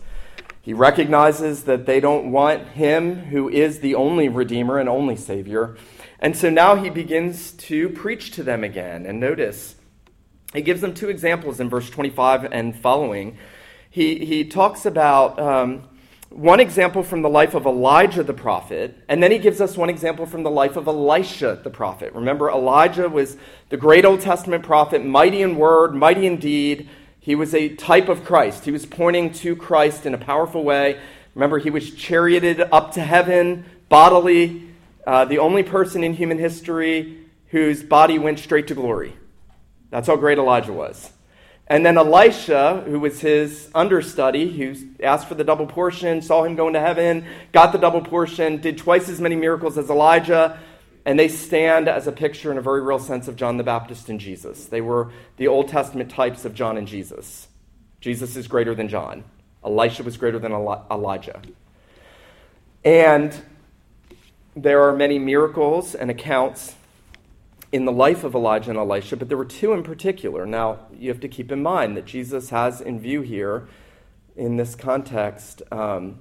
He 0.64 0.74
recognizes 0.74 1.66
that 1.66 1.86
they 1.86 2.00
don't 2.00 2.32
want 2.32 2.70
him 2.70 3.16
who 3.26 3.50
is 3.50 3.82
the 3.82 3.96
only 3.96 4.30
Redeemer 4.30 4.80
and 4.80 4.88
only 4.88 5.18
Savior. 5.18 5.76
And 6.20 6.38
so 6.38 6.50
now 6.50 6.76
he 6.78 6.90
begins 6.90 7.52
to 7.52 7.90
preach 7.90 8.32
to 8.32 8.44
them 8.44 8.64
again. 8.64 9.06
And 9.06 9.20
notice, 9.20 9.76
he 10.54 10.62
gives 10.62 10.80
them 10.80 10.94
two 10.94 11.10
examples 11.10 11.60
in 11.60 11.70
verse 11.70 11.90
25 11.90 12.46
and 12.46 12.74
following. 12.80 13.38
He, 13.90 14.24
he 14.24 14.46
talks 14.46 14.86
about 14.86 15.38
um, 15.38 15.84
one 16.30 16.62
example 16.62 17.04
from 17.04 17.24
the 17.24 17.30
life 17.30 17.56
of 17.56 17.66
Elijah 17.66 18.24
the 18.24 18.34
prophet, 18.34 18.98
and 19.10 19.22
then 19.22 19.32
he 19.32 19.40
gives 19.40 19.60
us 19.60 19.76
one 19.76 19.90
example 19.90 20.26
from 20.26 20.44
the 20.44 20.50
life 20.50 20.78
of 20.78 20.88
Elisha 20.88 21.60
the 21.62 21.70
prophet. 21.70 22.14
Remember, 22.14 22.50
Elijah 22.50 23.10
was 23.10 23.36
the 23.68 23.76
great 23.76 24.06
Old 24.06 24.22
Testament 24.22 24.64
prophet, 24.64 25.06
mighty 25.06 25.42
in 25.42 25.58
word, 25.58 25.94
mighty 25.94 26.26
in 26.26 26.38
deed. 26.38 26.90
He 27.24 27.36
was 27.36 27.56
a 27.56 27.70
type 27.70 28.10
of 28.10 28.26
Christ. 28.26 28.66
He 28.66 28.72
was 28.72 28.86
pointing 28.86 29.32
to 29.36 29.56
Christ 29.56 30.06
in 30.06 30.14
a 30.14 30.18
powerful 30.18 30.62
way. 30.62 31.00
Remember, 31.36 31.58
he 31.58 31.70
was 31.70 31.96
charioted 31.96 32.60
up 32.60 32.92
to 32.96 33.02
heaven 33.02 33.64
bodily, 33.88 34.68
uh, 35.08 35.24
the 35.24 35.40
only 35.40 35.64
person 35.64 36.04
in 36.04 36.16
human 36.16 36.38
history 36.38 37.18
whose 37.48 37.82
body 37.82 38.20
went 38.20 38.40
straight 38.40 38.68
to 38.68 38.76
glory. 38.76 39.14
That's 39.90 40.08
how 40.08 40.18
great 40.18 40.38
Elijah 40.38 40.74
was. 40.74 41.14
And 41.68 41.86
then 41.86 41.98
Elisha, 41.98 42.84
who 42.86 43.00
was 43.00 43.22
his 43.22 43.72
understudy, 43.74 44.52
who 44.52 44.76
asked 45.02 45.30
for 45.30 45.36
the 45.36 45.46
double 45.46 45.66
portion, 45.66 46.22
saw 46.22 46.44
him 46.44 46.58
go 46.58 46.68
into 46.68 46.82
heaven, 46.82 47.26
got 47.54 47.72
the 47.72 47.78
double 47.78 48.02
portion, 48.02 48.60
did 48.60 48.78
twice 48.78 49.08
as 49.08 49.22
many 49.22 49.38
miracles 49.38 49.78
as 49.78 49.90
Elijah, 49.90 50.60
and 51.06 51.20
they 51.20 51.28
stand 51.28 51.88
as 51.88 52.08
a 52.08 52.12
picture 52.12 52.52
in 52.52 52.58
a 52.58 52.62
very 52.62 52.82
real 52.82 53.00
sense 53.00 53.28
of 53.28 53.36
John 53.36 53.58
the 53.58 53.64
Baptist 53.64 54.10
and 54.10 54.20
Jesus. 54.20 54.66
They 54.66 54.82
were 54.82 55.12
the 55.38 55.48
Old 55.48 55.68
Testament 55.68 56.10
types 56.10 56.46
of 56.46 56.54
John 56.54 56.78
and 56.78 56.88
Jesus. 56.88 57.48
Jesus 58.00 58.36
is 58.36 58.48
greater 58.48 58.74
than 58.74 58.88
John. 58.88 59.24
Elisha 59.64 60.04
was 60.04 60.18
greater 60.18 60.40
than 60.40 60.52
Elijah. 60.52 61.42
And 62.84 63.42
there 64.56 64.84
are 64.84 64.96
many 64.96 65.20
miracles 65.20 65.96
and 65.96 66.12
accounts 66.12 66.76
in 67.72 67.86
the 67.86 67.92
life 67.92 68.24
of 68.24 68.36
Elijah 68.36 68.70
and 68.70 68.78
Elisha, 68.78 69.18
but 69.18 69.30
there 69.30 69.38
were 69.38 69.46
two 69.46 69.74
in 69.74 69.84
particular. 69.84 70.46
Now, 70.46 70.80
you 70.98 71.10
have 71.10 71.22
to 71.22 71.28
keep 71.28 71.52
in 71.52 71.64
mind 71.64 71.98
that 71.98 72.06
Jesus 72.06 72.50
has 72.50 72.82
in 72.82 73.00
view 73.00 73.22
here, 73.22 73.68
in 74.36 74.58
this 74.58 74.76
context, 74.76 75.62
um, 75.72 76.20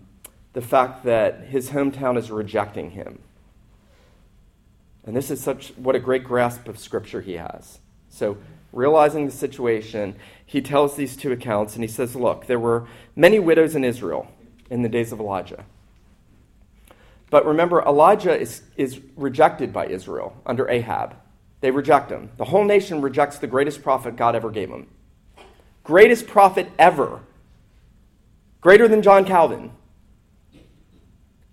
the 0.54 0.62
fact 0.62 1.04
that 1.04 1.46
his 1.46 1.70
hometown 1.70 2.16
is 2.16 2.30
rejecting 2.30 2.92
him. 2.92 3.18
And 5.04 5.16
this 5.16 5.30
is 5.30 5.42
such 5.42 5.70
what 5.76 5.96
a 5.96 6.00
great 6.00 6.24
grasp 6.24 6.68
of 6.68 6.78
Scripture 6.78 7.20
he 7.20 7.34
has. 7.34 7.80
So, 8.08 8.38
realizing 8.72 9.26
the 9.26 9.32
situation, 9.32 10.14
he 10.44 10.60
tells 10.60 10.96
these 10.96 11.16
two 11.16 11.32
accounts 11.32 11.74
and 11.74 11.82
he 11.82 11.88
says, 11.88 12.14
Look, 12.14 12.46
there 12.46 12.60
were 12.60 12.86
many 13.16 13.38
widows 13.38 13.74
in 13.74 13.84
Israel 13.84 14.28
in 14.70 14.82
the 14.82 14.88
days 14.88 15.12
of 15.12 15.20
Elijah. 15.20 15.64
But 17.30 17.46
remember, 17.46 17.82
Elijah 17.82 18.38
is, 18.38 18.62
is 18.76 19.00
rejected 19.16 19.72
by 19.72 19.86
Israel 19.86 20.36
under 20.44 20.68
Ahab. 20.68 21.16
They 21.62 21.70
reject 21.70 22.10
him. 22.10 22.30
The 22.36 22.44
whole 22.44 22.64
nation 22.64 23.00
rejects 23.00 23.38
the 23.38 23.46
greatest 23.46 23.82
prophet 23.82 24.16
God 24.16 24.34
ever 24.36 24.50
gave 24.50 24.68
them. 24.68 24.88
Greatest 25.84 26.26
prophet 26.26 26.70
ever. 26.78 27.20
Greater 28.60 28.86
than 28.86 29.00
John 29.00 29.24
Calvin. 29.24 29.72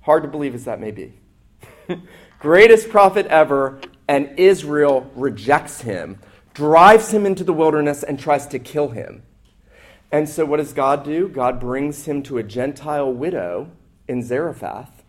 Hard 0.02 0.24
to 0.24 0.30
believe 0.30 0.54
as 0.54 0.66
that 0.66 0.80
may 0.80 0.92
be. 0.92 1.14
greatest 2.40 2.90
prophet 2.90 3.26
ever, 3.28 3.80
and 4.08 4.38
Israel 4.38 5.10
rejects 5.16 5.82
him, 5.82 6.20
drives 6.54 7.12
him 7.12 7.26
into 7.26 7.44
the 7.44 7.54
wilderness, 7.54 8.04
and 8.04 8.20
tries 8.20 8.48
to 8.48 8.60
kill 8.60 8.90
him. 8.90 9.24
And 10.12 10.28
so, 10.28 10.46
what 10.46 10.58
does 10.58 10.74
God 10.74 11.04
do? 11.04 11.28
God 11.28 11.60
brings 11.60 12.06
him 12.06 12.24
to 12.24 12.38
a 12.38 12.44
Gentile 12.44 13.12
widow 13.12 13.72
in 14.08 14.24
Zarephath 14.24 15.04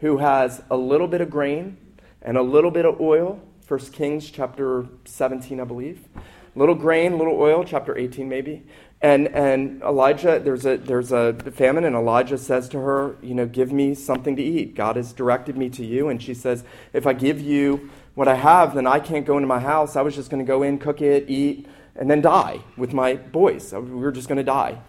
who 0.00 0.18
has 0.18 0.62
a 0.70 0.76
little 0.76 1.08
bit 1.08 1.20
of 1.20 1.30
grain 1.30 1.76
and 2.20 2.36
a 2.36 2.42
little 2.42 2.70
bit 2.70 2.84
of 2.84 3.00
oil 3.00 3.40
1 3.68 3.80
Kings 3.92 4.28
chapter 4.28 4.86
17, 5.06 5.58
I 5.58 5.64
believe. 5.64 6.06
Little 6.54 6.74
grain, 6.74 7.16
little 7.16 7.40
oil, 7.40 7.64
chapter 7.64 7.96
18 7.96 8.28
maybe. 8.28 8.66
And, 9.02 9.26
and 9.28 9.82
Elijah, 9.82 10.38
there's 10.38 10.64
a, 10.64 10.76
there's 10.76 11.10
a 11.10 11.32
famine, 11.50 11.84
and 11.84 11.96
Elijah 11.96 12.38
says 12.38 12.68
to 12.68 12.78
her, 12.78 13.16
You 13.20 13.34
know, 13.34 13.46
give 13.46 13.72
me 13.72 13.96
something 13.96 14.36
to 14.36 14.42
eat. 14.42 14.76
God 14.76 14.94
has 14.94 15.12
directed 15.12 15.56
me 15.56 15.68
to 15.70 15.84
you. 15.84 16.08
And 16.08 16.22
she 16.22 16.34
says, 16.34 16.62
If 16.92 17.04
I 17.04 17.12
give 17.12 17.40
you 17.40 17.90
what 18.14 18.28
I 18.28 18.36
have, 18.36 18.74
then 18.74 18.86
I 18.86 19.00
can't 19.00 19.26
go 19.26 19.36
into 19.36 19.48
my 19.48 19.58
house. 19.58 19.96
I 19.96 20.02
was 20.02 20.14
just 20.14 20.30
going 20.30 20.44
to 20.44 20.46
go 20.46 20.62
in, 20.62 20.78
cook 20.78 21.02
it, 21.02 21.28
eat, 21.28 21.66
and 21.96 22.08
then 22.08 22.20
die 22.20 22.60
with 22.76 22.92
my 22.92 23.16
boys. 23.16 23.72
We 23.72 23.80
were 23.80 24.12
just 24.12 24.28
going 24.28 24.38
to 24.38 24.44
die. 24.44 24.80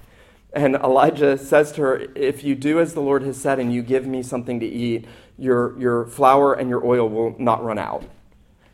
And 0.54 0.76
Elijah 0.76 1.36
says 1.36 1.72
to 1.74 1.82
her, 1.82 2.06
If 2.16 2.44
you 2.44 2.54
do 2.54 2.80
as 2.80 2.94
the 2.94 3.02
Lord 3.02 3.24
has 3.24 3.42
said 3.42 3.58
and 3.58 3.74
you 3.74 3.82
give 3.82 4.06
me 4.06 4.22
something 4.22 4.60
to 4.60 4.68
eat, 4.68 5.06
your, 5.40 5.78
your 5.80 6.06
flour 6.06 6.54
and 6.54 6.70
your 6.70 6.86
oil 6.86 7.10
will 7.10 7.36
not 7.40 7.64
run 7.64 7.80
out. 7.80 8.04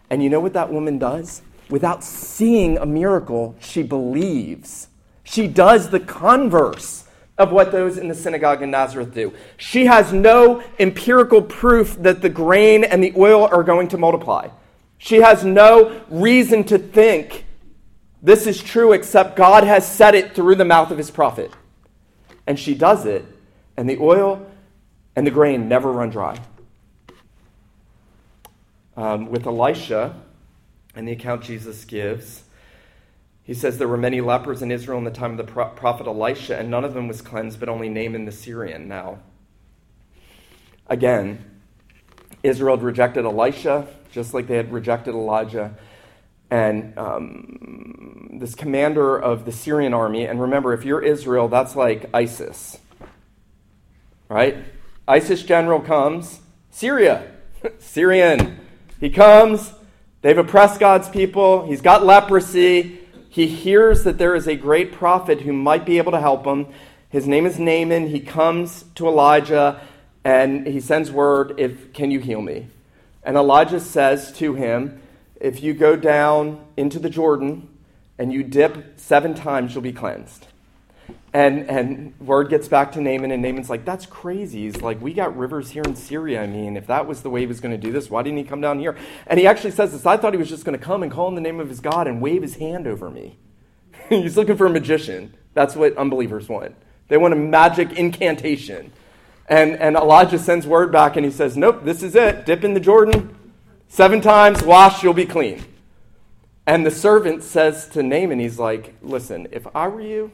And 0.09 0.21
you 0.21 0.29
know 0.29 0.41
what 0.41 0.51
that 0.51 0.73
woman 0.73 0.97
does? 0.97 1.43
Without 1.69 2.03
seeing 2.03 2.77
a 2.77 2.85
miracle, 2.85 3.55
she 3.61 3.83
believes. 3.83 4.88
She 5.29 5.47
does 5.47 5.91
the 5.91 5.99
converse 5.99 7.05
of 7.37 7.51
what 7.51 7.71
those 7.71 7.99
in 7.99 8.07
the 8.07 8.15
synagogue 8.15 8.63
in 8.63 8.71
Nazareth 8.71 9.13
do. 9.13 9.31
She 9.57 9.85
has 9.85 10.11
no 10.11 10.63
empirical 10.79 11.43
proof 11.43 11.95
that 12.01 12.23
the 12.23 12.29
grain 12.29 12.83
and 12.83 13.03
the 13.03 13.13
oil 13.15 13.45
are 13.45 13.61
going 13.61 13.89
to 13.89 13.97
multiply. 13.99 14.49
She 14.97 15.17
has 15.17 15.45
no 15.45 16.01
reason 16.09 16.63
to 16.65 16.79
think 16.79 17.45
this 18.23 18.47
is 18.47 18.61
true 18.61 18.91
except 18.91 19.35
God 19.35 19.63
has 19.65 19.87
said 19.87 20.15
it 20.15 20.33
through 20.33 20.55
the 20.55 20.65
mouth 20.65 20.89
of 20.89 20.97
his 20.97 21.11
prophet. 21.11 21.51
And 22.47 22.57
she 22.57 22.73
does 22.73 23.05
it, 23.05 23.23
and 23.77 23.87
the 23.87 23.99
oil 23.99 24.49
and 25.15 25.27
the 25.27 25.31
grain 25.31 25.69
never 25.69 25.91
run 25.91 26.09
dry 26.09 26.39
um, 28.97 29.29
with 29.29 29.45
Elisha 29.45 30.19
and 30.95 31.07
the 31.07 31.11
account 31.11 31.43
Jesus 31.43 31.85
gives. 31.85 32.45
He 33.49 33.55
says 33.55 33.79
there 33.79 33.87
were 33.87 33.97
many 33.97 34.21
lepers 34.21 34.61
in 34.61 34.71
Israel 34.71 34.99
in 34.99 35.05
the 35.05 35.09
time 35.09 35.31
of 35.31 35.37
the 35.37 35.51
prophet 35.51 36.05
Elisha, 36.05 36.59
and 36.59 36.69
none 36.69 36.85
of 36.85 36.93
them 36.93 37.07
was 37.07 37.19
cleansed, 37.23 37.59
but 37.59 37.67
only 37.67 37.89
Naaman 37.89 38.25
the 38.25 38.31
Syrian. 38.31 38.87
Now, 38.87 39.17
again, 40.85 41.43
Israel 42.43 42.75
had 42.75 42.85
rejected 42.85 43.25
Elisha, 43.25 43.87
just 44.11 44.35
like 44.35 44.45
they 44.45 44.55
had 44.55 44.71
rejected 44.71 45.15
Elijah. 45.15 45.73
And 46.51 46.95
um, 46.95 48.37
this 48.39 48.53
commander 48.53 49.17
of 49.17 49.45
the 49.45 49.51
Syrian 49.51 49.95
army, 49.95 50.27
and 50.27 50.39
remember, 50.39 50.71
if 50.73 50.85
you're 50.85 51.01
Israel, 51.01 51.47
that's 51.47 51.75
like 51.75 52.07
ISIS, 52.13 52.77
right? 54.29 54.57
ISIS 55.07 55.41
general 55.41 55.79
comes, 55.79 56.39
Syria, 56.69 57.31
Syrian, 57.79 58.59
he 58.99 59.09
comes, 59.09 59.73
they've 60.21 60.37
oppressed 60.37 60.79
God's 60.79 61.09
people, 61.09 61.65
he's 61.65 61.81
got 61.81 62.05
leprosy. 62.05 62.98
He 63.29 63.47
hears 63.47 64.03
that 64.03 64.17
there 64.17 64.35
is 64.35 64.47
a 64.47 64.55
great 64.55 64.91
prophet 64.91 65.41
who 65.41 65.53
might 65.53 65.85
be 65.85 65.99
able 65.99 66.11
to 66.11 66.19
help 66.19 66.45
him. 66.45 66.65
His 67.09 67.27
name 67.27 67.45
is 67.45 67.59
Naaman. 67.59 68.07
He 68.07 68.19
comes 68.19 68.85
to 68.95 69.07
Elijah 69.07 69.79
and 70.23 70.67
he 70.67 70.79
sends 70.79 71.11
word, 71.11 71.53
if 71.57 71.93
can 71.93 72.11
you 72.11 72.19
heal 72.19 72.41
me? 72.41 72.67
And 73.23 73.37
Elijah 73.37 73.79
says 73.79 74.31
to 74.33 74.55
him, 74.55 75.01
if 75.39 75.61
you 75.61 75.73
go 75.73 75.95
down 75.95 76.65
into 76.75 76.99
the 76.99 77.09
Jordan 77.09 77.69
and 78.17 78.33
you 78.33 78.43
dip 78.43 78.99
seven 78.99 79.33
times, 79.33 79.73
you'll 79.73 79.83
be 79.83 79.93
cleansed. 79.93 80.47
And, 81.31 81.69
and 81.69 82.19
word 82.19 82.49
gets 82.49 82.67
back 82.67 82.91
to 82.93 83.01
Naaman, 83.01 83.31
and 83.31 83.43
Naaman's 83.43 83.69
like, 83.69 83.85
that's 83.85 84.07
crazy. 84.07 84.63
He's 84.63 84.81
like, 84.81 84.99
we 84.99 85.13
got 85.13 85.37
rivers 85.37 85.69
here 85.69 85.83
in 85.85 85.95
Syria. 85.95 86.41
I 86.41 86.47
mean, 86.47 86.75
if 86.75 86.87
that 86.87 87.05
was 87.05 87.21
the 87.21 87.29
way 87.29 87.41
he 87.41 87.45
was 87.45 87.59
going 87.59 87.71
to 87.71 87.77
do 87.77 87.91
this, 87.91 88.09
why 88.09 88.23
didn't 88.23 88.39
he 88.39 88.43
come 88.43 88.61
down 88.61 88.79
here? 88.79 88.97
And 89.27 89.39
he 89.39 89.45
actually 89.45 89.71
says 89.71 89.91
this 89.91 90.05
I 90.05 90.17
thought 90.17 90.33
he 90.33 90.39
was 90.39 90.49
just 90.49 90.65
going 90.65 90.77
to 90.77 90.83
come 90.83 91.03
and 91.03 91.11
call 91.11 91.27
in 91.27 91.35
the 91.35 91.41
name 91.41 91.59
of 91.59 91.69
his 91.69 91.79
God 91.79 92.07
and 92.07 92.19
wave 92.19 92.41
his 92.41 92.55
hand 92.55 92.87
over 92.87 93.09
me. 93.11 93.37
He's 94.09 94.37
looking 94.37 94.57
for 94.57 94.65
a 94.65 94.71
magician. 94.71 95.35
That's 95.53 95.75
what 95.75 95.95
unbelievers 95.97 96.49
want. 96.49 96.75
They 97.09 97.17
want 97.17 97.33
a 97.33 97.37
magic 97.37 97.93
incantation. 97.93 98.91
And, 99.47 99.75
and 99.77 99.95
Elijah 99.95 100.39
sends 100.39 100.65
word 100.65 100.91
back 100.91 101.15
and 101.15 101.25
he 101.25 101.31
says, 101.31 101.57
Nope, 101.57 101.83
this 101.83 102.01
is 102.01 102.15
it. 102.15 102.45
Dip 102.45 102.63
in 102.63 102.73
the 102.73 102.79
Jordan 102.79 103.35
seven 103.87 104.21
times, 104.21 104.63
wash, 104.63 105.03
you'll 105.03 105.13
be 105.13 105.25
clean. 105.25 105.63
And 106.65 106.85
the 106.85 106.91
servant 106.91 107.43
says 107.43 107.87
to 107.89 108.03
Naaman, 108.03 108.39
He's 108.39 108.59
like, 108.59 108.95
Listen, 109.01 109.47
if 109.51 109.67
I 109.75 109.87
were 109.87 110.01
you, 110.01 110.31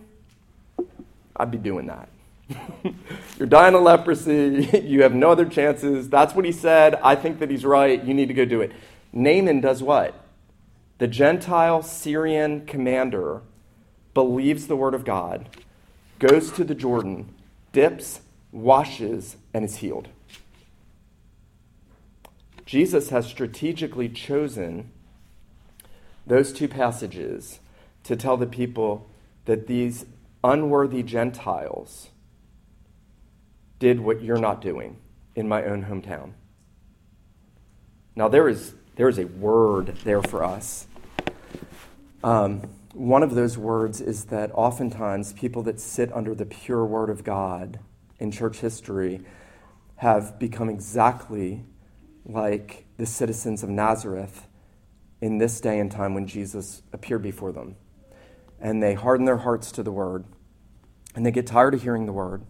I'd 1.36 1.52
be 1.52 1.58
doing 1.58 1.88
that. 1.88 2.10
You're 3.38 3.48
dying 3.48 3.76
of 3.76 3.82
leprosy. 3.82 4.70
you 4.84 5.04
have 5.04 5.14
no 5.14 5.32
other 5.32 5.46
chances. 5.46 6.10
That's 6.10 6.34
what 6.34 6.46
he 6.46 6.52
said. 6.52 6.96
I 6.96 7.16
think 7.16 7.40
that 7.40 7.50
he's 7.50 7.66
right. 7.66 8.04
You 8.04 8.14
need 8.14 8.28
to 8.28 8.34
go 8.34 8.46
do 8.46 8.62
it. 8.62 8.72
Naaman 9.12 9.62
does 9.62 9.82
what? 9.82 10.14
The 10.98 11.08
Gentile 11.08 11.82
Syrian 11.82 12.66
commander 12.66 13.42
believes 14.14 14.68
the 14.68 14.78
word 14.78 14.94
of 14.94 15.04
God, 15.04 15.50
goes 16.20 16.52
to 16.54 16.64
the 16.64 16.76
Jordan, 16.76 17.34
dips, 17.74 18.22
washes, 18.52 19.36
and 19.54 19.66
is 19.66 19.78
healed. 19.78 20.08
Jesus 22.66 23.10
has 23.10 23.28
strategically 23.28 24.10
chosen 24.10 24.90
those 26.26 26.52
two 26.52 26.68
passages 26.68 27.60
to 28.04 28.16
tell 28.16 28.38
the 28.38 28.48
people 28.48 29.10
that 29.46 29.68
these 29.68 30.06
unworthy 30.52 31.04
Gentiles 31.04 32.10
did 33.80 34.00
what 34.00 34.22
you're 34.22 34.38
not 34.38 34.62
doing 34.62 34.98
in 35.36 35.48
my 35.48 35.64
own 35.64 35.86
hometown. 35.86 36.34
Now, 38.16 38.30
there 38.30 38.48
is, 38.48 38.74
there 38.96 39.10
is 39.10 39.18
a 39.18 39.26
word 39.26 39.98
there 40.04 40.22
for 40.22 40.44
us. 40.44 40.88
Um, 42.24 42.70
one 42.94 43.24
of 43.24 43.36
those 43.36 43.58
words 43.58 44.00
is 44.00 44.26
that 44.26 44.52
oftentimes 44.54 45.34
people 45.34 45.64
that 45.64 45.80
sit 45.80 46.14
under 46.14 46.34
the 46.34 46.46
pure 46.46 46.86
word 46.86 47.10
of 47.10 47.24
God 47.24 47.80
in 48.20 48.32
church 48.32 48.60
history 48.60 49.22
have 49.98 50.40
become 50.40 50.70
exactly 50.70 51.66
like 52.26 52.86
the 52.98 53.06
citizens 53.06 53.64
of 53.64 53.70
Nazareth 53.70 54.48
in 55.22 55.38
this 55.40 55.60
day 55.60 55.80
and 55.80 55.92
time 55.92 56.14
when 56.14 56.28
Jesus 56.28 56.82
appeared 56.94 57.22
before 57.22 57.52
them. 57.52 57.76
And 58.60 58.82
they 58.82 58.94
harden 58.94 59.26
their 59.26 59.38
hearts 59.38 59.72
to 59.74 59.84
the 59.84 59.92
word, 59.92 60.24
and 61.16 61.26
they 61.26 61.32
get 61.32 61.48
tired 61.48 61.74
of 61.74 61.84
hearing 61.84 62.06
the 62.06 62.14
word. 62.14 62.44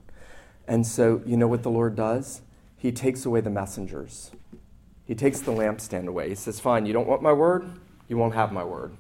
And 0.68 0.86
so, 0.86 1.22
you 1.26 1.38
know 1.38 1.48
what 1.48 1.64
the 1.64 1.70
Lord 1.70 1.96
does? 1.96 2.42
He 2.78 2.92
takes 2.92 3.26
away 3.26 3.42
the 3.42 3.50
messengers. 3.50 4.32
He 5.06 5.14
takes 5.16 5.40
the 5.40 5.52
lampstand 5.52 6.08
away. 6.08 6.30
He 6.30 6.36
says, 6.36 6.60
Fine, 6.60 6.86
you 6.86 6.94
don't 6.94 7.08
want 7.08 7.22
my 7.22 7.34
word? 7.34 7.70
You 8.08 8.18
won't 8.18 8.34
have 8.34 8.52
my 8.52 8.64
word. 8.64 8.98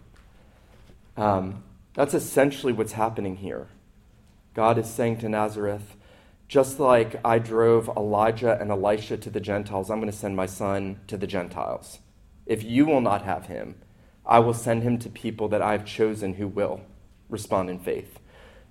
Um, 1.17 1.63
that's 1.93 2.13
essentially 2.13 2.73
what's 2.73 2.93
happening 2.93 3.37
here. 3.37 3.67
God 4.53 4.77
is 4.77 4.89
saying 4.89 5.17
to 5.19 5.29
Nazareth, 5.29 5.95
just 6.47 6.79
like 6.79 7.19
I 7.25 7.39
drove 7.39 7.89
Elijah 7.89 8.57
and 8.59 8.69
Elisha 8.69 9.17
to 9.17 9.29
the 9.29 9.39
Gentiles, 9.39 9.89
I'm 9.89 9.99
going 9.99 10.11
to 10.11 10.17
send 10.17 10.35
my 10.35 10.45
son 10.45 10.99
to 11.07 11.17
the 11.17 11.27
Gentiles. 11.27 11.99
If 12.45 12.63
you 12.63 12.85
will 12.85 13.01
not 13.01 13.23
have 13.23 13.47
him, 13.47 13.75
I 14.25 14.39
will 14.39 14.53
send 14.53 14.83
him 14.83 14.99
to 14.99 15.09
people 15.09 15.47
that 15.49 15.61
I've 15.61 15.85
chosen 15.85 16.35
who 16.35 16.47
will 16.47 16.81
respond 17.29 17.69
in 17.69 17.79
faith, 17.79 18.19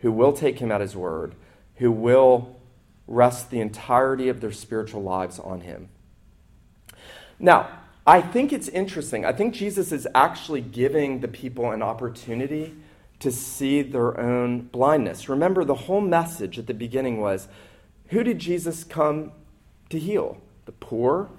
who 0.04 0.12
will 0.12 0.34
take 0.34 0.58
him 0.58 0.70
at 0.70 0.82
his 0.82 0.94
word, 0.94 1.34
who 1.76 1.90
will 1.90 2.60
rest 3.06 3.50
the 3.50 3.58
entirety 3.58 4.28
of 4.28 4.42
their 4.42 4.52
spiritual 4.52 5.02
lives 5.02 5.38
on 5.38 5.62
him. 5.62 5.88
Now, 7.38 7.70
I 8.06 8.20
think 8.20 8.52
it's 8.52 8.68
interesting. 8.68 9.24
I 9.24 9.32
think 9.32 9.54
Jesus 9.54 9.92
is 9.92 10.06
actually 10.14 10.60
giving 10.60 11.20
the 11.20 11.28
people 11.28 11.70
an 11.70 11.80
opportunity 11.80 12.74
to 13.20 13.32
see 13.32 13.80
their 13.80 14.20
own 14.20 14.64
blindness. 14.64 15.30
Remember, 15.30 15.64
the 15.64 15.74
whole 15.74 16.02
message 16.02 16.58
at 16.58 16.66
the 16.66 16.74
beginning 16.74 17.18
was 17.18 17.48
who 18.08 18.22
did 18.22 18.38
Jesus 18.38 18.84
come 18.84 19.32
to 19.88 19.98
heal? 19.98 20.36
The 20.66 20.72
poor, 20.72 21.30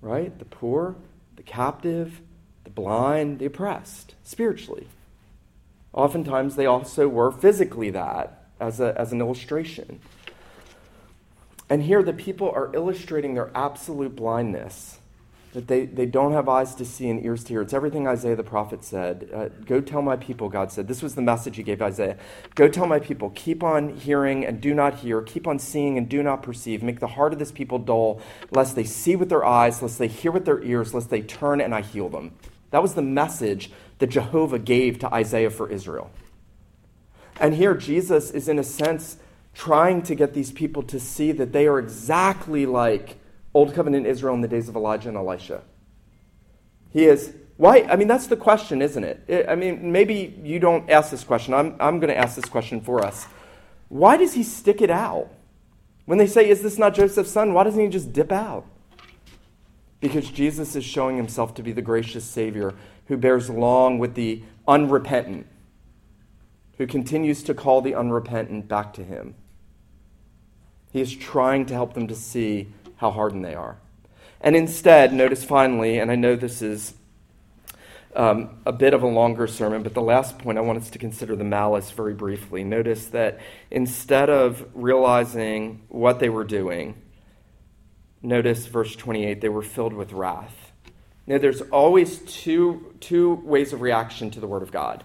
right? 0.00 0.38
The 0.38 0.46
poor, 0.46 0.96
the 1.36 1.42
captive, 1.42 2.22
the 2.64 2.70
blind, 2.70 3.40
the 3.40 3.44
oppressed, 3.44 4.14
spiritually. 4.22 4.86
Oftentimes, 5.92 6.56
they 6.56 6.66
also 6.66 7.08
were 7.08 7.30
physically 7.30 7.90
that 7.90 8.46
as, 8.60 8.80
a, 8.80 8.98
as 8.98 9.12
an 9.12 9.20
illustration. 9.20 10.00
And 11.68 11.82
here, 11.82 12.02
the 12.02 12.12
people 12.12 12.50
are 12.50 12.74
illustrating 12.74 13.34
their 13.34 13.50
absolute 13.54 14.16
blindness 14.16 14.98
that 15.52 15.68
they, 15.68 15.84
they 15.84 16.06
don't 16.06 16.32
have 16.32 16.48
eyes 16.48 16.74
to 16.76 16.84
see 16.84 17.10
and 17.10 17.22
ears 17.24 17.44
to 17.44 17.48
hear. 17.50 17.60
It's 17.60 17.74
everything 17.74 18.08
Isaiah 18.08 18.36
the 18.36 18.42
prophet 18.42 18.84
said. 18.84 19.28
Uh, 19.32 19.48
Go 19.66 19.82
tell 19.82 20.00
my 20.00 20.16
people, 20.16 20.48
God 20.48 20.72
said. 20.72 20.88
This 20.88 21.02
was 21.02 21.14
the 21.14 21.20
message 21.22 21.56
he 21.56 21.62
gave 21.62 21.82
Isaiah. 21.82 22.16
Go 22.54 22.68
tell 22.68 22.86
my 22.86 22.98
people, 22.98 23.30
keep 23.34 23.62
on 23.62 23.90
hearing 23.90 24.46
and 24.46 24.62
do 24.62 24.72
not 24.72 25.00
hear, 25.00 25.20
keep 25.20 25.46
on 25.46 25.58
seeing 25.58 25.98
and 25.98 26.08
do 26.08 26.22
not 26.22 26.42
perceive. 26.42 26.82
Make 26.82 27.00
the 27.00 27.06
heart 27.08 27.34
of 27.34 27.38
this 27.38 27.52
people 27.52 27.78
dull, 27.78 28.20
lest 28.50 28.76
they 28.76 28.84
see 28.84 29.14
with 29.14 29.28
their 29.28 29.44
eyes, 29.44 29.82
lest 29.82 29.98
they 29.98 30.08
hear 30.08 30.32
with 30.32 30.46
their 30.46 30.62
ears, 30.62 30.94
lest 30.94 31.10
they 31.10 31.20
turn 31.20 31.60
and 31.60 31.74
I 31.74 31.82
heal 31.82 32.08
them. 32.08 32.32
That 32.70 32.82
was 32.82 32.94
the 32.94 33.02
message 33.02 33.70
that 34.02 34.10
Jehovah 34.10 34.58
gave 34.58 34.98
to 34.98 35.14
Isaiah 35.14 35.48
for 35.48 35.70
Israel. 35.70 36.10
And 37.38 37.54
here, 37.54 37.72
Jesus 37.72 38.32
is, 38.32 38.48
in 38.48 38.58
a 38.58 38.64
sense, 38.64 39.16
trying 39.54 40.02
to 40.02 40.16
get 40.16 40.34
these 40.34 40.50
people 40.50 40.82
to 40.82 40.98
see 40.98 41.30
that 41.30 41.52
they 41.52 41.68
are 41.68 41.78
exactly 41.78 42.66
like 42.66 43.14
Old 43.54 43.74
Covenant 43.74 44.08
Israel 44.08 44.34
in 44.34 44.40
the 44.40 44.48
days 44.48 44.68
of 44.68 44.74
Elijah 44.74 45.08
and 45.08 45.16
Elisha. 45.16 45.62
He 46.90 47.04
is, 47.04 47.32
why? 47.58 47.82
I 47.88 47.94
mean, 47.94 48.08
that's 48.08 48.26
the 48.26 48.36
question, 48.36 48.82
isn't 48.82 49.04
it? 49.04 49.46
I 49.48 49.54
mean, 49.54 49.92
maybe 49.92 50.36
you 50.42 50.58
don't 50.58 50.90
ask 50.90 51.12
this 51.12 51.22
question. 51.22 51.54
I'm, 51.54 51.76
I'm 51.78 52.00
going 52.00 52.12
to 52.12 52.18
ask 52.18 52.34
this 52.34 52.46
question 52.46 52.80
for 52.80 53.06
us. 53.06 53.28
Why 53.88 54.16
does 54.16 54.34
he 54.34 54.42
stick 54.42 54.82
it 54.82 54.90
out? 54.90 55.28
When 56.06 56.18
they 56.18 56.26
say, 56.26 56.50
Is 56.50 56.60
this 56.60 56.76
not 56.76 56.94
Joseph's 56.94 57.30
son? 57.30 57.54
Why 57.54 57.62
doesn't 57.62 57.80
he 57.80 57.86
just 57.86 58.12
dip 58.12 58.32
out? 58.32 58.66
Because 60.00 60.28
Jesus 60.28 60.74
is 60.74 60.84
showing 60.84 61.16
himself 61.16 61.54
to 61.54 61.62
be 61.62 61.70
the 61.70 61.82
gracious 61.82 62.24
Savior 62.24 62.74
who 63.06 63.16
bears 63.16 63.50
long 63.50 63.98
with 63.98 64.14
the 64.14 64.42
unrepentant, 64.66 65.46
who 66.78 66.86
continues 66.86 67.42
to 67.42 67.54
call 67.54 67.80
the 67.80 67.94
unrepentant 67.94 68.68
back 68.68 68.92
to 68.94 69.04
him. 69.04 69.34
He 70.92 71.00
is 71.00 71.14
trying 71.14 71.66
to 71.66 71.74
help 71.74 71.94
them 71.94 72.06
to 72.08 72.14
see 72.14 72.68
how 72.96 73.10
hardened 73.10 73.44
they 73.44 73.54
are. 73.54 73.78
And 74.40 74.56
instead, 74.56 75.12
notice 75.12 75.44
finally, 75.44 75.98
and 75.98 76.10
I 76.10 76.16
know 76.16 76.36
this 76.36 76.62
is 76.62 76.94
um, 78.14 78.60
a 78.66 78.72
bit 78.72 78.92
of 78.92 79.02
a 79.02 79.06
longer 79.06 79.46
sermon, 79.46 79.82
but 79.82 79.94
the 79.94 80.02
last 80.02 80.38
point 80.38 80.58
I 80.58 80.60
want 80.60 80.78
us 80.78 80.90
to 80.90 80.98
consider 80.98 81.34
the 81.34 81.44
malice 81.44 81.90
very 81.90 82.14
briefly. 82.14 82.62
Notice 82.62 83.06
that 83.08 83.40
instead 83.70 84.28
of 84.28 84.66
realizing 84.74 85.82
what 85.88 86.18
they 86.18 86.28
were 86.28 86.44
doing, 86.44 87.00
notice 88.20 88.66
verse 88.66 88.94
28, 88.94 89.40
they 89.40 89.48
were 89.48 89.62
filled 89.62 89.94
with 89.94 90.12
wrath. 90.12 90.61
Now, 91.26 91.38
there's 91.38 91.60
always 91.62 92.18
two, 92.20 92.94
two 93.00 93.34
ways 93.44 93.72
of 93.72 93.80
reaction 93.80 94.30
to 94.32 94.40
the 94.40 94.46
Word 94.48 94.62
of 94.62 94.72
God. 94.72 95.04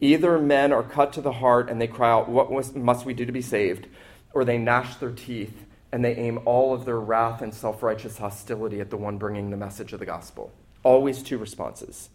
Either 0.00 0.38
men 0.38 0.72
are 0.72 0.82
cut 0.82 1.12
to 1.14 1.20
the 1.20 1.32
heart 1.32 1.68
and 1.68 1.80
they 1.80 1.86
cry 1.86 2.10
out, 2.10 2.28
What 2.28 2.74
must 2.76 3.04
we 3.04 3.14
do 3.14 3.26
to 3.26 3.32
be 3.32 3.42
saved? 3.42 3.86
Or 4.32 4.44
they 4.44 4.58
gnash 4.58 4.96
their 4.96 5.10
teeth 5.10 5.64
and 5.90 6.04
they 6.04 6.14
aim 6.14 6.40
all 6.44 6.74
of 6.74 6.84
their 6.84 7.00
wrath 7.00 7.42
and 7.42 7.52
self 7.52 7.82
righteous 7.82 8.18
hostility 8.18 8.80
at 8.80 8.90
the 8.90 8.96
one 8.96 9.18
bringing 9.18 9.50
the 9.50 9.56
message 9.56 9.92
of 9.92 10.00
the 10.00 10.06
gospel. 10.06 10.52
Always 10.82 11.22
two 11.22 11.38
responses. 11.38 12.10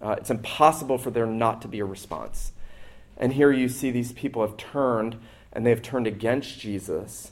Uh, 0.00 0.16
it's 0.18 0.30
impossible 0.30 0.98
for 0.98 1.10
there 1.10 1.26
not 1.26 1.62
to 1.62 1.68
be 1.68 1.80
a 1.80 1.84
response. 1.84 2.52
And 3.16 3.32
here 3.32 3.52
you 3.52 3.68
see 3.68 3.90
these 3.90 4.12
people 4.12 4.42
have 4.42 4.56
turned 4.56 5.16
and 5.52 5.64
they 5.64 5.70
have 5.70 5.82
turned 5.82 6.06
against 6.06 6.58
Jesus 6.58 7.30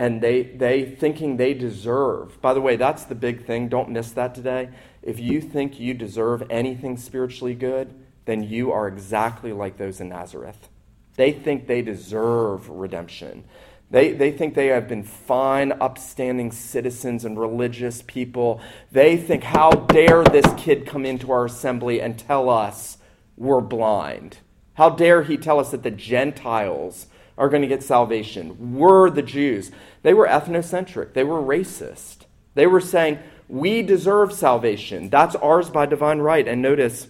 and 0.00 0.22
they, 0.22 0.44
they 0.44 0.82
thinking 0.86 1.36
they 1.36 1.52
deserve. 1.52 2.40
By 2.40 2.54
the 2.54 2.60
way, 2.62 2.76
that's 2.76 3.04
the 3.04 3.14
big 3.14 3.44
thing. 3.44 3.68
Don't 3.68 3.90
miss 3.90 4.12
that 4.12 4.34
today. 4.34 4.70
If 5.02 5.20
you 5.20 5.42
think 5.42 5.78
you 5.78 5.92
deserve 5.92 6.42
anything 6.48 6.96
spiritually 6.96 7.54
good, 7.54 7.94
then 8.24 8.42
you 8.42 8.72
are 8.72 8.88
exactly 8.88 9.52
like 9.52 9.76
those 9.76 10.00
in 10.00 10.08
Nazareth. 10.08 10.70
They 11.16 11.32
think 11.32 11.66
they 11.66 11.82
deserve 11.82 12.70
redemption. 12.70 13.44
They, 13.90 14.12
they 14.12 14.32
think 14.32 14.54
they 14.54 14.68
have 14.68 14.88
been 14.88 15.02
fine, 15.02 15.70
upstanding 15.70 16.50
citizens 16.50 17.26
and 17.26 17.38
religious 17.38 18.00
people. 18.00 18.62
They 18.90 19.18
think, 19.18 19.44
how 19.44 19.70
dare 19.70 20.24
this 20.24 20.46
kid 20.56 20.86
come 20.86 21.04
into 21.04 21.30
our 21.30 21.44
assembly 21.44 22.00
and 22.00 22.18
tell 22.18 22.48
us 22.48 22.96
we're 23.36 23.60
blind? 23.60 24.38
How 24.74 24.88
dare 24.88 25.24
he 25.24 25.36
tell 25.36 25.60
us 25.60 25.72
that 25.72 25.82
the 25.82 25.90
Gentiles 25.90 27.06
are 27.40 27.48
going 27.48 27.62
to 27.62 27.68
get 27.68 27.82
salvation? 27.82 28.76
We're 28.78 29.10
the 29.10 29.22
Jews. 29.22 29.72
They 30.02 30.14
were 30.14 30.28
ethnocentric, 30.28 31.14
they 31.14 31.24
were 31.24 31.40
racist. 31.42 32.18
They 32.54 32.66
were 32.66 32.80
saying, 32.80 33.18
we 33.48 33.82
deserve 33.82 34.32
salvation. 34.32 35.08
That's 35.08 35.34
ours 35.36 35.70
by 35.70 35.86
divine 35.86 36.18
right. 36.18 36.46
And 36.46 36.62
notice, 36.62 37.08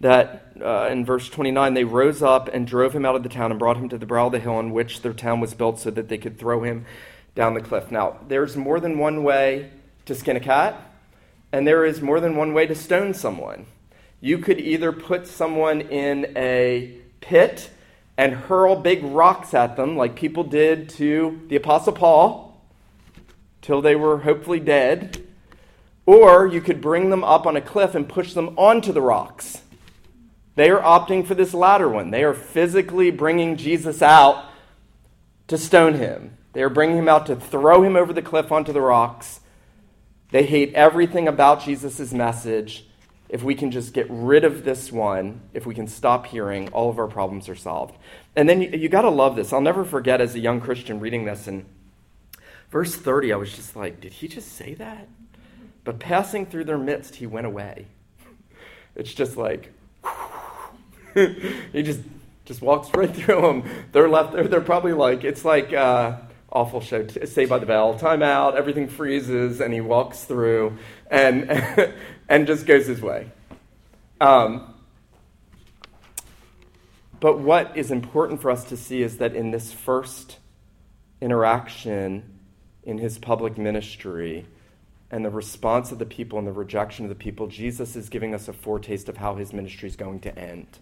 that 0.00 0.52
uh, 0.62 0.88
in 0.90 1.04
verse 1.04 1.28
29 1.28 1.74
they 1.74 1.84
rose 1.84 2.22
up 2.22 2.48
and 2.52 2.66
drove 2.66 2.94
him 2.94 3.04
out 3.04 3.14
of 3.14 3.22
the 3.22 3.28
town 3.28 3.50
and 3.50 3.60
brought 3.60 3.76
him 3.76 3.88
to 3.90 3.98
the 3.98 4.06
brow 4.06 4.26
of 4.26 4.32
the 4.32 4.38
hill 4.38 4.54
on 4.54 4.72
which 4.72 5.02
their 5.02 5.12
town 5.12 5.40
was 5.40 5.54
built 5.54 5.78
so 5.78 5.90
that 5.90 6.08
they 6.08 6.18
could 6.18 6.38
throw 6.38 6.62
him 6.62 6.86
down 7.34 7.54
the 7.54 7.60
cliff. 7.60 7.90
Now, 7.90 8.18
there's 8.26 8.56
more 8.56 8.80
than 8.80 8.98
one 8.98 9.22
way 9.22 9.70
to 10.06 10.14
skin 10.14 10.36
a 10.36 10.40
cat, 10.40 10.74
and 11.52 11.66
there 11.66 11.84
is 11.84 12.00
more 12.00 12.18
than 12.18 12.36
one 12.36 12.54
way 12.54 12.66
to 12.66 12.74
stone 12.74 13.14
someone. 13.14 13.66
You 14.20 14.38
could 14.38 14.58
either 14.58 14.90
put 14.92 15.26
someone 15.26 15.82
in 15.82 16.32
a 16.36 16.98
pit 17.20 17.70
and 18.20 18.34
hurl 18.34 18.76
big 18.76 19.02
rocks 19.02 19.54
at 19.54 19.76
them, 19.76 19.96
like 19.96 20.14
people 20.14 20.44
did 20.44 20.88
to 20.90 21.40
the 21.48 21.56
Apostle 21.56 21.92
Paul, 21.92 22.62
till 23.62 23.80
they 23.80 23.96
were 23.96 24.18
hopefully 24.18 24.60
dead, 24.60 25.26
or 26.06 26.46
you 26.46 26.60
could 26.60 26.80
bring 26.80 27.10
them 27.10 27.24
up 27.24 27.46
on 27.46 27.56
a 27.56 27.60
cliff 27.60 27.94
and 27.94 28.08
push 28.08 28.34
them 28.34 28.54
onto 28.56 28.92
the 28.92 29.02
rocks 29.02 29.62
they 30.60 30.68
are 30.68 30.82
opting 30.82 31.26
for 31.26 31.34
this 31.34 31.54
latter 31.54 31.88
one. 31.88 32.10
They 32.10 32.22
are 32.22 32.34
physically 32.34 33.10
bringing 33.10 33.56
Jesus 33.56 34.02
out 34.02 34.44
to 35.48 35.56
stone 35.56 35.94
him. 35.94 36.36
They 36.52 36.62
are 36.62 36.68
bringing 36.68 36.98
him 36.98 37.08
out 37.08 37.24
to 37.26 37.36
throw 37.36 37.82
him 37.82 37.96
over 37.96 38.12
the 38.12 38.20
cliff 38.20 38.52
onto 38.52 38.70
the 38.70 38.82
rocks. 38.82 39.40
They 40.32 40.44
hate 40.44 40.74
everything 40.74 41.26
about 41.28 41.64
Jesus' 41.64 42.12
message. 42.12 42.86
If 43.30 43.44
we 43.44 43.54
can 43.54 43.70
just 43.70 43.94
get 43.94 44.06
rid 44.10 44.44
of 44.44 44.64
this 44.64 44.90
one, 44.90 45.40
if 45.54 45.64
we 45.64 45.72
can 45.72 45.86
stop 45.86 46.26
hearing, 46.26 46.68
all 46.70 46.90
of 46.90 46.98
our 46.98 47.06
problems 47.06 47.48
are 47.48 47.54
solved. 47.54 47.96
And 48.34 48.48
then 48.48 48.60
you, 48.60 48.70
you 48.70 48.88
got 48.88 49.02
to 49.02 49.08
love 49.08 49.36
this. 49.36 49.52
I'll 49.52 49.60
never 49.60 49.84
forget 49.84 50.20
as 50.20 50.34
a 50.34 50.40
young 50.40 50.60
Christian 50.60 50.98
reading 50.98 51.26
this. 51.26 51.46
And 51.46 51.64
verse 52.70 52.96
30, 52.96 53.32
I 53.32 53.36
was 53.36 53.54
just 53.54 53.76
like, 53.76 54.00
did 54.00 54.14
he 54.14 54.26
just 54.26 54.52
say 54.52 54.74
that? 54.74 55.06
But 55.84 56.00
passing 56.00 56.44
through 56.44 56.64
their 56.64 56.76
midst, 56.76 57.16
he 57.16 57.26
went 57.26 57.46
away. 57.46 57.86
It's 58.96 59.14
just 59.14 59.36
like, 59.36 59.72
he 61.14 61.82
just 61.84 62.00
just 62.44 62.62
walks 62.62 62.92
right 62.94 63.14
through 63.14 63.40
them. 63.40 63.70
They're 63.92 64.08
left 64.08 64.32
there. 64.32 64.48
They're 64.48 64.60
probably 64.60 64.92
like 64.92 65.22
it's 65.22 65.44
like 65.44 65.72
uh, 65.72 66.16
awful 66.50 66.80
show. 66.80 67.06
Saved 67.06 67.48
by 67.48 67.58
the 67.58 67.66
Bell. 67.66 67.96
Time 67.96 68.22
out. 68.22 68.56
Everything 68.56 68.88
freezes, 68.88 69.60
and 69.60 69.72
he 69.72 69.80
walks 69.80 70.24
through 70.24 70.76
and 71.10 71.50
and 72.30 72.46
just 72.46 72.64
goes 72.64 72.86
his 72.86 73.02
way. 73.02 73.30
Um, 74.20 74.72
but 77.18 77.40
what 77.40 77.76
is 77.76 77.90
important 77.90 78.40
for 78.40 78.50
us 78.50 78.64
to 78.66 78.76
see 78.76 79.02
is 79.02 79.18
that 79.18 79.34
in 79.34 79.50
this 79.50 79.72
first 79.72 80.38
interaction 81.20 82.38
in 82.84 82.96
his 82.96 83.18
public 83.18 83.58
ministry 83.58 84.46
and 85.10 85.24
the 85.24 85.30
response 85.30 85.92
of 85.92 85.98
the 85.98 86.06
people 86.06 86.38
and 86.38 86.46
the 86.46 86.52
rejection 86.52 87.04
of 87.04 87.08
the 87.10 87.14
people, 87.16 87.48
Jesus 87.48 87.96
is 87.96 88.08
giving 88.08 88.32
us 88.32 88.48
a 88.48 88.52
foretaste 88.52 89.08
of 89.08 89.18
how 89.18 89.34
his 89.34 89.52
ministry 89.52 89.88
is 89.88 89.96
going 89.96 90.20
to 90.20 90.38
end. 90.38 90.78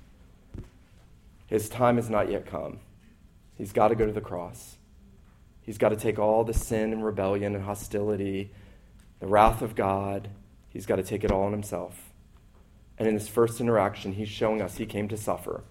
His 1.47 1.69
time 1.71 1.97
has 1.97 2.11
not 2.11 2.31
yet 2.31 2.47
come. 2.47 2.79
He's 3.57 3.73
got 3.73 3.89
to 3.89 3.95
go 3.95 4.07
to 4.07 4.13
the 4.13 4.21
cross. 4.21 4.77
He's 5.63 5.79
got 5.79 5.89
to 5.89 5.97
take 5.97 6.19
all 6.19 6.45
the 6.45 6.55
sin 6.55 6.93
and 6.93 7.05
rebellion 7.05 7.55
and 7.55 7.65
hostility, 7.65 8.53
the 9.19 9.27
wrath 9.27 9.63
of 9.63 9.75
God, 9.75 10.29
he's 10.79 10.87
got 10.87 10.95
to 10.95 11.03
take 11.03 11.25
it 11.25 11.33
all 11.33 11.43
on 11.43 11.51
himself. 11.51 12.13
And 12.99 13.09
in 13.09 13.15
this 13.15 13.27
first 13.27 13.61
interaction, 13.61 14.13
he's 14.13 14.29
showing 14.29 14.63
us 14.63 14.77
he 14.77 14.87
came 14.87 15.09
to 15.09 15.17
suffer. 15.17 15.65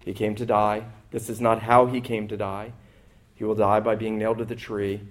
He 0.00 0.12
came 0.12 0.34
to 0.34 0.44
die. 0.44 0.86
This 1.12 1.30
is 1.30 1.40
not 1.40 1.62
how 1.62 1.86
he 1.86 2.00
came 2.00 2.26
to 2.26 2.36
die. 2.36 2.72
He 3.36 3.44
will 3.44 3.54
die 3.54 3.78
by 3.78 3.94
being 3.94 4.18
nailed 4.18 4.38
to 4.38 4.44
the 4.44 4.56
tree, 4.56 5.02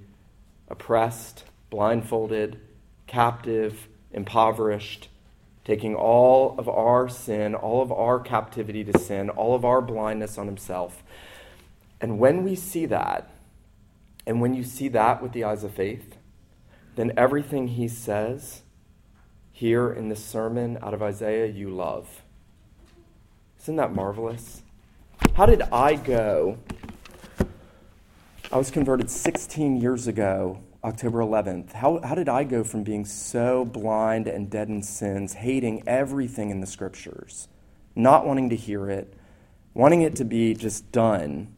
oppressed, 0.68 1.46
blindfolded, 1.70 2.60
captive, 3.08 3.88
impoverished, 4.12 5.08
taking 5.64 5.96
all 5.96 6.56
of 6.58 6.68
our 6.68 7.08
sin, 7.08 7.56
all 7.56 7.82
of 7.82 7.94
our 7.94 8.20
captivity 8.20 8.84
to 8.84 9.00
sin, 9.00 9.30
all 9.30 9.56
of 9.56 9.64
our 9.64 9.82
blindness 9.82 10.38
on 10.38 10.48
himself. 10.48 11.02
And 12.02 12.20
when 12.20 12.44
we 12.44 12.56
see 12.56 12.88
that, 12.88 13.32
and 14.28 14.42
when 14.42 14.54
you 14.54 14.66
see 14.66 14.90
that 14.90 15.24
with 15.24 15.32
the 15.32 15.46
eyes 15.46 15.64
of 15.64 15.74
faith, 15.74 16.18
then 16.98 17.14
everything 17.16 17.70
he 17.70 17.88
says 17.88 18.64
here 19.54 19.94
in 19.94 20.10
this 20.10 20.26
sermon 20.26 20.80
out 20.82 20.96
of 20.96 21.02
Isaiah 21.02 21.46
you 21.46 21.70
love. 21.70 22.24
Isn't 23.62 23.76
that 23.78 23.94
marvelous? 23.94 24.64
How 25.36 25.46
did 25.46 25.62
I 25.72 25.94
go? 25.96 26.58
I 28.52 28.58
was 28.58 28.72
converted 28.72 29.10
16 29.10 29.80
years 29.80 30.08
ago, 30.08 30.60
October 30.84 31.20
11th. 31.20 31.74
How, 31.74 32.02
how 32.04 32.16
did 32.16 32.28
I 32.28 32.44
go 32.44 32.64
from 32.64 32.84
being 32.84 33.06
so 33.06 33.64
blind 33.64 34.28
and 34.28 34.50
dead 34.50 34.70
in 34.70 34.82
sins, 34.82 35.34
hating 35.34 35.84
everything 35.88 36.50
in 36.50 36.60
the 36.60 36.68
scriptures, 36.68 37.48
not 37.96 38.26
wanting 38.26 38.50
to 38.50 38.56
hear 38.56 38.90
it, 38.90 39.14
wanting 39.76 40.02
it 40.02 40.16
to 40.16 40.26
be 40.26 40.56
just 40.56 40.92
done, 40.92 41.56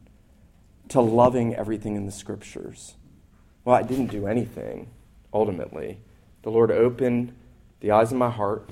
to 0.90 1.00
loving 1.00 1.54
everything 1.54 1.96
in 1.96 2.04
the 2.04 2.12
scriptures? 2.12 2.94
Well, 3.64 3.74
I 3.74 3.82
didn't 3.82 4.08
do 4.08 4.26
anything, 4.26 4.90
ultimately. 5.32 5.98
The 6.42 6.50
Lord 6.50 6.70
opened 6.70 7.34
the 7.80 7.90
eyes 7.90 8.12
of 8.12 8.18
my 8.18 8.30
heart 8.30 8.68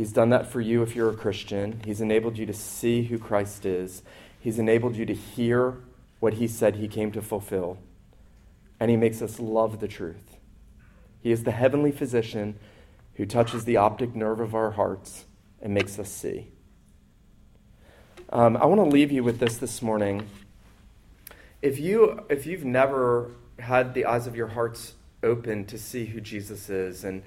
He's 0.00 0.12
done 0.12 0.30
that 0.30 0.46
for 0.46 0.62
you 0.62 0.82
if 0.82 0.96
you're 0.96 1.10
a 1.10 1.14
Christian. 1.14 1.82
He's 1.84 2.00
enabled 2.00 2.38
you 2.38 2.46
to 2.46 2.54
see 2.54 3.02
who 3.02 3.18
Christ 3.18 3.66
is. 3.66 4.02
He's 4.38 4.58
enabled 4.58 4.96
you 4.96 5.04
to 5.04 5.12
hear 5.12 5.76
what 6.20 6.32
he 6.34 6.48
said 6.48 6.76
he 6.76 6.88
came 6.88 7.12
to 7.12 7.20
fulfill. 7.20 7.76
And 8.80 8.90
he 8.90 8.96
makes 8.96 9.20
us 9.20 9.38
love 9.38 9.78
the 9.78 9.88
truth. 9.88 10.38
He 11.22 11.30
is 11.30 11.44
the 11.44 11.50
heavenly 11.50 11.92
physician 11.92 12.58
who 13.16 13.26
touches 13.26 13.66
the 13.66 13.76
optic 13.76 14.14
nerve 14.14 14.40
of 14.40 14.54
our 14.54 14.70
hearts 14.70 15.26
and 15.60 15.74
makes 15.74 15.98
us 15.98 16.10
see. 16.10 16.48
Um, 18.30 18.56
I 18.56 18.64
want 18.64 18.80
to 18.80 18.86
leave 18.86 19.12
you 19.12 19.22
with 19.22 19.38
this 19.38 19.58
this 19.58 19.82
morning. 19.82 20.30
If, 21.60 21.78
you, 21.78 22.24
if 22.30 22.46
you've 22.46 22.64
never 22.64 23.32
had 23.58 23.92
the 23.92 24.06
eyes 24.06 24.26
of 24.26 24.34
your 24.34 24.48
hearts 24.48 24.94
open 25.22 25.66
to 25.66 25.78
see 25.78 26.06
who 26.06 26.22
Jesus 26.22 26.70
is 26.70 27.04
and 27.04 27.22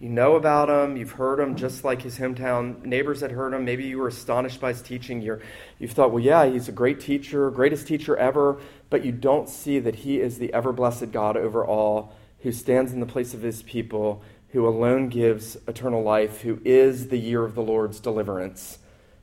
you 0.00 0.08
know 0.08 0.36
about 0.36 0.70
him, 0.70 0.96
you've 0.96 1.12
heard 1.12 1.40
him 1.40 1.56
just 1.56 1.82
like 1.82 2.02
his 2.02 2.18
hometown 2.18 2.84
neighbors 2.84 3.20
had 3.20 3.32
heard 3.32 3.52
him. 3.52 3.64
Maybe 3.64 3.84
you 3.84 3.98
were 3.98 4.08
astonished 4.08 4.60
by 4.60 4.68
his 4.68 4.80
teaching. 4.80 5.20
You're, 5.20 5.40
you've 5.80 5.90
thought, 5.90 6.12
well, 6.12 6.22
yeah, 6.22 6.46
he's 6.46 6.68
a 6.68 6.72
great 6.72 7.00
teacher, 7.00 7.50
greatest 7.50 7.88
teacher 7.88 8.16
ever, 8.16 8.60
but 8.90 9.04
you 9.04 9.10
don't 9.10 9.48
see 9.48 9.80
that 9.80 9.96
he 9.96 10.20
is 10.20 10.38
the 10.38 10.52
ever 10.54 10.72
blessed 10.72 11.10
God 11.10 11.36
over 11.36 11.66
all, 11.66 12.12
who 12.40 12.52
stands 12.52 12.92
in 12.92 13.00
the 13.00 13.06
place 13.06 13.34
of 13.34 13.42
his 13.42 13.62
people, 13.64 14.22
who 14.50 14.68
alone 14.68 15.08
gives 15.08 15.56
eternal 15.66 16.02
life, 16.04 16.42
who 16.42 16.60
is 16.64 17.08
the 17.08 17.18
year 17.18 17.44
of 17.44 17.56
the 17.56 17.62
Lord's 17.62 17.98
deliverance, 17.98 18.78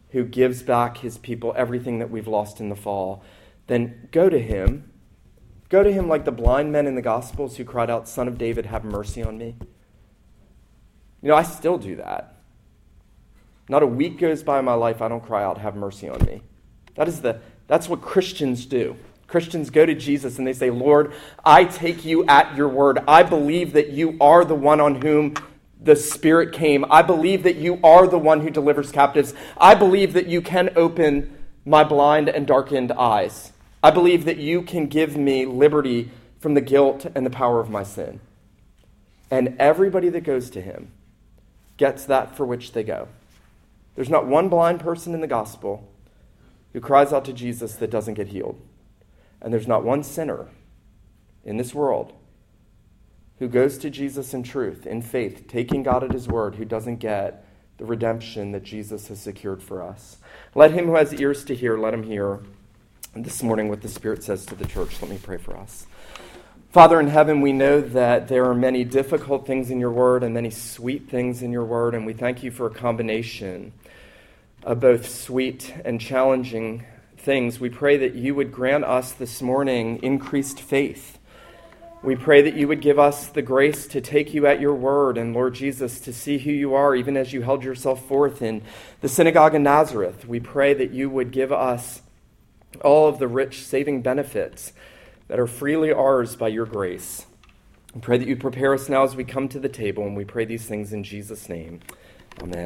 who 0.10 0.26
gives 0.26 0.62
back 0.62 0.98
his 0.98 1.18
people 1.18 1.54
everything 1.56 2.00
that 2.00 2.10
we've 2.10 2.28
lost 2.28 2.60
in 2.60 2.68
the 2.68 2.76
fall. 2.76 3.24
Then 3.68 4.10
go 4.12 4.28
to 4.28 4.40
him. 4.40 4.92
Go 5.70 5.84
to 5.84 5.92
him 5.92 6.10
like 6.10 6.26
the 6.26 6.32
blind 6.32 6.74
men 6.74 6.86
in 6.86 6.96
the 6.96 7.02
Gospels 7.02 7.56
who 7.56 7.64
cried 7.64 7.90
out, 7.90 8.10
Son 8.10 8.28
of 8.28 8.38
David, 8.38 8.66
have 8.66 8.84
mercy 8.84 9.24
on 9.24 9.38
me. 9.38 9.56
You 11.26 11.32
know, 11.32 11.38
I 11.38 11.42
still 11.42 11.80
do 11.80 11.96
that. 11.96 12.36
Not 13.68 13.82
a 13.82 13.88
week 13.88 14.20
goes 14.20 14.44
by 14.44 14.60
in 14.60 14.66
my 14.66 14.76
life 14.76 15.02
I 15.02 15.08
don't 15.08 15.26
cry 15.26 15.44
out, 15.44 15.58
have 15.58 15.76
mercy 15.76 16.08
on 16.08 16.24
me. 16.24 16.44
That 16.94 17.08
is 17.08 17.22
the, 17.22 17.40
that's 17.66 17.90
what 17.90 18.04
Christians 18.04 18.68
do. 18.68 18.96
Christians 19.26 19.72
go 19.72 19.88
to 19.88 19.96
Jesus 19.96 20.38
and 20.38 20.46
they 20.46 20.54
say, 20.54 20.70
Lord, 20.70 21.14
I 21.44 21.66
take 21.66 22.06
you 22.06 22.28
at 22.28 22.56
your 22.56 22.68
word. 22.68 23.00
I 23.08 23.24
believe 23.24 23.74
that 23.74 23.90
you 23.90 24.18
are 24.22 24.46
the 24.46 24.54
one 24.54 24.80
on 24.80 25.02
whom 25.02 25.34
the 25.82 25.96
Spirit 25.96 26.54
came. 26.54 26.86
I 26.92 27.02
believe 27.02 27.42
that 27.42 27.56
you 27.56 27.80
are 27.84 28.06
the 28.06 28.20
one 28.20 28.42
who 28.42 28.52
delivers 28.52 28.92
captives. 28.92 29.34
I 29.58 29.74
believe 29.74 30.14
that 30.14 30.28
you 30.28 30.44
can 30.44 30.70
open 30.76 31.36
my 31.66 31.84
blind 31.84 32.30
and 32.30 32.46
darkened 32.46 32.92
eyes. 32.92 33.52
I 33.82 33.90
believe 33.90 34.26
that 34.26 34.38
you 34.38 34.62
can 34.62 34.86
give 34.86 35.18
me 35.18 35.48
liberty 35.48 36.12
from 36.40 36.54
the 36.54 36.62
guilt 36.62 37.08
and 37.16 37.26
the 37.26 37.32
power 37.32 37.60
of 37.60 37.72
my 37.72 37.82
sin. 37.82 38.20
And 39.32 39.56
everybody 39.58 40.10
that 40.10 40.22
goes 40.22 40.52
to 40.52 40.62
him, 40.62 40.92
gets 41.78 42.06
that 42.06 42.36
for 42.36 42.46
which 42.46 42.72
they 42.72 42.84
go. 42.84 43.08
There's 43.96 44.10
not 44.10 44.28
one 44.28 44.50
blind 44.50 44.80
person 44.80 45.14
in 45.14 45.22
the 45.22 45.28
gospel 45.28 45.90
who 46.74 46.82
cries 46.82 47.14
out 47.14 47.26
to 47.26 47.34
Jesus 47.34 47.76
that 47.76 47.90
doesn't 47.90 48.16
get 48.16 48.28
healed. 48.28 48.60
And 49.42 49.54
there's 49.54 49.68
not 49.68 49.84
one 49.84 50.04
sinner 50.04 50.48
in 51.44 51.58
this 51.58 51.74
world 51.74 52.14
who 53.40 53.48
goes 53.48 53.78
to 53.78 53.90
Jesus 53.90 54.34
in 54.34 54.44
truth, 54.44 54.86
in 54.86 55.02
faith, 55.02 55.48
taking 55.48 55.84
God 55.84 56.04
at 56.04 56.12
his 56.12 56.28
word, 56.28 56.56
who 56.56 56.66
doesn't 56.66 56.98
get 56.98 57.46
the 57.78 57.86
redemption 57.86 58.52
that 58.54 58.64
Jesus 58.64 59.10
has 59.10 59.22
secured 59.22 59.62
for 59.62 59.82
us. 59.82 60.18
Let 60.54 60.72
him 60.72 60.86
who 60.86 60.96
has 60.96 61.14
ears 61.14 61.44
to 61.46 61.56
hear, 61.56 61.78
let 61.78 61.94
him 61.94 62.04
hear 62.04 62.40
this 63.14 63.44
morning 63.44 63.70
what 63.70 63.82
the 63.82 63.90
Spirit 63.90 64.24
says 64.24 64.46
to 64.48 64.56
the 64.56 64.66
church. 64.66 65.02
Let 65.02 65.12
me 65.12 65.20
pray 65.22 65.38
for 65.38 65.58
us. 65.58 65.86
Father 66.76 67.00
in 67.00 67.08
heaven, 67.08 67.40
we 67.40 67.54
know 67.54 67.80
that 67.80 68.28
there 68.28 68.44
are 68.50 68.54
many 68.54 68.84
difficult 68.84 69.48
things 69.48 69.72
in 69.72 69.80
your 69.80 69.92
word 69.92 70.24
and 70.24 70.34
many 70.34 70.50
sweet 70.50 71.10
things 71.10 71.42
in 71.42 71.54
your 71.54 71.64
word, 71.64 71.96
and 71.96 72.06
we 72.06 72.12
thank 72.12 72.44
you 72.44 72.52
for 72.52 72.66
a 72.66 72.70
combination 72.70 73.72
of 74.62 74.82
both 74.82 75.08
sweet 75.08 75.74
and 75.86 76.02
challenging 76.02 76.84
things. 77.18 77.62
We 77.62 77.70
pray 77.70 77.96
that 77.96 78.16
you 78.16 78.36
would 78.36 78.52
grant 78.52 78.84
us 78.84 79.14
this 79.14 79.42
morning 79.42 80.04
increased 80.04 80.60
faith. 80.60 81.18
We 82.04 82.18
pray 82.18 82.42
that 82.42 82.56
you 82.56 82.68
would 82.68 82.82
give 82.82 83.00
us 83.00 83.28
the 83.28 83.42
grace 83.42 83.88
to 83.88 84.02
take 84.02 84.34
you 84.34 84.46
at 84.46 84.60
your 84.60 84.76
word 84.76 85.18
and, 85.18 85.34
Lord 85.34 85.54
Jesus, 85.54 86.02
to 86.02 86.12
see 86.12 86.40
who 86.40 86.52
you 86.52 86.74
are, 86.74 86.94
even 86.94 87.16
as 87.16 87.32
you 87.32 87.42
held 87.42 87.64
yourself 87.64 88.06
forth 88.06 88.42
in 88.42 88.62
the 89.00 89.08
synagogue 89.08 89.56
in 89.56 89.64
Nazareth. 89.64 90.28
We 90.28 90.42
pray 90.42 90.74
that 90.74 90.92
you 90.92 91.10
would 91.10 91.32
give 91.32 91.54
us 91.54 92.02
all 92.82 93.08
of 93.08 93.18
the 93.18 93.30
rich 93.30 93.64
saving 93.64 94.02
benefits 94.02 94.74
that 95.28 95.40
are 95.40 95.48
freely 95.48 95.92
ours 95.92 96.36
by 96.36 96.48
your 96.48 96.66
grace. 96.66 97.26
We 97.94 98.02
pray 98.02 98.18
that 98.18 98.28
you 98.28 98.36
prepare 98.36 98.74
us 98.74 98.90
now 98.90 99.04
as 99.04 99.16
we 99.16 99.24
come 99.24 99.48
to 99.50 99.60
the 99.60 99.70
table, 99.70 100.06
and 100.06 100.16
we 100.16 100.26
pray 100.26 100.46
these 100.46 100.66
things 100.66 100.94
in 100.94 101.04
Jesus' 101.04 101.50
name. 101.50 101.80
Amen. 102.42 102.54